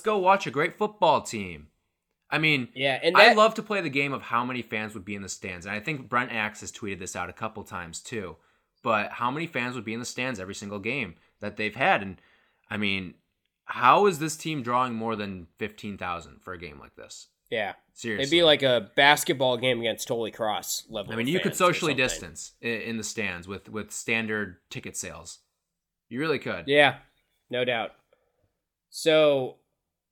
go 0.00 0.18
watch 0.18 0.46
a 0.46 0.50
great 0.50 0.76
football 0.78 1.22
team. 1.22 1.68
I 2.30 2.38
mean, 2.38 2.68
Yeah, 2.74 3.00
and 3.02 3.16
I 3.16 3.32
love 3.32 3.54
to 3.54 3.62
play 3.62 3.80
the 3.80 3.90
game 3.90 4.12
of 4.12 4.22
how 4.22 4.44
many 4.44 4.62
fans 4.62 4.94
would 4.94 5.04
be 5.04 5.16
in 5.16 5.22
the 5.22 5.28
stands. 5.28 5.66
And 5.66 5.74
I 5.74 5.80
think 5.80 6.08
Brent 6.08 6.30
Axe 6.30 6.60
has 6.60 6.70
tweeted 6.70 7.00
this 7.00 7.16
out 7.16 7.28
a 7.28 7.32
couple 7.32 7.64
times 7.64 8.00
too. 8.00 8.36
But 8.82 9.10
how 9.12 9.30
many 9.30 9.46
fans 9.46 9.74
would 9.74 9.84
be 9.84 9.92
in 9.92 10.00
the 10.00 10.06
stands 10.06 10.38
every 10.38 10.54
single 10.54 10.78
game 10.78 11.16
that 11.40 11.56
they've 11.56 11.74
had? 11.74 12.02
And 12.02 12.16
I 12.70 12.76
mean, 12.76 13.14
how 13.64 14.06
is 14.06 14.20
this 14.20 14.36
team 14.36 14.62
drawing 14.62 14.94
more 14.94 15.16
than 15.16 15.48
15,000 15.58 16.40
for 16.40 16.52
a 16.52 16.58
game 16.58 16.78
like 16.78 16.94
this? 16.94 17.28
yeah. 17.50 17.72
Seriously. 17.92 18.22
It'd 18.22 18.30
be 18.30 18.42
like 18.44 18.62
a 18.62 18.90
basketball 18.96 19.58
game 19.58 19.80
against 19.80 20.08
Holy 20.08 20.30
Cross 20.30 20.86
level. 20.88 21.12
I 21.12 21.16
mean, 21.16 21.26
you 21.26 21.40
could 21.40 21.54
socially 21.54 21.92
distance 21.92 22.52
in 22.62 22.96
the 22.96 23.04
stands 23.04 23.46
with, 23.46 23.68
with 23.68 23.90
standard 23.92 24.56
ticket 24.70 24.96
sales. 24.96 25.40
You 26.08 26.18
really 26.20 26.38
could. 26.38 26.64
Yeah, 26.66 26.98
no 27.50 27.64
doubt. 27.66 27.90
So 28.88 29.56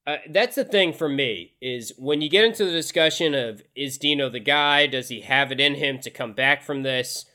uh, 0.08 0.16
that's 0.30 0.56
the 0.56 0.64
thing 0.64 0.90
for 0.94 1.06
me 1.06 1.52
is 1.60 1.92
when 1.98 2.22
you 2.22 2.30
get 2.30 2.42
into 2.42 2.64
the 2.64 2.70
discussion 2.70 3.34
of 3.34 3.60
is 3.76 3.98
Dino 3.98 4.30
the 4.30 4.40
guy? 4.40 4.86
Does 4.86 5.10
he 5.10 5.20
have 5.20 5.52
it 5.52 5.60
in 5.60 5.74
him 5.74 5.98
to 5.98 6.10
come 6.10 6.32
back 6.32 6.62
from 6.62 6.82
this? 6.82 7.26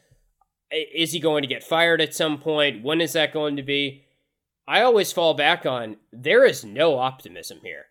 Is 0.71 1.11
he 1.11 1.19
going 1.19 1.43
to 1.43 1.47
get 1.47 1.63
fired 1.63 2.01
at 2.01 2.15
some 2.15 2.39
point? 2.39 2.83
When 2.83 2.99
is 2.99 3.13
that 3.13 3.31
going 3.31 3.57
to 3.57 3.61
be? 3.61 4.05
I 4.67 4.81
always 4.81 5.11
fall 5.11 5.35
back 5.35 5.67
on 5.67 5.97
there 6.11 6.45
is 6.45 6.65
no 6.65 6.97
optimism 6.97 7.59
here. 7.61 7.85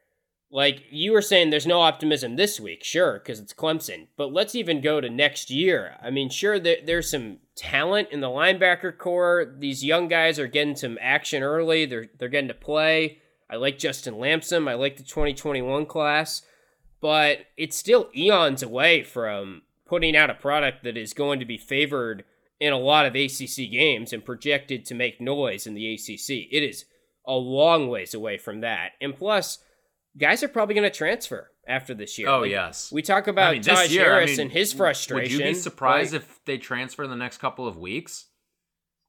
Like 0.50 0.82
you 0.90 1.12
were 1.12 1.22
saying, 1.22 1.50
there's 1.50 1.66
no 1.66 1.80
optimism 1.80 2.34
this 2.34 2.58
week, 2.58 2.82
sure, 2.82 3.20
because 3.20 3.38
it's 3.38 3.54
Clemson. 3.54 4.08
But 4.16 4.32
let's 4.32 4.56
even 4.56 4.80
go 4.80 5.00
to 5.00 5.08
next 5.08 5.48
year. 5.48 5.96
I 6.02 6.10
mean, 6.10 6.28
sure, 6.28 6.58
there, 6.58 6.78
there's 6.84 7.08
some 7.08 7.38
talent 7.54 8.08
in 8.10 8.20
the 8.20 8.26
linebacker 8.26 8.98
corps. 8.98 9.54
These 9.58 9.84
young 9.84 10.08
guys 10.08 10.40
are 10.40 10.48
getting 10.48 10.74
some 10.74 10.98
action 11.00 11.44
early. 11.44 11.86
They're 11.86 12.08
they're 12.18 12.28
getting 12.28 12.48
to 12.48 12.54
play. 12.54 13.21
I 13.52 13.56
like 13.56 13.78
Justin 13.78 14.18
Lamson. 14.18 14.66
I 14.66 14.74
like 14.74 14.96
the 14.96 15.02
2021 15.02 15.84
class, 15.84 16.40
but 17.02 17.40
it's 17.58 17.76
still 17.76 18.08
eons 18.16 18.62
away 18.62 19.02
from 19.02 19.62
putting 19.86 20.16
out 20.16 20.30
a 20.30 20.34
product 20.34 20.84
that 20.84 20.96
is 20.96 21.12
going 21.12 21.38
to 21.40 21.44
be 21.44 21.58
favored 21.58 22.24
in 22.58 22.72
a 22.72 22.78
lot 22.78 23.04
of 23.04 23.14
ACC 23.14 23.70
games 23.70 24.12
and 24.14 24.24
projected 24.24 24.86
to 24.86 24.94
make 24.94 25.20
noise 25.20 25.66
in 25.66 25.74
the 25.74 25.92
ACC. 25.94 26.48
It 26.50 26.62
is 26.62 26.86
a 27.26 27.34
long 27.34 27.88
ways 27.88 28.14
away 28.14 28.38
from 28.38 28.62
that. 28.62 28.92
And 29.02 29.14
plus, 29.14 29.58
guys 30.16 30.42
are 30.42 30.48
probably 30.48 30.74
going 30.74 30.90
to 30.90 30.96
transfer 30.96 31.50
after 31.68 31.92
this 31.92 32.18
year. 32.18 32.28
Oh, 32.28 32.40
Like, 32.40 32.50
yes. 32.50 32.90
We 32.90 33.02
talk 33.02 33.26
about 33.26 33.50
I 33.50 33.52
mean, 33.54 33.62
Taj 33.62 33.90
year, 33.92 34.04
I 34.06 34.14
Harris 34.14 34.30
mean, 34.32 34.40
and 34.40 34.50
his 34.52 34.72
frustration. 34.72 35.36
Would 35.38 35.46
you 35.46 35.52
be 35.52 35.54
surprised 35.54 36.14
right? 36.14 36.22
if 36.22 36.40
they 36.46 36.56
transfer 36.56 37.04
in 37.04 37.10
the 37.10 37.16
next 37.16 37.38
couple 37.38 37.66
of 37.68 37.76
weeks? 37.76 38.26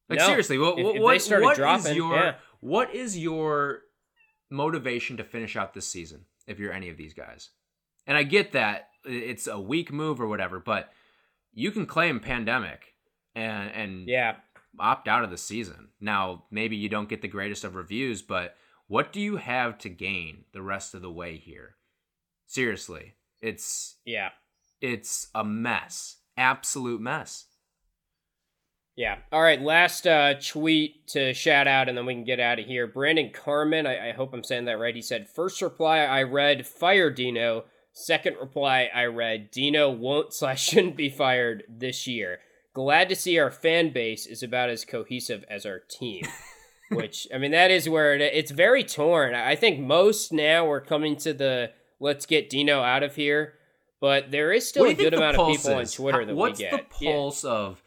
Like 0.10 0.20
No. 0.20 0.26
seriously, 0.28 0.58
what 0.58 0.78
If- 0.78 0.84
what, 0.86 0.96
if 0.98 1.02
what, 1.02 1.22
started 1.22 1.46
what 1.46 1.52
is 1.54 1.58
dropping, 1.58 1.96
your 1.96 2.16
yeah. 2.16 2.36
what 2.60 2.94
is 2.94 3.18
your 3.18 3.84
motivation 4.54 5.18
to 5.18 5.24
finish 5.24 5.56
out 5.58 5.74
this 5.74 5.88
season 5.88 6.26
if 6.48 6.60
you're 6.60 6.72
any 6.72 6.90
of 6.90 6.98
these 6.98 7.14
guys? 7.14 7.50
And 8.08 8.16
I 8.18 8.24
get 8.24 8.52
that 8.54 8.90
it's 9.04 9.48
a 9.48 9.60
weak 9.60 9.92
move 9.92 10.22
or 10.22 10.28
whatever, 10.28 10.60
but 10.60 10.92
you 11.54 11.72
can 11.72 11.86
claim 11.86 12.20
pandemic 12.20 12.94
and 13.36 13.70
and 13.72 14.08
Yeah. 14.08 14.38
opt 14.80 15.08
out 15.08 15.24
of 15.24 15.30
the 15.30 15.38
season. 15.38 15.90
Now, 16.00 16.46
maybe 16.50 16.76
you 16.76 16.90
don't 16.90 17.10
get 17.10 17.22
the 17.22 17.28
greatest 17.28 17.64
of 17.64 17.76
reviews, 17.76 18.22
but 18.22 18.56
what 18.88 19.12
do 19.12 19.20
you 19.20 19.38
have 19.38 19.78
to 19.80 19.90
gain 19.90 20.46
the 20.52 20.62
rest 20.62 20.94
of 20.94 21.02
the 21.02 21.12
way 21.12 21.38
here? 21.38 21.76
Seriously, 22.46 23.16
it's 23.42 23.98
Yeah. 24.06 24.32
it's 24.82 25.30
a 25.34 25.44
mess, 25.44 26.18
absolute 26.38 27.02
mess. 27.02 27.46
Yeah. 28.96 29.18
All 29.32 29.42
right. 29.42 29.62
Last 29.62 30.06
uh, 30.06 30.36
tweet 30.36 31.08
to 31.10 31.34
shout 31.34 31.68
out, 31.68 31.90
and 31.90 31.98
then 31.98 32.06
we 32.06 32.14
can 32.14 32.24
get 32.24 32.40
out 32.40 32.60
of 32.60 32.66
here. 32.66 32.86
Brandon 32.86 33.32
Carmen, 33.34 33.88
I, 33.88 34.10
I 34.10 34.12
hope 34.12 34.34
I'm 34.34 34.44
saying 34.44 34.66
that 34.66 34.80
right. 34.80 34.96
He 34.96 35.02
said, 35.02 35.28
First 35.30 35.62
reply 35.62 36.00
I 36.00 36.24
read, 36.24 36.68
Fire 36.68 37.10
Dino. 37.10 37.66
Second 37.92 38.38
reply 38.40 38.90
I 38.94 39.06
read 39.06 39.52
Dino 39.52 39.90
won't 39.90 40.34
slash 40.34 40.64
shouldn't 40.68 40.96
be 40.96 41.10
fired 41.10 41.64
this 41.68 42.08
year. 42.08 42.40
Glad 42.74 43.10
to 43.10 43.16
see 43.16 43.38
our 43.38 43.52
fan 43.52 43.92
base 43.92 44.26
is 44.26 44.42
about 44.42 44.70
as 44.70 44.86
cohesive 44.86 45.46
as 45.50 45.66
our 45.66 45.80
team. 45.80 46.26
Which, 46.92 47.28
I 47.34 47.40
mean, 47.40 47.52
that 47.52 47.72
is 47.72 47.90
where 47.90 48.14
it, 48.14 48.22
it's 48.22 48.52
very 48.52 48.84
torn. 48.84 49.34
I 49.34 49.56
think 49.56 49.80
most 49.80 50.32
now 50.32 50.70
are 50.70 50.82
coming 50.82 51.16
to 51.18 51.34
the 51.34 51.72
let's 52.00 52.28
get 52.28 52.50
Dino 52.50 52.82
out 52.82 53.02
of 53.02 53.16
here. 53.16 53.56
But 54.00 54.32
there 54.32 54.52
is 54.52 54.68
still 54.68 54.86
a 54.86 54.94
good 54.94 55.14
amount 55.14 55.38
of 55.38 55.48
people 55.48 55.80
is? 55.80 55.98
on 55.98 56.04
Twitter 56.04 56.26
that 56.26 56.36
What's 56.36 56.60
we 56.60 56.66
get. 56.66 56.74
What's 56.74 57.00
the 57.00 57.06
pulse 57.06 57.44
yeah. 57.46 57.50
of 57.52 57.83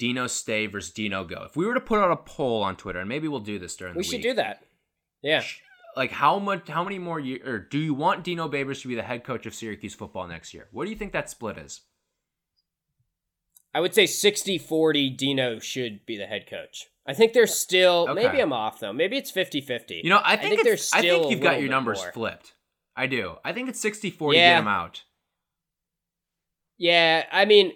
Dino 0.00 0.26
stay 0.26 0.66
versus 0.66 0.92
Dino 0.92 1.22
go? 1.22 1.44
If 1.44 1.56
we 1.56 1.64
were 1.64 1.74
to 1.74 1.80
put 1.80 2.00
out 2.00 2.10
a 2.10 2.16
poll 2.16 2.64
on 2.64 2.74
Twitter, 2.74 2.98
and 2.98 3.08
maybe 3.08 3.28
we'll 3.28 3.38
do 3.38 3.60
this 3.60 3.76
during 3.76 3.94
we 3.94 4.02
the 4.02 4.08
week. 4.08 4.12
We 4.12 4.22
should 4.22 4.28
do 4.30 4.34
that. 4.34 4.64
Yeah 5.22 5.44
like 5.96 6.12
how 6.12 6.38
much 6.38 6.68
how 6.68 6.84
many 6.84 6.98
more 6.98 7.20
years 7.20 7.46
or 7.46 7.58
do 7.58 7.78
you 7.78 7.94
want 7.94 8.24
Dino 8.24 8.48
Babers 8.48 8.82
to 8.82 8.88
be 8.88 8.94
the 8.94 9.02
head 9.02 9.24
coach 9.24 9.46
of 9.46 9.54
Syracuse 9.54 9.94
football 9.94 10.26
next 10.26 10.54
year? 10.54 10.68
What 10.72 10.84
do 10.84 10.90
you 10.90 10.96
think 10.96 11.12
that 11.12 11.30
split 11.30 11.58
is? 11.58 11.82
I 13.72 13.80
would 13.80 13.94
say 13.94 14.04
60-40 14.04 15.16
Dino 15.16 15.58
should 15.60 16.04
be 16.04 16.16
the 16.16 16.26
head 16.26 16.48
coach. 16.48 16.88
I 17.06 17.14
think 17.14 17.32
there's 17.32 17.54
still 17.54 18.06
okay. 18.08 18.14
maybe 18.14 18.40
I'm 18.40 18.52
off 18.52 18.80
though. 18.80 18.92
Maybe 18.92 19.16
it's 19.16 19.30
50-50. 19.30 20.02
You 20.02 20.10
know, 20.10 20.20
I 20.24 20.36
think, 20.36 20.46
I 20.46 20.48
think 20.48 20.64
there's 20.64 20.84
still 20.84 20.98
I 20.98 21.02
think 21.02 21.30
you've 21.30 21.40
got 21.40 21.60
your 21.60 21.70
numbers 21.70 21.98
more. 21.98 22.12
flipped. 22.12 22.54
I 22.96 23.06
do. 23.06 23.36
I 23.44 23.52
think 23.52 23.68
it's 23.68 23.82
60-40 23.82 24.34
yeah. 24.34 24.54
get 24.54 24.60
him 24.60 24.68
out. 24.68 25.04
Yeah, 26.78 27.26
I 27.30 27.44
mean 27.44 27.72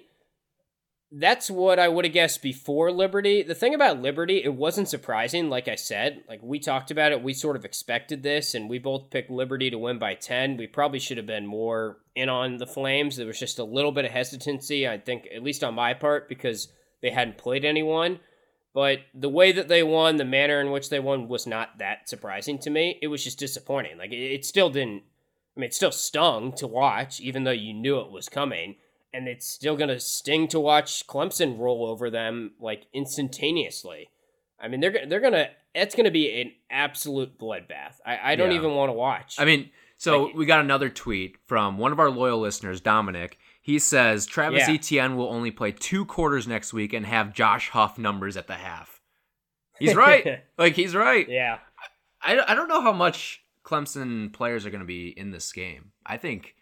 that's 1.17 1.49
what 1.49 1.79
I 1.79 1.89
would 1.89 2.05
have 2.05 2.13
guessed 2.13 2.43
before 2.43 2.91
Liberty. 2.91 3.43
The 3.43 3.55
thing 3.55 3.73
about 3.73 4.03
Liberty, 4.03 4.43
it 4.43 4.55
wasn't 4.55 4.89
surprising. 4.89 5.49
Like 5.49 5.69
I 5.69 5.77
said, 5.77 6.25
like 6.29 6.41
we 6.43 6.59
talked 6.59 6.91
about 6.91 7.13
it, 7.13 7.23
we 7.23 7.33
sort 7.33 7.55
of 7.55 7.65
expected 7.65 8.23
this, 8.23 8.55
and 8.55 8.69
we 8.69 8.79
both 8.81 9.11
picked 9.11 9.31
Liberty 9.31 9.71
to 9.71 9.79
win 9.79 9.99
by 9.99 10.15
10. 10.15 10.57
We 10.57 10.67
probably 10.67 10.99
should 10.99 11.17
have 11.17 11.27
been 11.27 11.47
more 11.47 11.99
in 12.17 12.29
on 12.29 12.57
the 12.57 12.67
Flames. 12.67 13.17
There 13.17 13.29
was 13.29 13.39
just 13.39 13.61
a 13.61 13.65
little 13.65 13.93
bit 13.93 14.05
of 14.05 14.11
hesitancy, 14.11 14.89
I 14.89 14.99
think, 14.99 15.29
at 15.33 15.45
least 15.45 15.63
on 15.63 15.75
my 15.75 15.95
part, 15.95 16.29
because 16.29 16.69
they 17.01 17.11
hadn't 17.11 17.39
played 17.39 17.65
anyone. 17.65 18.19
But 18.73 19.01
the 19.15 19.29
way 19.29 19.53
that 19.53 19.69
they 19.69 19.85
won, 19.85 20.17
the 20.17 20.25
manner 20.25 20.61
in 20.61 20.73
which 20.73 20.91
they 20.91 20.99
won, 20.99 21.29
was 21.29 21.47
not 21.47 21.79
that 21.79 22.09
surprising 22.09 22.59
to 22.61 22.71
me. 22.71 22.99
It 23.01 23.07
was 23.07 23.23
just 23.23 23.39
disappointing. 23.39 23.99
Like, 23.99 24.13
it 24.13 24.45
still 24.45 24.69
didn't, 24.69 25.05
I 25.57 25.61
mean, 25.61 25.69
it 25.69 25.75
still 25.75 25.93
stung 25.93 26.53
to 26.55 26.67
watch, 26.67 27.21
even 27.21 27.45
though 27.45 27.53
you 27.53 27.73
knew 27.73 28.01
it 28.01 28.11
was 28.11 28.29
coming 28.29 28.75
and 29.15 29.29
it's 29.29 29.49
still 29.49 29.77
going 29.77 29.89
to 29.89 30.01
sting 30.01 30.49
to 30.49 30.61
watch 30.61 31.07
Clemson 31.07 31.59
roll 31.59 31.87
over 31.87 32.11
them 32.11 32.53
like 32.61 32.87
instantaneously. 32.93 34.11
I 34.61 34.69
mean, 34.69 34.81
they're 34.81 35.07
they're 35.07 35.21
gonna. 35.21 35.49
It's 35.75 35.95
gonna 35.95 36.11
be 36.11 36.41
an 36.41 36.53
absolute 36.71 37.39
bloodbath. 37.39 37.97
I, 38.05 38.33
I 38.33 38.37
don't 38.37 38.51
yeah. 38.51 38.59
even 38.59 38.75
want 38.75 38.91
to 38.91 38.95
watch. 38.95 39.37
I 39.39 39.45
mean, 39.45 39.71
so 39.97 40.25
like, 40.25 40.35
we 40.35 40.47
got 40.47 40.61
another 40.61 40.89
tweet 40.89 41.37
from 41.47 41.79
one 41.79 41.93
of 41.93 41.99
our 41.99 42.11
loyal 42.11 42.41
listeners, 42.41 42.81
Dominic. 42.81 43.39
He 43.61 43.79
says 43.79 44.27
Travis 44.27 44.69
yeah. 44.69 44.75
Etienne 44.75 45.17
will 45.17 45.29
only 45.29 45.51
play 45.51 45.73
two 45.73 46.05
quarters 46.05 46.47
next 46.47 46.73
week 46.73 46.93
and 46.93 47.07
have 47.07 47.33
Josh 47.33 47.71
Huff 47.71 47.99
numbers 47.99 48.37
at 48.37 48.47
the 48.47 48.55
half. 48.55 49.01
He's 49.79 49.95
right. 49.95 50.45
like 50.59 50.75
he's 50.75 50.95
right. 50.95 51.29
Yeah. 51.29 51.59
I, 52.23 52.41
I 52.47 52.55
don't 52.55 52.69
know 52.69 52.81
how 52.81 52.93
much 52.93 53.45
Clemson 53.65 54.33
players 54.33 54.65
are 54.67 54.71
going 54.71 54.81
to 54.81 54.87
be 54.87 55.09
in 55.09 55.31
this 55.31 55.53
game. 55.53 55.93
I 56.07 56.17
think 56.17 56.55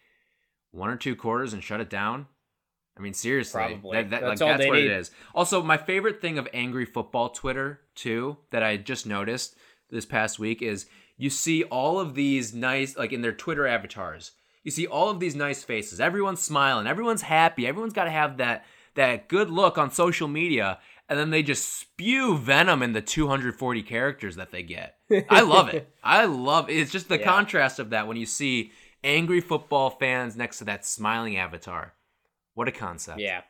one 0.71 0.91
or 0.91 0.97
two 0.97 1.15
quarters 1.15 1.53
and 1.53 1.63
shut 1.63 1.81
it 1.81 1.91
down. 1.91 2.27
I 2.97 3.01
mean, 3.01 3.15
seriously, 3.15 3.59
Probably. 3.59 3.97
That, 3.97 4.11
that, 4.11 4.21
that's, 4.21 4.41
like, 4.41 4.59
that's 4.59 4.69
what 4.69 4.77
need. 4.77 4.85
it 4.87 4.93
is. 4.93 5.11
Also, 5.35 5.63
my 5.63 5.77
favorite 5.77 6.21
thing 6.21 6.39
of 6.39 6.47
angry 6.53 6.85
football 6.85 7.31
Twitter 7.31 7.81
too 7.95 8.37
that 8.51 8.63
I 8.63 8.77
just 8.77 9.07
noticed 9.07 9.57
this 9.91 10.05
past 10.05 10.39
week 10.39 10.63
is 10.63 10.87
you 11.17 11.31
see 11.31 11.65
all 11.65 11.99
of 11.99 12.15
these 12.15 12.55
nice, 12.55 12.97
like 12.97 13.13
in 13.13 13.23
their 13.23 13.33
Twitter 13.33 13.67
avatars, 13.67 14.33
you 14.63 14.71
see 14.71 14.87
all 14.87 15.09
of 15.09 15.21
these 15.21 15.35
nice 15.35 15.65
faces. 15.65 16.01
Everyone's 16.01 16.43
smiling, 16.43 16.87
everyone's 16.87 17.23
happy, 17.23 17.67
everyone's 17.67 17.93
got 17.93 18.05
to 18.05 18.11
have 18.11 18.37
that 18.39 18.65
that 18.95 19.29
good 19.29 19.49
look 19.49 19.79
on 19.79 19.91
social 19.91 20.29
media, 20.29 20.79
and 21.09 21.19
then 21.19 21.31
they 21.31 21.43
just 21.43 21.79
spew 21.79 22.37
venom 22.37 22.83
in 22.83 22.93
the 22.93 23.01
240 23.01 23.83
characters 23.83 24.37
that 24.37 24.51
they 24.51 24.63
get. 24.63 24.97
I 25.31 25.41
love 25.41 25.71
it. 25.71 25.91
I 26.05 26.27
love 26.27 26.69
it. 26.69 26.75
It's 26.75 26.93
just 26.93 27.09
the 27.09 27.19
yeah. 27.19 27.25
contrast 27.25 27.79
of 27.79 27.91
that 27.91 28.07
when 28.07 28.17
you 28.17 28.27
see 28.27 28.73
angry 29.03 29.41
football 29.41 29.91
fans 29.91 30.37
next 30.37 30.59
to 30.59 30.65
that 30.65 30.85
smiling 30.85 31.37
avatar. 31.37 31.95
What 32.55 32.69
a 32.69 32.73
concept. 32.73 33.21
Yeah. 33.21 33.43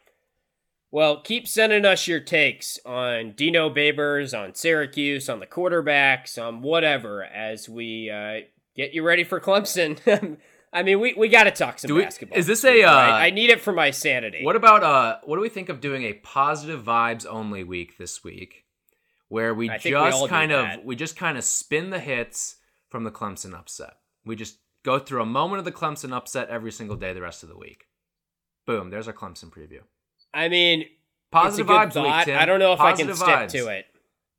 Well, 0.91 1.23
keep 1.23 1.49
sending 1.49 1.87
us 1.87 2.07
your 2.07 2.21
takes 2.21 2.79
on 2.85 3.33
Dino 3.33 3.71
Babers, 3.71 4.39
on 4.39 4.55
Syracuse, 4.55 5.29
on 5.29 5.41
the 5.41 5.47
quarterbacks, 5.47 6.41
on 6.41 6.61
whatever, 6.61 7.25
as 7.25 7.67
we 7.67 8.11
uh, 8.11 8.41
get 8.77 8.93
you 8.93 9.03
ready 9.03 9.25
for 9.25 9.41
Clemson. 9.41 10.39
I 10.73 10.83
mean, 10.83 11.01
we, 11.01 11.15
we 11.15 11.29
got 11.29 11.45
to 11.45 11.51
talk 11.51 11.79
some 11.79 11.95
we, 11.95 12.03
basketball. 12.03 12.39
Is 12.39 12.47
this 12.47 12.65
a? 12.65 12.83
Uh, 12.83 12.91
I 12.91 13.31
need 13.31 13.51
it 13.51 13.61
for 13.61 13.73
my 13.73 13.91
sanity. 13.91 14.41
What 14.43 14.57
about 14.57 14.83
uh? 14.83 15.19
What 15.25 15.37
do 15.37 15.43
we 15.43 15.49
think 15.49 15.69
of 15.69 15.81
doing 15.81 16.05
a 16.05 16.15
positive 16.15 16.83
vibes 16.83 17.27
only 17.29 17.65
week 17.65 17.99
this 17.99 18.23
week, 18.23 18.65
where 19.29 19.55
we 19.55 19.69
just 19.69 19.85
we 19.85 20.29
kind 20.29 20.53
of 20.53 20.65
that. 20.65 20.85
we 20.85 20.97
just 20.97 21.17
kind 21.17 21.37
of 21.37 21.45
spin 21.45 21.91
the 21.91 22.01
hits 22.01 22.57
from 22.89 23.05
the 23.05 23.11
Clemson 23.11 23.55
upset. 23.55 23.95
We 24.25 24.37
just 24.37 24.59
go 24.83 24.99
through 24.99 25.23
a 25.23 25.27
moment 25.27 25.59
of 25.59 25.65
the 25.65 25.73
Clemson 25.73 26.13
upset 26.15 26.49
every 26.49 26.73
single 26.73 26.97
day 26.97 27.13
the 27.13 27.21
rest 27.21 27.43
of 27.43 27.49
the 27.49 27.57
week. 27.57 27.85
Boom, 28.67 28.91
there's 28.91 29.09
our 29.09 29.15
Clemson 29.15 29.51
preview. 29.51 29.81
I 30.33 30.49
mean, 30.49 30.85
positive 31.31 31.67
vibes. 31.67 31.95
Week, 31.97 32.35
I 32.35 32.47
don't 32.47 32.61
know 32.61 32.73
if 32.73 32.79
positive 32.79 33.21
I 33.23 33.37
can 33.37 33.49
stick 33.49 33.61
to 33.61 33.69
it. 33.69 33.87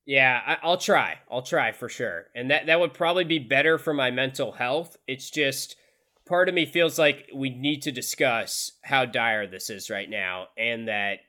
Yeah, 0.05 0.57
I, 0.61 0.67
will 0.67 0.77
try. 0.77 1.19
I'll 1.31 1.41
try 1.41 1.71
for 1.71 1.87
sure, 1.87 2.25
and 2.35 2.51
that 2.51 2.65
that 2.65 2.79
would 2.79 2.93
probably 2.93 3.23
be 3.23 3.39
better 3.39 3.77
for 3.77 3.93
my 3.93 4.11
mental 4.11 4.51
health. 4.51 4.97
It's 5.07 5.29
just 5.29 5.77
part 6.25 6.49
of 6.49 6.55
me 6.55 6.65
feels 6.65 6.99
like 6.99 7.29
we 7.33 7.49
need 7.49 7.81
to 7.83 7.91
discuss 7.91 8.73
how 8.83 9.05
dire 9.05 9.47
this 9.47 9.69
is 9.69 9.89
right 9.89 10.09
now, 10.09 10.47
and 10.57 10.87
that 10.87 11.19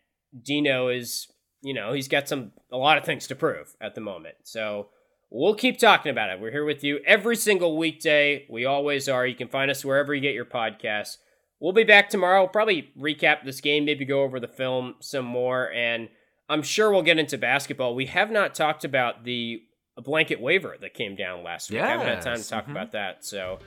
Dino 0.43 0.89
is, 0.89 1.29
you 1.63 1.75
know, 1.75 1.93
he's 1.93 2.09
got 2.09 2.29
some 2.29 2.53
a 2.73 2.77
lot 2.77 2.99
of 2.99 3.05
things 3.05 3.29
to 3.29 3.37
prove 3.37 3.77
at 3.81 3.95
the 3.95 4.01
moment. 4.01 4.35
So 4.43 4.89
we'll 5.31 5.55
keep 5.55 5.79
talking 5.79 6.11
about 6.11 6.31
it. 6.31 6.41
We're 6.41 6.51
here 6.51 6.65
with 6.65 6.83
you 6.83 6.99
every 7.07 7.37
single 7.37 7.77
weekday. 7.77 8.47
We 8.51 8.65
always 8.65 9.09
are. 9.09 9.27
You 9.27 9.37
can 9.37 9.49
find 9.49 9.71
us 9.71 9.85
wherever 9.85 10.15
you 10.15 10.21
get 10.21 10.35
your 10.35 10.45
podcasts. 10.45 11.19
We'll 11.65 11.73
be 11.73 11.85
back 11.85 12.11
tomorrow. 12.11 12.43
We'll 12.43 12.49
probably 12.51 12.91
recap 13.01 13.43
this 13.43 13.63
game, 13.63 13.87
maybe 13.87 14.05
go 14.05 14.23
over 14.23 14.39
the 14.39 14.47
film 14.47 14.97
some 15.01 15.25
more, 15.25 15.73
and 15.73 16.11
I'm 16.47 16.63
sure 16.63 16.93
we'll 16.93 17.01
get 17.01 17.19
into 17.19 17.39
basketball. 17.39 17.95
We 17.95 18.05
have 18.05 18.31
not 18.31 18.55
talked 18.55 18.85
about 18.85 19.25
the 19.25 19.63
blanket 19.97 20.43
waiver 20.43 20.77
that 20.83 20.93
came 20.93 21.17
down 21.17 21.43
last 21.43 21.71
week. 21.71 21.79
Yes. 21.79 21.87
I 21.87 21.93
haven't 21.93 22.07
had 22.07 22.21
time 22.21 22.37
to 22.37 22.47
talk 22.47 22.65
mm-hmm. 22.65 22.73
about 22.73 22.93
that. 22.93 23.25
So 23.25 23.61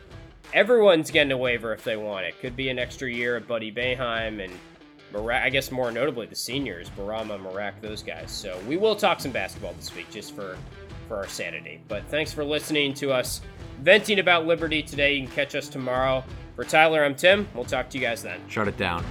everyone's 0.53 1.09
getting 1.09 1.31
a 1.31 1.37
waiver 1.37 1.73
if 1.73 1.83
they 1.83 1.97
want 1.97 2.27
it. 2.27 2.39
Could 2.39 2.55
be 2.55 2.69
an 2.69 2.77
extra 2.77 3.11
year 3.11 3.35
of 3.35 3.47
Buddy 3.47 3.71
Boeheim 3.71 4.45
and 4.45 4.53
Marek, 5.11 5.41
I 5.41 5.49
guess 5.49 5.71
more 5.71 5.91
notably 5.91 6.27
the 6.27 6.35
seniors, 6.35 6.91
Bourama, 6.91 7.41
Marek, 7.41 7.81
those 7.81 8.03
guys. 8.03 8.29
So 8.29 8.61
we 8.67 8.77
will 8.77 8.95
talk 8.95 9.19
some 9.21 9.31
basketball 9.31 9.73
this 9.73 9.95
week 9.95 10.11
just 10.11 10.35
for 10.35 10.55
for 11.07 11.17
our 11.17 11.27
sanity. 11.27 11.81
But 11.87 12.05
thanks 12.09 12.31
for 12.31 12.43
listening 12.43 12.93
to 12.95 13.11
us 13.11 13.41
venting 13.79 14.19
about 14.19 14.45
Liberty 14.45 14.81
today. 14.83 15.15
You 15.15 15.27
can 15.27 15.35
catch 15.35 15.55
us 15.55 15.67
tomorrow. 15.69 16.23
For 16.55 16.63
Tyler, 16.63 17.03
I'm 17.03 17.15
Tim. 17.15 17.47
We'll 17.53 17.65
talk 17.65 17.89
to 17.91 17.97
you 17.97 18.03
guys 18.03 18.23
then. 18.23 18.39
Shut 18.47 18.67
it 18.67 18.77
down. 18.77 19.05